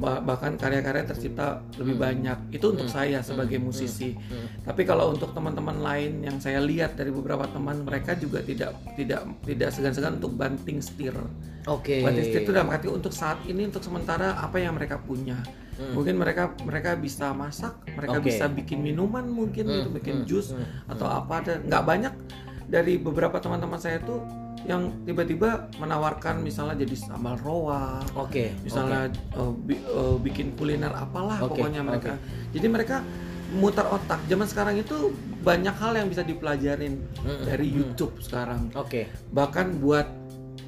bahkan 0.00 0.56
karya-karya 0.56 1.04
tercipta 1.04 1.60
lebih 1.76 2.00
banyak. 2.00 2.56
Itu 2.56 2.72
untuk 2.72 2.88
saya 2.88 3.20
sebagai 3.20 3.60
musisi. 3.60 4.16
Tapi 4.64 4.88
kalau 4.88 5.12
untuk 5.12 5.36
teman-teman 5.36 5.84
lain 5.84 6.24
yang 6.24 6.40
saya 6.40 6.64
lihat 6.64 6.96
dari 6.96 7.12
beberapa 7.12 7.44
teman 7.44 7.84
mereka 7.84 8.16
juga 8.16 8.40
tidak 8.40 8.80
tidak 8.96 9.28
tidak 9.44 9.68
segan-segan 9.76 10.16
untuk 10.16 10.32
banting 10.32 10.80
setir. 10.80 11.12
Oke. 11.68 12.00
banting 12.00 12.24
setir 12.24 12.48
itu 12.48 12.52
dalam 12.56 12.72
arti 12.72 12.88
untuk 12.88 13.12
saat 13.12 13.36
ini 13.44 13.68
untuk 13.68 13.84
sementara 13.84 14.40
apa 14.40 14.56
yang 14.56 14.72
mereka 14.72 14.96
punya. 14.96 15.36
Mungkin 15.80 16.16
mereka 16.16 16.52
mereka 16.64 16.96
bisa 16.96 17.32
masak 17.32 17.72
mereka 17.96 18.20
Oke. 18.20 18.28
bisa 18.28 18.48
bikin 18.52 18.84
minuman 18.84 19.24
mungkin 19.24 19.64
gitu 19.68 19.88
bikin 19.92 20.24
jus 20.24 20.56
atau 20.88 21.04
apa. 21.08 21.44
Ada 21.44 21.60
nggak 21.60 21.84
banyak. 21.84 22.14
Dari 22.70 23.02
beberapa 23.02 23.36
teman-teman 23.42 23.82
saya 23.82 23.98
tuh 24.00 24.22
yang 24.68 24.92
tiba-tiba 25.08 25.72
menawarkan 25.80 26.44
misalnya 26.44 26.84
jadi 26.84 26.92
sambal 26.92 27.40
roa 27.40 28.04
Oke. 28.12 28.52
misalnya 28.60 29.08
eh, 29.32 29.52
bi- 29.64 29.80
eh, 29.80 30.16
bikin 30.20 30.52
kuliner 30.54 30.92
apalah 30.92 31.40
Oke, 31.40 31.64
pokoknya 31.64 31.80
mereka. 31.80 32.20
Jadi 32.52 32.66
mereka 32.68 33.00
mutar 33.56 33.88
otak. 33.90 34.20
Zaman 34.28 34.46
sekarang 34.46 34.78
itu 34.78 35.10
banyak 35.42 35.74
hal 35.74 35.96
yang 35.96 36.06
bisa 36.06 36.22
dipelajarin 36.22 37.00
dari 37.42 37.66
YouTube 37.72 38.20
sekarang. 38.20 38.68
Oke. 38.76 39.08
bahkan 39.32 39.80
buat 39.80 40.06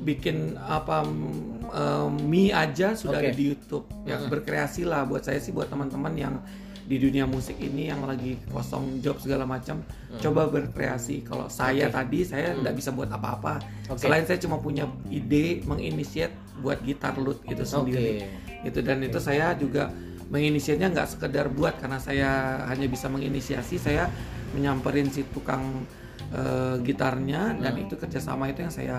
bikin 0.03 0.59
apa 0.59 1.07
mm, 1.07 1.71
eh, 1.71 2.09
mie 2.27 2.51
aja 2.51 2.99
sudah 2.99 3.23
Oke. 3.23 3.29
ada 3.29 3.37
di 3.37 3.45
YouTube. 3.55 3.87
Ya 4.09 4.19
berkreasi 4.19 4.83
lah. 4.89 5.07
Buat 5.07 5.29
saya 5.31 5.39
sih 5.39 5.55
buat 5.55 5.71
teman-teman 5.71 6.17
yang 6.17 6.35
di 6.83 6.97
dunia 6.99 7.25
musik 7.25 7.57
ini 7.63 7.89
yang 7.89 8.03
lagi 8.03 8.39
kosong 8.51 8.99
job 8.99 9.19
segala 9.23 9.47
macam 9.47 9.81
coba 10.19 10.51
berkreasi. 10.51 11.23
Kalau 11.23 11.47
saya 11.47 11.87
tadi 11.89 12.27
saya 12.27 12.59
nggak 12.59 12.75
bisa 12.75 12.91
buat 12.91 13.09
apa-apa. 13.11 13.63
Oke. 13.89 14.03
selain 14.03 14.27
saya 14.27 14.39
cuma 14.43 14.59
punya 14.59 14.89
ide 15.09 15.63
menginisiat 15.63 16.33
buat 16.61 16.83
gitar 16.83 17.15
lute 17.19 17.43
itu 17.47 17.63
sendiri. 17.63 18.27
Itu 18.67 18.83
dan 18.83 19.03
itu 19.03 19.19
saya 19.23 19.55
juga 19.55 19.91
menginisiatnya 20.33 20.91
nggak 20.91 21.09
sekedar 21.19 21.53
buat 21.53 21.77
karena 21.77 22.01
saya 22.01 22.63
hanya 22.73 22.89
bisa 22.89 23.07
menginisiasi 23.13 23.77
saya 23.77 24.09
menyamperin 24.57 25.13
si 25.13 25.25
tukang 25.29 25.85
eh, 26.33 26.77
gitarnya 26.83 27.57
dan 27.61 27.75
itu 27.77 27.95
kerjasama 27.97 28.49
itu 28.49 28.65
yang 28.65 28.73
saya 28.73 28.97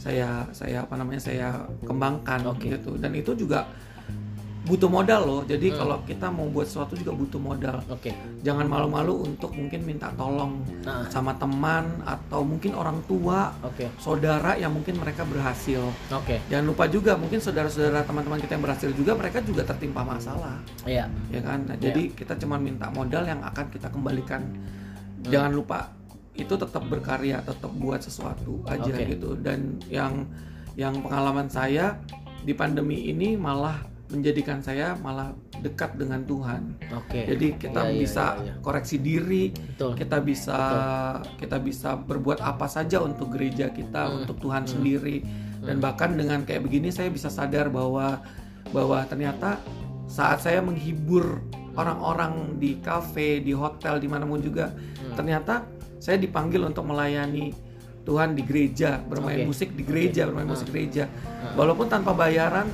saya 0.00 0.48
saya 0.56 0.88
apa 0.88 0.96
namanya 0.96 1.20
saya 1.20 1.68
kembangkan 1.84 2.56
gitu. 2.56 2.96
Dan 2.96 3.12
itu 3.12 3.36
juga 3.36 3.68
butuh 4.70 4.86
modal 4.86 5.20
loh 5.22 5.40
jadi 5.42 5.74
kalau 5.74 5.98
kita 6.04 6.30
mau 6.30 6.46
buat 6.46 6.62
sesuatu 6.62 6.94
juga 6.94 7.10
butuh 7.10 7.36
modal 7.36 7.82
Oke. 7.88 8.14
jangan 8.40 8.64
malu-malu 8.64 9.26
untuk 9.26 9.50
mungkin 9.50 9.82
minta 9.82 10.14
tolong 10.14 10.62
Nah. 10.80 11.04
sama 11.10 11.34
teman 11.34 12.00
atau 12.02 12.40
mungkin 12.40 12.72
orang 12.72 13.02
tua 13.04 13.50
Oke. 13.60 13.90
saudara 13.98 14.54
yang 14.54 14.70
mungkin 14.70 14.96
mereka 14.96 15.26
berhasil 15.26 15.82
Oke. 16.08 16.38
jangan 16.46 16.64
lupa 16.64 16.86
juga 16.86 17.18
mungkin 17.18 17.36
saudara-saudara 17.36 18.00
teman-teman 18.00 18.38
kita 18.38 18.54
yang 18.54 18.62
berhasil 18.62 18.90
juga 18.92 19.12
mereka 19.12 19.42
juga 19.42 19.66
tertimpa 19.66 20.00
masalah 20.00 20.62
Iya. 20.86 21.10
ya 21.28 21.40
kan 21.42 21.66
Nah, 21.66 21.74
jadi 21.76 22.14
kita 22.14 22.38
cuma 22.38 22.54
minta 22.56 22.86
modal 22.88 23.26
yang 23.26 23.42
akan 23.42 23.66
kita 23.68 23.90
kembalikan 23.90 24.46
jangan 25.22 25.50
lupa 25.50 25.90
itu 26.32 26.54
tetap 26.54 26.86
berkarya 26.86 27.42
tetap 27.42 27.68
buat 27.72 27.98
sesuatu 27.98 28.62
aja 28.64 28.86
Oke. 28.86 29.10
gitu 29.10 29.34
dan 29.36 29.82
yang 29.90 30.24
yang 30.72 30.94
pengalaman 30.96 31.44
saya 31.44 31.98
di 32.40 32.54
pandemi 32.54 33.10
ini 33.10 33.34
malah 33.34 33.89
menjadikan 34.10 34.58
saya 34.58 34.98
malah 34.98 35.30
dekat 35.62 35.94
dengan 35.94 36.22
Tuhan 36.26 36.74
Oke. 36.92 37.30
jadi 37.30 37.46
kita 37.56 37.82
iya, 37.88 37.96
bisa 37.96 38.24
iya, 38.36 38.42
iya. 38.42 38.52
koreksi 38.58 38.96
diri 38.98 39.44
Betul. 39.54 39.94
kita 39.94 40.18
bisa 40.18 40.58
kita 41.38 41.56
bisa 41.58 41.94
berbuat 41.94 42.42
apa 42.42 42.66
saja 42.66 42.98
untuk 43.00 43.30
gereja 43.32 43.70
kita 43.70 44.02
Hmm. 44.10 44.18
untuk 44.24 44.36
Tuhan 44.42 44.66
sendiri 44.66 45.22
dan 45.60 45.76
bahkan 45.78 46.16
dengan 46.16 46.42
kayak 46.42 46.64
begini 46.64 46.88
saya 46.88 47.12
bisa 47.12 47.28
sadar 47.28 47.68
bahwa 47.68 48.18
bahwa 48.72 49.04
ternyata 49.06 49.60
saat 50.10 50.42
saya 50.42 50.58
menghibur 50.64 51.38
orang-orang 51.76 52.58
di 52.58 52.80
kafe 52.82 53.38
di 53.38 53.54
hotel 53.54 54.00
di 54.00 54.08
mana 54.10 54.26
pun 54.26 54.40
juga 54.40 54.74
Hmm. 54.74 55.14
ternyata 55.16 55.64
saya 56.00 56.16
dipanggil 56.16 56.64
untuk 56.64 56.82
melayani 56.88 57.52
Tuhan 58.00 58.32
di 58.32 58.42
gereja 58.42 58.96
bermain 58.98 59.44
Oke. 59.44 59.48
musik 59.52 59.68
di 59.76 59.84
gereja 59.84 60.24
bermain 60.24 60.48
musik 60.48 60.72
gereja 60.72 61.04
walaupun 61.54 61.86
tanpa 61.86 62.16
bayaran 62.16 62.66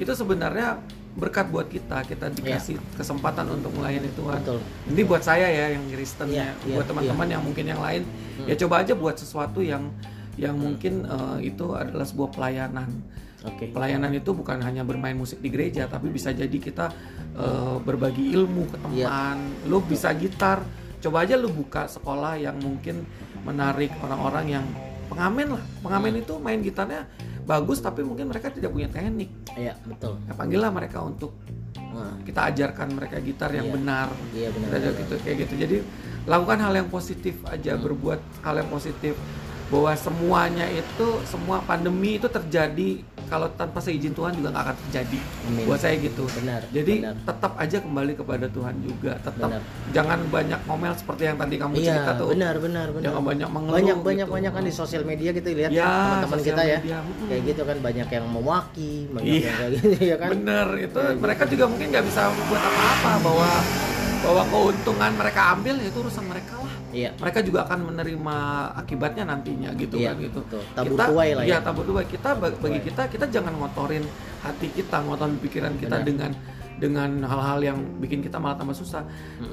itu 0.00 0.08
sebenarnya 0.10 0.80
berkat 1.10 1.50
buat 1.50 1.66
kita 1.66 2.06
kita 2.06 2.32
dikasih 2.32 2.80
kesempatan 2.96 3.44
untuk 3.50 3.68
melayani 3.76 4.08
Tuhan 4.14 4.40
Betul. 4.40 4.60
ini 4.88 5.02
buat 5.04 5.20
saya 5.20 5.44
ya 5.44 5.74
yang 5.76 5.84
Kristen 5.90 6.30
Iya, 6.30 6.40
ya, 6.40 6.52
iya, 6.64 6.74
buat 6.78 6.86
teman-teman 6.88 7.26
yang 7.28 7.42
mungkin 7.42 7.64
yang 7.66 7.82
lain 7.82 8.02
ya 8.46 8.54
coba 8.56 8.80
aja 8.80 8.96
buat 8.96 9.14
sesuatu 9.14 9.60
yang 9.60 9.90
yang 10.40 10.56
mungkin 10.56 11.04
eh, 11.04 11.52
itu 11.52 11.76
adalah 11.76 12.06
sebuah 12.06 12.32
pelayanan. 12.32 12.88
Oke. 13.40 13.68
Pelayanan 13.68 14.08
itu 14.14 14.32
bukan 14.32 14.56
hanya 14.60 14.84
bermain 14.84 15.12
musik 15.12 15.40
di 15.40 15.48
gereja, 15.48 15.84
tapi 15.84 16.08
bisa 16.08 16.32
jadi 16.32 16.52
kita 16.54 16.88
eh, 17.36 17.76
berbagi 17.84 18.32
ilmu 18.32 18.64
ke 18.64 18.76
Iya. 18.88 19.04
teman. 19.10 19.36
Lu 19.68 19.84
bisa 19.84 20.08
gitar, 20.16 20.64
coba 20.96 21.28
aja 21.28 21.36
lu 21.36 21.52
buka 21.52 21.84
sekolah 21.84 22.40
yang 22.40 22.56
mungkin 22.56 23.04
menarik 23.44 23.92
orang-orang 24.00 24.46
yang 24.50 24.64
pengamen 25.08 25.60
lah. 25.60 25.64
Pengamen 25.82 26.12
Hmm. 26.16 26.22
itu 26.24 26.32
main 26.38 26.60
gitarnya 26.62 27.04
bagus, 27.42 27.78
tapi 27.78 28.00
mungkin 28.00 28.28
mereka 28.28 28.48
tidak 28.48 28.70
punya 28.70 28.86
teknik. 28.86 29.30
Iya, 29.54 29.74
betul. 29.82 30.16
Ya, 30.24 30.32
panggillah 30.32 30.70
mereka 30.70 31.00
untuk 31.00 31.32
Nah, 31.90 32.22
kita 32.22 32.54
ajarkan 32.54 32.94
mereka 32.94 33.18
gitar 33.18 33.50
yang 33.50 33.66
Iya. 33.66 33.74
benar. 33.74 34.08
iya 34.30 34.48
benar. 34.54 34.68
Kita 34.70 34.76
aja 34.78 34.90
gitu 34.94 35.14
kayak 35.26 35.36
gitu. 35.42 35.54
Jadi 35.58 35.76
lakukan 36.22 36.58
hal 36.62 36.72
yang 36.72 36.88
positif 36.88 37.34
aja, 37.42 37.74
Hmm. 37.74 37.82
berbuat 37.82 38.20
hal 38.46 38.54
yang 38.62 38.70
positif. 38.70 39.14
Bahwa 39.70 39.94
semuanya 39.94 40.66
itu 40.66 41.06
semua 41.24 41.62
pandemi 41.62 42.18
itu 42.18 42.26
terjadi 42.26 43.00
kalau 43.24 43.46
tanpa 43.50 43.78
seizin 43.78 44.10
Tuhan 44.10 44.34
juga 44.34 44.50
nggak 44.50 44.64
akan 44.64 44.76
terjadi. 44.84 45.18
Amin. 45.46 45.62
Buat 45.64 45.78
saya 45.78 45.94
gitu. 45.96 46.26
Benar, 46.32 46.66
Jadi 46.68 46.94
benar. 46.98 47.14
tetap 47.22 47.52
aja 47.54 47.78
kembali 47.78 48.12
kepada 48.12 48.46
Tuhan 48.46 48.74
juga. 48.80 49.14
Tetap 49.16 49.46
Benar. 49.46 49.62
jangan 49.88 50.18
banyak 50.26 50.60
ngomel 50.64 50.92
seperti 50.92 51.22
yang 51.24 51.38
tadi 51.38 51.54
kamu 51.54 51.72
Iya, 51.76 51.86
cerita 51.94 52.10
tuh. 52.18 52.28
benar 52.28 52.54
benar 52.58 52.86
benar. 52.90 53.04
Jangan 53.06 53.22
banyak 53.24 53.48
mengeluh. 53.48 53.76
banyak 53.76 53.98
banyak 54.00 54.26
gitu. 54.26 54.34
banyak 54.34 54.52
kan 54.52 54.64
di 54.64 54.74
sosial 54.74 55.02
media 55.04 55.30
kita 55.30 55.48
lihat 55.48 55.70
Ya, 55.70 55.86
teman-teman 55.86 56.38
kita 56.42 56.62
ya 56.64 56.78
media, 56.80 56.98
mm-mm. 56.98 57.26
kayak 57.30 57.42
gitu 57.46 57.62
kan 57.62 57.76
banyak 57.78 58.08
yang 58.10 58.26
memaki 58.28 58.92
banyak 59.08 59.30
Iya. 59.30 59.38
yang 59.38 59.54
kayak 59.56 59.70
gitu 59.78 60.02
ya 60.02 60.16
kan 60.16 60.28
Bener 60.32 60.66
itu 60.80 60.98
mereka 61.16 61.42
juga 61.46 61.64
mungkin 61.64 61.86
nggak 61.88 62.04
bisa 62.04 62.20
buat 62.44 62.62
apa-apa 62.64 63.12
bahwa 63.20 63.48
bahwa 64.20 64.42
keuntungan 64.44 65.10
mereka 65.14 65.40
ambil 65.54 65.74
ya 65.76 65.86
itu 65.86 65.98
urusan 65.98 66.24
mereka. 66.26 66.52
Iya 66.90 67.10
mereka 67.14 67.40
juga 67.40 67.64
akan 67.64 67.80
menerima 67.86 68.36
akibatnya 68.76 69.24
nantinya 69.24 69.70
gitu 69.74 69.96
Iya, 69.96 70.12
kan 70.12 70.16
gitu. 70.20 70.40
betul. 70.42 70.62
Tabur 70.72 70.90
kita, 70.92 71.04
tuai 71.06 71.30
lah 71.32 71.42
ya. 71.42 71.48
Iya, 71.48 71.58
tabur 71.60 71.84
tuai. 71.84 72.04
Kita 72.04 72.28
ba- 72.34 72.54
bagi 72.54 72.80
kita 72.80 73.02
kita 73.06 73.24
jangan 73.26 73.54
ngotorin 73.54 74.04
hati 74.40 74.68
kita, 74.70 74.96
ngotorin 75.00 75.36
pikiran 75.38 75.74
kita 75.74 75.96
Benar. 75.96 76.04
dengan 76.04 76.30
dengan 76.76 77.10
hal-hal 77.22 77.60
yang 77.62 77.78
bikin 77.98 78.20
kita 78.20 78.36
malah 78.36 78.56
tambah 78.56 78.72
susah. 78.72 79.04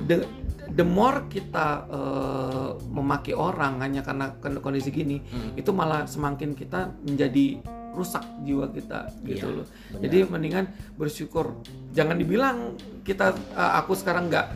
The, 0.08 0.24
the 0.72 0.84
more 0.84 1.28
kita 1.28 1.84
eh, 1.86 2.70
memaki 2.88 3.32
orang 3.32 3.80
hanya 3.80 4.00
karena 4.00 4.32
kon- 4.34 4.58
kondisi 4.58 4.90
gini, 4.90 5.20
itu 5.54 5.70
malah 5.70 6.06
semakin 6.06 6.54
kita 6.54 6.96
menjadi 7.02 7.60
rusak 7.92 8.22
jiwa 8.42 8.70
kita 8.70 9.10
gitu 9.24 9.44
Iya, 9.44 9.58
loh. 9.58 9.68
Jadi 9.98 10.18
mendingan 10.24 10.66
bersyukur. 10.96 11.60
Jangan 11.92 12.16
dibilang 12.16 12.78
kita 13.04 13.30
eh, 13.34 13.72
aku 13.76 13.92
sekarang 13.92 14.30
nggak 14.30 14.48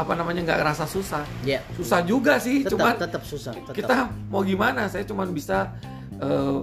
apa 0.00 0.12
namanya 0.16 0.40
nggak 0.48 0.60
rasa 0.64 0.84
susah. 0.88 1.24
iya 1.44 1.60
Susah 1.76 2.00
juga 2.04 2.40
sih, 2.40 2.64
tetap 2.64 2.72
cuman 2.76 2.94
tetap 2.96 3.22
susah 3.24 3.52
tetap 3.52 3.74
kita 3.76 3.96
mau 4.32 4.40
gimana 4.40 4.88
saya 4.88 5.04
cuma 5.04 5.28
bisa 5.28 5.76
eh, 6.18 6.58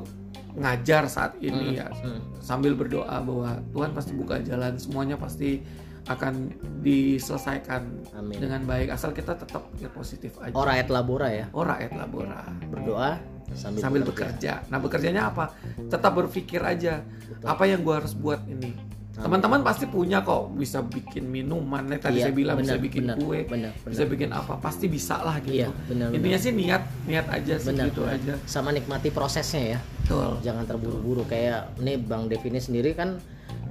ngajar 0.57 1.05
saat 1.05 1.37
ini 1.37 1.77
ya 1.77 1.87
hmm. 1.93 2.41
sambil 2.41 2.73
berdoa 2.73 3.21
bahwa 3.21 3.61
Tuhan 3.69 3.91
pasti 3.93 4.11
buka 4.17 4.41
jalan 4.41 4.73
semuanya 4.81 5.13
pasti 5.13 5.61
akan 6.07 6.33
diselesaikan 6.81 7.83
Amin. 8.15 8.39
dengan 8.39 8.63
baik 8.63 8.95
asal 8.95 9.11
kita 9.11 9.35
tetap 9.35 9.67
ya, 9.75 9.91
positif 9.91 10.39
aja. 10.39 10.55
Ora 10.55 10.79
et 10.79 10.87
labora 10.87 11.27
ya. 11.27 11.45
Ora 11.51 11.83
et 11.83 11.91
labora. 11.91 12.47
Berdoa 12.71 13.19
sambil, 13.51 13.81
Sambil 13.83 14.01
bekerja. 14.07 14.63
bekerja. 14.63 14.71
Nah, 14.71 14.79
bekerjanya 14.79 15.21
apa? 15.27 15.51
Tetap 15.91 16.11
berpikir 16.15 16.63
aja 16.63 17.03
apa 17.43 17.63
yang 17.67 17.83
gua 17.83 17.99
harus 17.99 18.15
buat 18.15 18.39
ini. 18.47 18.71
Teman-teman 19.17 19.59
pasti 19.59 19.85
punya 19.85 20.21
kok 20.21 20.53
bisa 20.53 20.79
bikin 20.79 21.25
minuman, 21.25 21.83
ya, 21.87 21.97
tadi 21.97 22.21
Iya, 22.21 22.23
saya 22.23 22.35
bilang 22.35 22.55
bisa 22.55 22.73
benar, 22.73 22.85
bikin 22.85 23.01
benar, 23.03 23.17
kue, 23.17 23.39
benar, 23.43 23.71
bisa 23.83 24.03
bikin 24.05 24.29
apa, 24.29 24.53
pasti 24.57 24.85
bisa 24.85 25.15
lah 25.19 25.41
gitu. 25.41 25.57
Iya, 25.57 25.69
benar, 25.85 26.07
Intinya 26.11 26.37
sih 26.37 26.51
niat, 26.51 26.83
niat 27.03 27.25
aja 27.27 27.53
sih 27.55 27.67
Benar. 27.67 27.85
gitu 27.89 28.01
aja. 28.03 28.33
Sama 28.45 28.69
nikmati 28.69 29.09
prosesnya 29.09 29.75
ya. 29.75 29.79
Betul. 29.99 30.37
Jangan 30.39 30.63
terburu-buru 30.63 31.25
kayak 31.25 31.75
nih 31.77 31.97
Bang 31.97 32.29
Dev 32.29 32.39
ini 32.41 32.59
sendiri 32.59 32.93
kan 32.93 33.17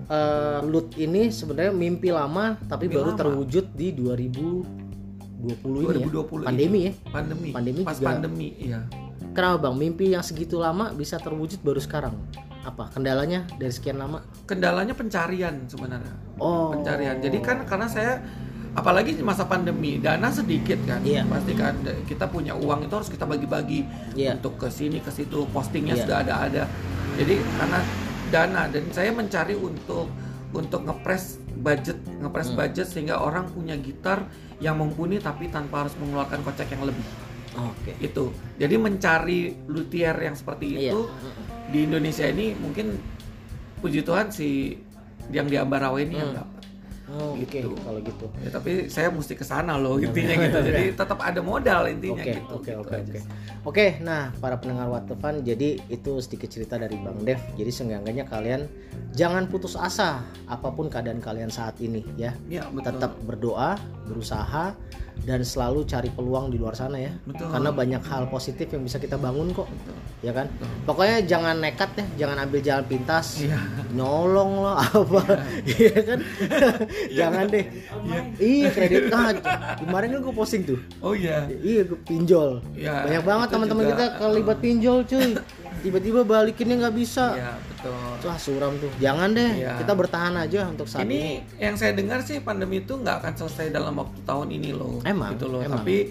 eh, 0.07 0.59
Lut 0.63 0.91
ini 0.95 1.31
sebenarnya 1.31 1.71
mimpi 1.71 2.11
lama 2.11 2.59
tapi 2.63 2.87
Mimpi 2.87 2.97
baru 2.97 3.11
lama. 3.11 3.19
terwujud 3.19 3.67
di 3.73 3.89
2020 3.93 5.47
ini 5.47 5.87
ya. 5.87 5.95
2020 6.03 6.43
Pandemi 6.43 6.67
ini. 6.67 6.81
ya. 6.83 6.93
Pandemi. 7.07 7.49
Pandemi 7.51 7.81
Pas 7.81 7.97
juga- 7.97 8.09
pandemi, 8.09 8.49
iya. 8.59 8.81
Kenapa 9.31 9.57
Bang? 9.63 9.77
Mimpi 9.77 10.11
yang 10.11 10.25
segitu 10.25 10.57
lama 10.57 10.91
bisa 10.91 11.17
terwujud 11.17 11.61
baru 11.61 11.79
sekarang. 11.79 12.19
Apa 12.67 12.91
kendalanya 12.91 13.47
dari 13.63 13.71
sekian 13.71 14.03
lama? 14.03 14.27
Kendalanya 14.43 14.91
pencarian 14.91 15.71
sebenarnya. 15.71 16.11
Oh. 16.43 16.75
Pencarian. 16.75 17.23
Jadi 17.23 17.39
kan 17.39 17.63
karena 17.63 17.87
saya 17.87 18.19
apalagi 18.75 19.15
di 19.15 19.23
masa 19.23 19.47
pandemi, 19.47 20.03
dana 20.03 20.27
sedikit 20.35 20.77
kan. 20.83 20.99
Iya. 21.07 21.23
Pasti 21.31 21.55
kan 21.55 21.79
kita 22.11 22.27
punya 22.27 22.59
uang 22.59 22.91
itu 22.91 22.95
harus 22.99 23.07
kita 23.07 23.23
bagi-bagi 23.23 23.87
Iya. 24.19 24.35
untuk 24.43 24.59
ke 24.59 24.67
sini 24.67 24.99
ke 24.99 25.15
situ, 25.15 25.47
postingnya 25.55 25.95
Iya. 25.95 26.03
sudah 26.03 26.17
ada-ada. 26.27 26.65
Jadi 27.15 27.35
karena 27.39 27.79
dana 28.35 28.63
dan 28.67 28.85
saya 28.91 29.15
mencari 29.15 29.55
untuk 29.55 30.11
untuk 30.51 30.83
ngepres 30.83 31.39
budget, 31.63 32.03
ngepres 32.19 32.51
Hmm. 32.51 32.59
budget 32.59 32.87
sehingga 32.91 33.23
orang 33.23 33.47
punya 33.55 33.79
gitar 33.79 34.27
yang 34.59 34.75
mumpuni 34.83 35.23
tapi 35.23 35.47
tanpa 35.49 35.87
harus 35.87 35.95
mengeluarkan 36.03 36.43
kocek 36.43 36.75
yang 36.75 36.83
lebih. 36.83 37.07
Oke. 37.57 37.93
Itu. 37.99 38.25
Jadi 38.57 38.75
mencari 38.77 39.39
luthier 39.67 40.17
yang 40.17 40.33
seperti 40.33 40.77
Iya. 40.79 40.93
itu 40.93 41.01
di 41.69 41.79
Indonesia 41.83 42.25
ini 42.25 42.53
mungkin 42.55 42.97
puji 43.79 44.01
Tuhan 44.01 44.29
si 44.29 44.77
yang 45.29 45.47
di 45.47 45.57
Ambarawa 45.57 45.99
ini 45.99 46.15
yang 46.15 46.33
Hmm. 46.33 46.39
dapat. 46.39 46.55
Oh, 47.07 47.39
oke 47.39 47.47
Gitu. 47.47 47.71
kalau 47.87 48.03
gitu. 48.03 48.27
Ya, 48.43 48.51
tapi 48.51 48.91
saya 48.91 49.15
mesti 49.15 49.39
ke 49.39 49.47
sana 49.47 49.79
loh 49.79 49.95
intinya 49.97 50.43
gitu. 50.43 50.59
Jadi 50.59 50.91
tetap 50.91 51.23
ada 51.23 51.39
modal 51.39 51.87
intinya 51.87 52.19
Oke, 52.19 52.35
gitu. 52.35 52.51
oke, 52.51 52.67
Gitu 52.67 52.81
oke, 52.83 52.95
oke. 52.99 53.19
Oke, 53.63 53.87
nah 54.01 54.35
para 54.37 54.59
pendengar 54.59 54.91
What 54.91 55.07
the 55.07 55.15
Fun, 55.15 55.47
jadi 55.47 55.79
itu 55.87 56.19
sedikit 56.19 56.51
cerita 56.51 56.75
dari 56.75 56.99
Bang 56.99 57.23
Dev. 57.23 57.39
Jadi 57.55 57.71
seenggaknya 57.71 58.27
kalian 58.27 58.67
jangan 59.15 59.47
putus 59.47 59.79
asa 59.79 60.19
apa 60.47 60.67
pun 60.69 60.91
keadaan 60.91 61.23
kalian 61.23 61.47
saat 61.47 61.79
ini 61.79 62.03
ya. 62.19 62.35
Ya, 62.51 62.67
betul. 62.67 62.99
Tetap 62.99 63.15
berdoa, 63.23 63.79
berusaha 64.03 64.75
dan 65.25 65.41
selalu 65.43 65.89
cari 65.89 66.13
peluang 66.13 66.53
di 66.53 66.61
luar 66.61 66.77
sana 66.77 67.01
ya. 67.01 67.11
Betul. 67.25 67.49
Karena 67.49 67.71
banyak 67.73 68.03
hal 68.05 68.29
positif 68.29 68.69
yang 68.71 68.85
bisa 68.85 69.01
kita 69.01 69.17
bangun 69.17 69.51
kok. 69.51 69.67
Betul. 69.67 69.97
Ya 70.21 70.33
kan? 70.35 70.47
Pokoknya 70.85 71.19
jangan 71.25 71.57
nekat 71.59 71.91
ya, 71.97 72.07
jangan 72.27 72.37
ambil 72.47 72.61
jalan 72.61 72.85
pintas. 72.85 73.27
Iya. 73.41 73.59
Nyolong 73.97 74.53
lah 74.61 74.85
apa. 75.03 75.23
Iya 75.65 75.99
kan? 76.05 76.19
jangan 77.19 77.45
deh. 77.49 77.65
Iya, 78.37 78.69
kredit 78.71 79.05
card. 79.09 79.37
Kemarin 79.83 80.09
kan 80.15 80.21
gue 80.21 80.35
posting 80.35 80.63
tuh. 80.67 80.79
Oh 81.01 81.17
iya. 81.17 81.49
Iya, 81.49 81.89
gue 81.89 81.99
pinjol. 82.05 82.61
Ya, 82.77 83.03
Banyak 83.07 83.25
banget 83.25 83.49
teman-teman 83.51 83.85
kita 83.91 84.07
kelibat 84.21 84.59
pinjol, 84.61 84.99
cuy. 85.09 85.31
Tiba-tiba 85.87 86.21
balikinnya 86.27 86.77
nggak 86.83 86.97
bisa. 86.99 87.39
Iya, 87.39 87.53
betul. 87.63 87.95
Wah, 88.27 88.39
suram 88.43 88.75
tuh. 88.83 88.91
Jangan 88.99 89.31
deh. 89.31 89.51
Iya. 89.63 89.79
Kita 89.79 89.93
bertahan 89.95 90.35
aja 90.35 90.67
untuk 90.67 90.91
saat 90.91 91.07
ini. 91.07 91.15
Ini 91.15 91.63
yang 91.63 91.75
saya 91.79 91.95
dengar 91.95 92.27
sih 92.27 92.43
pandemi 92.43 92.83
itu 92.83 92.99
nggak 92.99 93.23
akan 93.23 93.33
selesai 93.39 93.71
dalam 93.71 93.95
waktu 93.95 94.19
tahun 94.27 94.49
ini 94.51 94.75
loh. 94.75 94.99
Emang, 95.07 95.39
gitu 95.39 95.47
loh. 95.47 95.63
emang. 95.63 95.87
Tapi 95.87 96.11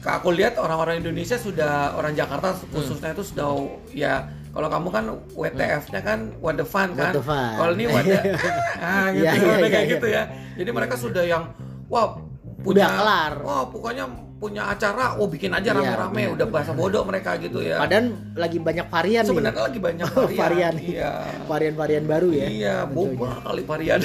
aku 0.00 0.30
lihat 0.30 0.56
orang-orang 0.62 1.02
Indonesia 1.02 1.34
sudah 1.34 1.98
orang 1.98 2.14
Jakarta 2.14 2.54
Hmm. 2.54 2.70
khususnya 2.70 3.10
itu 3.12 3.26
sudah 3.26 3.50
ya 3.90 4.24
kalau 4.50 4.70
kamu 4.70 4.88
kan 4.88 5.04
WTF-nya 5.34 6.00
kan 6.00 6.18
what 6.38 6.54
the 6.54 6.64
fun 6.64 6.94
What 6.94 7.10
kan. 7.10 7.12
the 7.12 7.24
fun. 7.26 7.52
Kalau 7.58 7.72
ini 7.74 7.84
what 7.90 8.06
the 8.06 8.18
ah 8.86 9.10
gitu, 9.10 9.26
Iya, 9.26 9.32
iya, 9.34 9.42
udah 9.42 9.58
iya, 9.58 9.68
kayak 9.74 9.86
iya. 9.86 9.92
gitu 9.98 10.06
ya. 10.06 10.22
Jadi 10.54 10.70
mereka 10.70 10.94
sudah 10.94 11.24
yang 11.26 11.42
wah 11.90 12.14
Udah 12.60 12.88
kelar. 12.92 13.32
Wah, 13.40 13.64
pokoknya 13.72 14.04
punya 14.40 14.72
acara, 14.72 15.20
oh 15.20 15.28
bikin 15.28 15.52
aja 15.52 15.76
Iya, 15.76 15.76
rame-rame, 15.76 16.22
benar, 16.24 16.34
udah 16.40 16.46
bahasa 16.48 16.72
bodoh 16.72 17.04
mereka 17.04 17.36
gitu 17.36 17.60
ya. 17.60 17.76
Padahal 17.76 18.16
lagi 18.32 18.56
banyak 18.56 18.86
varian 18.88 19.22
nih. 19.22 19.30
Sebenarnya 19.36 19.62
lagi 19.68 19.80
banyak 19.84 20.06
varian. 20.16 20.40
varian. 20.40 20.74
Iya. 20.80 21.12
Varian-varian 21.52 22.04
baru 22.08 22.28
ya. 22.32 22.46
Iya, 22.48 22.74
boba 22.88 23.30
kali 23.44 23.62
varian. 23.68 24.00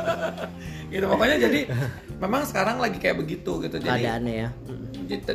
gitu 0.92 1.04
pokoknya 1.04 1.36
jadi 1.48 1.60
memang 2.20 2.42
sekarang 2.44 2.76
lagi 2.76 3.00
kayak 3.00 3.16
begitu 3.24 3.64
gitu. 3.64 3.76
Jadi 3.80 3.88
Keadaannya 3.88 4.34
ya. 4.36 4.48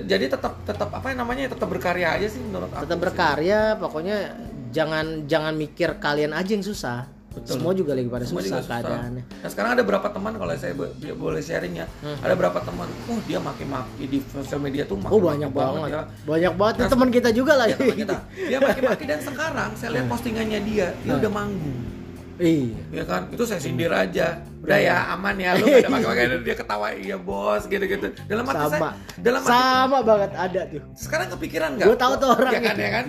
jadi 0.06 0.26
tetap 0.30 0.62
tetap 0.70 0.94
apa 0.94 1.18
namanya 1.18 1.50
tetap 1.50 1.66
berkarya 1.66 2.14
aja 2.14 2.30
sih 2.30 2.38
menurut 2.38 2.70
aku. 2.70 2.86
Tetap 2.86 2.98
sih. 3.02 3.04
berkarya, 3.10 3.60
pokoknya 3.82 4.18
jangan 4.70 5.26
jangan 5.26 5.54
mikir 5.58 5.98
kalian 5.98 6.38
aja 6.38 6.54
yang 6.54 6.66
susah. 6.66 7.10
Semua 7.44 7.72
juga 7.72 7.92
lagi 7.92 8.06
pada 8.06 8.24
Semua 8.24 8.40
susah 8.40 8.62
keadaannya. 8.62 9.24
Nah 9.26 9.50
sekarang 9.50 9.72
ada 9.74 9.84
berapa 9.84 10.08
teman 10.08 10.34
kalau 10.34 10.54
saya 10.54 10.74
bo- 10.74 10.94
boleh 11.18 11.40
sharing 11.40 11.76
ya, 11.76 11.86
Hmm. 12.00 12.18
ada 12.20 12.34
berapa 12.34 12.60
teman, 12.60 12.88
oh 13.04 13.20
dia 13.24 13.38
maki-maki 13.38 14.04
di 14.06 14.18
sosial 14.24 14.60
media 14.60 14.84
tuh 14.84 14.96
maki 14.96 15.10
Oh 15.10 15.20
banyak 15.20 15.50
banget, 15.50 15.90
ya. 15.90 16.02
banyak 16.24 16.54
banget 16.54 16.76
Nah, 16.78 16.90
teman 16.90 17.10
kita 17.10 17.30
juga 17.30 17.54
Ya, 17.56 17.60
lagi. 17.60 17.74
teman 17.76 17.98
kita, 17.98 18.16
dia 18.30 18.58
maki-maki 18.60 19.04
dan 19.06 19.20
sekarang 19.20 19.70
saya 19.74 19.90
lihat 19.92 20.06
postingannya 20.08 20.60
dia, 20.62 20.88
dia 20.96 21.10
Hmm. 21.10 21.20
udah 21.20 21.32
manggung. 21.32 21.78
Iya. 22.42 22.82
ya 22.90 23.04
kan? 23.06 23.22
Itu 23.30 23.44
saya 23.46 23.62
sindir 23.62 23.94
aja. 23.94 24.42
Udah 24.64 24.80
ya 24.80 24.96
aman 25.14 25.36
ya. 25.38 25.54
Lu 25.60 25.66
ada 25.78 25.90
pakai 25.90 26.26
dia 26.42 26.56
ketawa 26.56 26.88
iya 26.96 27.16
bos 27.20 27.68
gitu 27.68 27.84
gitu 27.84 28.08
dalam 28.26 28.48
hati 28.48 28.64
Sama. 28.66 28.72
saya 28.72 28.92
dalam 29.22 29.42
hati 29.44 29.54
Sama 29.54 29.98
banget 30.02 30.32
ada 30.34 30.62
tuh. 30.72 30.82
sekarang 30.98 31.28
kepikiran 31.38 31.70
nggak? 31.78 31.88
Gua 31.88 31.98
tahu 32.00 32.14
tuh 32.18 32.30
orang 32.34 32.54
ya 32.54 32.60
kan 32.64 32.76
ya 32.80 32.90
kan? 32.90 33.06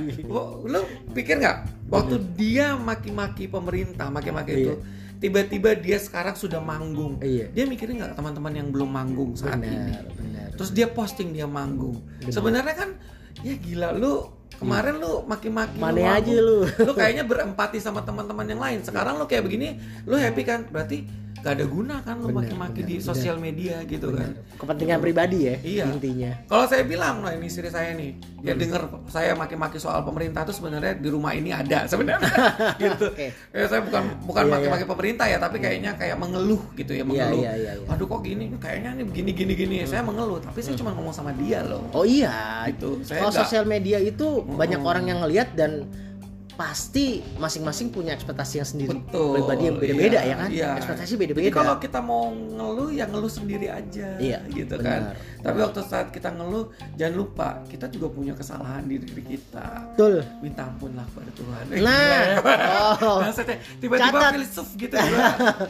Lu 0.68 0.81
pikir 1.16 1.35
nggak? 1.41 1.57
Waktu 1.89 2.16
dia 2.35 2.75
maki-maki 2.75 3.47
pemerintah 3.49 4.11
maki-maki 4.11 4.53
itu 4.66 4.75
tiba-tiba 5.22 5.72
dia 5.79 5.97
sekarang 5.97 6.37
sudah 6.37 6.61
manggung. 6.61 7.16
Iya. 7.25 7.49
dia 7.55 7.64
mikirin 7.64 8.03
nggak 8.03 8.12
teman-teman 8.18 8.53
yang 8.53 8.68
belum 8.68 8.91
manggung 8.93 9.33
saat 9.33 9.57
ini? 9.62 9.72
Benar, 9.72 10.05
benar. 10.20 10.49
terus 10.59 10.70
dia 10.75 10.91
posting 10.91 11.33
dia 11.33 11.49
manggung. 11.49 11.97
Sebenarnya 12.29 12.75
kan 12.77 12.91
ya 13.41 13.55
gila 13.57 13.97
lu 13.97 14.43
kemarin 14.59 14.94
lu 15.00 15.22
maki-maki 15.26 15.76
lu 15.76 15.82
Mana 15.82 16.18
aja 16.18 16.34
lu. 16.38 16.64
lu 16.66 16.92
kayaknya 16.94 17.24
berempati 17.26 17.78
sama 17.82 18.05
teman-teman 18.05 18.46
yang 18.46 18.61
lain. 18.61 18.78
Sekarang 18.84 19.18
lu 19.18 19.26
kayak 19.26 19.44
begini 19.46 19.78
lu 20.07 20.14
happy 20.16 20.42
kan? 20.46 20.66
Berarti 20.68 21.24
gak 21.45 21.55
ada 21.55 21.66
guna 21.66 22.01
kan 22.01 22.16
lu 22.16 22.32
Benar, 22.32 22.40
maki-maki 22.40 22.80
di 22.82 22.97
sosial 22.99 23.36
media 23.36 23.84
gitu 23.84 24.09
kan. 24.11 24.32
Kepentingan 24.57 24.97
pribadi 24.99 25.45
ya 25.45 25.55
Iya. 25.61 25.84
intinya. 25.86 26.32
kalau 26.47 26.64
saya 26.64 26.82
bilang 26.82 27.20
nah 27.20 27.30
ini 27.30 27.45
istri 27.45 27.68
saya 27.68 27.92
nih 27.92 28.16
ya 28.40 28.53
denger 28.53 28.80
saya 29.07 29.32
maki-maki 29.34 29.76
soal 29.76 30.01
pemerintah 30.03 30.40
tuh 30.42 30.53
sebenarnya 30.53 30.97
di 30.97 31.07
rumah 31.07 31.30
ini 31.30 31.53
ada 31.53 31.84
sebenarnya. 31.84 32.32
Gitu. 32.82 33.07
Oke. 33.07 33.28
ya 33.30 33.66
saya 33.66 33.84
bukan 33.84 34.03
bukan 34.24 34.42
Iya, 34.42 34.53
maki-maki 34.55 34.84
pemerintah 34.86 35.26
ya 35.26 35.36
tapi 35.36 35.57
kayaknya 35.59 35.92
kayak 35.95 36.16
mengeluh 36.16 36.64
gitu 36.74 36.90
ya 36.90 36.97
Iya, 36.97 37.05
mengeluh. 37.05 37.42
Iya, 37.42 37.53
iya, 37.55 37.72
iya. 37.76 37.86
aduh 37.86 38.07
kok 38.07 38.20
gini? 38.22 38.45
Kayaknya 38.57 38.90
nih 38.95 39.05
begini 39.05 39.30
gini 39.30 39.53
gini. 39.55 39.76
Saya 39.84 40.01
mengeluh 40.01 40.40
tapi 40.40 40.59
saya 40.59 40.72
cuma 40.74 40.90
ngomong 40.90 41.12
sama 41.12 41.36
dia 41.36 41.61
loh. 41.61 41.84
Oh 41.92 42.09
iya. 42.09 42.64
Gitu, 42.66 43.05
saya 43.05 43.20
Kalau 43.20 43.36
sosial 43.36 43.64
media 43.64 44.01
itu 44.01 44.24
banyak 44.40 44.80
orang 44.80 45.05
yang 45.05 45.20
ngelihat 45.20 45.53
dan 45.53 45.84
pasti 46.55 47.18
masing-masing 47.36 47.90
punya 47.90 48.14
ekspektasi 48.14 48.62
yang 48.62 48.68
sendiri 48.68 48.94
Betul. 49.02 49.34
pribadi 49.34 49.62
yang 49.66 49.76
beda-beda 49.76 50.18
iya, 50.18 50.30
ya 50.30 50.34
kan 50.38 50.48
iya. 50.50 50.70
ekspektasi 50.78 51.11
Jadi 51.11 51.20
beda-beda 51.20 51.50
kalau 51.50 51.74
kita 51.76 51.98
mau 51.98 52.30
ngeluh 52.30 52.90
ya 52.90 53.05
ngeluh 53.07 53.28
sendiri 53.28 53.66
aja 53.68 54.09
Iya, 54.16 54.38
gitu 54.50 54.78
benar. 54.78 54.86
kan. 54.86 55.02
Tapi 55.44 55.59
waktu 55.61 55.80
saat 55.82 56.09
kita 56.09 56.30
ngeluh 56.30 56.70
jangan 56.94 57.14
lupa 57.14 57.48
kita 57.66 57.90
juga 57.90 58.07
punya 58.09 58.32
kesalahan 58.32 58.86
di 58.86 58.96
diri 58.96 59.22
kita. 59.34 59.92
betul 59.92 60.22
Minta 60.40 60.62
ampun 60.64 60.94
lah 60.94 61.05
kepada 61.11 61.30
Tuhan. 61.34 61.64
Nah, 61.82 62.22
oh. 63.02 63.18
Nah, 63.24 63.32
saya 63.32 63.59
tiba-tiba 63.78 64.14
Catat. 64.14 64.32
filsuf 64.38 64.68
gitu. 64.74 64.94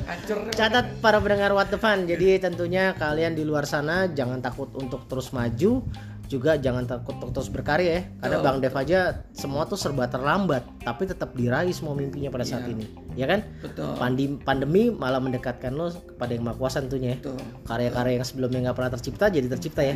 Hancur. 0.04 0.38
catat 0.52 0.86
para 1.00 1.18
pendengar 1.18 1.50
What 1.52 1.70
the 1.70 1.78
Fun 1.78 2.04
jadi 2.04 2.38
tentunya 2.38 2.92
kalian 2.94 3.32
di 3.32 3.42
luar 3.42 3.64
sana 3.64 4.06
jangan 4.06 4.38
takut 4.38 4.68
untuk 4.76 5.08
terus 5.08 5.32
maju 5.32 5.82
juga 6.24 6.56
jangan 6.56 6.88
takut 6.88 7.14
terus 7.30 7.52
berkarya 7.52 7.90
ya 7.90 8.02
karena 8.18 8.36
Betul. 8.40 8.46
Bang 8.48 8.58
Dev 8.64 8.74
aja 8.74 8.98
semua 9.36 9.68
tuh 9.68 9.76
serba 9.76 10.08
terlambat 10.08 10.64
tapi 10.80 11.04
tetap 11.04 11.36
diraih 11.36 11.70
semua 11.70 11.92
mimpinya 11.92 12.32
pada 12.32 12.42
saat 12.42 12.64
Iya. 12.64 12.72
ini 12.74 12.86
ya 13.14 13.24
kan 13.24 13.40
Betul. 13.58 13.94
Pandi- 13.94 14.38
pandemi 14.38 14.90
malah 14.90 15.18
mendekatkan 15.18 15.70
lo 15.70 15.88
kepada 15.90 16.30
yang 16.30 16.44
maha 16.44 16.56
kuasa 16.56 16.78
tentunya 16.80 17.14
ya 17.14 17.18
Betul. 17.20 17.38
karya-karya 17.64 18.12
yang 18.14 18.24
sebelumnya 18.24 18.58
nggak 18.62 18.76
pernah 18.76 18.92
tercipta 18.92 19.24
jadi 19.26 19.46
tercipta 19.46 19.80
ya 19.80 19.94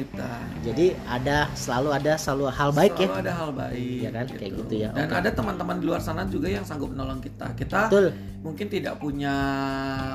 jadi 0.61 0.87
ada 1.05 1.51
selalu 1.53 1.89
ada 1.93 2.13
selalu 2.15 2.45
hal 2.49 2.71
baik 2.71 2.95
ya 2.95 3.09
Selalu 3.09 3.21
ada 3.21 3.33
hal 3.35 3.51
baik. 3.51 3.99
Iya 3.99 4.11
kan? 4.11 4.27
Kayak 4.29 4.53
gitu 4.57 4.75
ya, 4.77 4.89
Dan 4.91 5.07
oke. 5.07 5.17
ada 5.17 5.31
teman-teman 5.31 5.77
di 5.77 5.85
luar 5.85 5.99
sana 5.99 6.23
juga 6.25 6.47
yang 6.47 6.63
sanggup 6.63 6.91
menolong 6.91 7.19
kita. 7.19 7.47
Kita 7.55 7.89
betul 7.89 8.13
mungkin 8.39 8.67
tidak 8.67 8.95
punya 8.97 9.35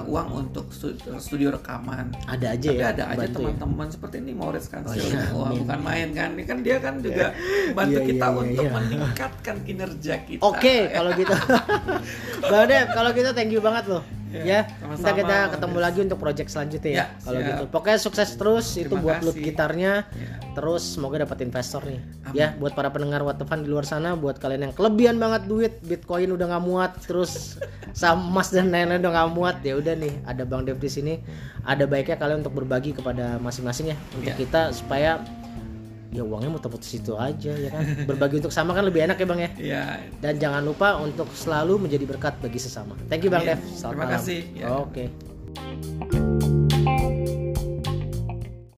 uang 0.05 0.27
untuk 0.41 0.71
stu- 0.71 0.95
studio 1.17 1.51
rekaman. 1.51 2.07
ada 2.23 2.47
aja 2.49 2.69
Tapi 2.69 2.79
ya 2.79 2.87
ada 2.89 3.03
aja 3.09 3.19
ya. 3.21 3.29
teman-teman 3.29 3.87
seperti 3.89 4.15
ini 4.19 4.31
Maurice 4.31 4.67
Kansil. 4.67 4.95
Oh, 4.95 5.03
iya, 5.03 5.21
Wah, 5.29 5.47
amin. 5.49 5.59
bukan 5.59 5.79
main 5.81 6.07
kan. 6.13 6.29
Ini 6.31 6.43
kan 6.43 6.57
dia 6.59 6.77
kan 6.77 6.95
juga 6.99 7.35
bantu 7.73 7.99
Iya, 7.99 8.07
kita 8.07 8.25
iya, 8.25 8.37
untuk 8.37 8.63
iya. 8.63 8.71
meningkatkan 8.71 9.55
kinerja 9.61 10.15
kita. 10.23 10.41
Oke, 10.41 10.75
kalau 10.89 11.11
gitu. 11.13 11.33
Bang 12.51 12.65
Dev, 12.65 12.87
kalau 12.93 13.09
gitu 13.11 13.29
thank 13.33 13.51
you 13.51 13.61
banget 13.61 13.85
loh. 13.89 14.03
ya. 14.33 14.65
Kita 14.65 15.11
kita 15.13 15.37
ketemu 15.53 15.77
lagi 15.77 15.99
untuk 16.01 16.17
project 16.17 16.49
selanjutnya 16.49 16.91
ya. 16.91 16.97
ya 16.97 17.05
kalau 17.21 17.39
gitu. 17.45 17.63
Pokoknya 17.69 17.99
sukses 18.01 18.29
terus 18.33 18.65
Terima 18.73 18.85
itu 18.89 18.95
buat 18.97 19.17
loot 19.21 19.37
gitarnya. 19.37 20.09
Ya. 20.09 20.29
Terus 20.53 20.81
semoga 20.85 21.21
dapat 21.21 21.45
investor 21.45 21.81
nih. 21.85 22.01
Amin. 22.29 22.37
Ya, 22.37 22.53
buat 22.57 22.73
para 22.77 22.89
pendengar 22.93 23.21
What 23.25 23.41
the 23.41 23.45
Fun 23.45 23.65
di 23.65 23.69
luar 23.69 23.85
sana, 23.85 24.13
buat 24.13 24.37
kalian 24.37 24.69
yang 24.69 24.73
kelebihan 24.73 25.17
banget 25.17 25.49
duit, 25.49 25.73
Bitcoin 25.85 26.29
udah 26.33 26.45
nggak 26.49 26.63
muat, 26.65 26.91
terus 27.05 27.57
sama 27.97 28.21
emas 28.21 28.53
dan 28.53 28.69
lain-lain 28.69 29.01
udah 29.01 29.13
nggak 29.17 29.31
muat, 29.33 29.57
ya 29.65 29.73
udah 29.77 29.93
nih, 29.97 30.13
ada 30.29 30.45
Bang 30.45 30.65
Dev 30.65 30.77
di 30.77 30.89
sini. 30.89 31.13
Ada 31.65 31.89
baiknya 31.89 32.17
kalian 32.21 32.45
untuk 32.45 32.53
berbagi 32.53 32.93
kepada 32.93 33.41
masing-masing 33.41 33.93
ya 33.93 33.97
untuk 34.13 34.33
ya. 34.33 34.37
kita 34.37 34.61
supaya 34.73 35.21
ya 36.13 36.23
uangnya 36.23 36.53
muter-muter 36.53 36.85
situ 36.85 37.17
aja 37.17 37.51
ya 37.51 37.69
kan? 37.73 37.83
Berbagi 38.09 38.39
untuk 38.39 38.53
sama 38.53 38.77
kan 38.77 38.85
lebih 38.85 39.03
enak 39.09 39.17
ya 39.17 39.25
bang 39.25 39.39
ya? 39.41 39.49
Iya. 39.57 39.83
dan 40.21 40.37
jangan 40.37 40.61
lupa 40.61 41.01
untuk 41.01 41.27
selalu 41.33 41.89
menjadi 41.89 42.05
berkat 42.05 42.37
bagi 42.39 42.61
sesama. 42.61 42.93
Thank 43.09 43.25
you 43.25 43.31
bang 43.33 43.43
Dev. 43.43 43.59
Terima 43.59 44.07
kasih. 44.07 44.39
Ya. 44.53 44.67
oke. 44.69 44.93
okay. 44.93 46.61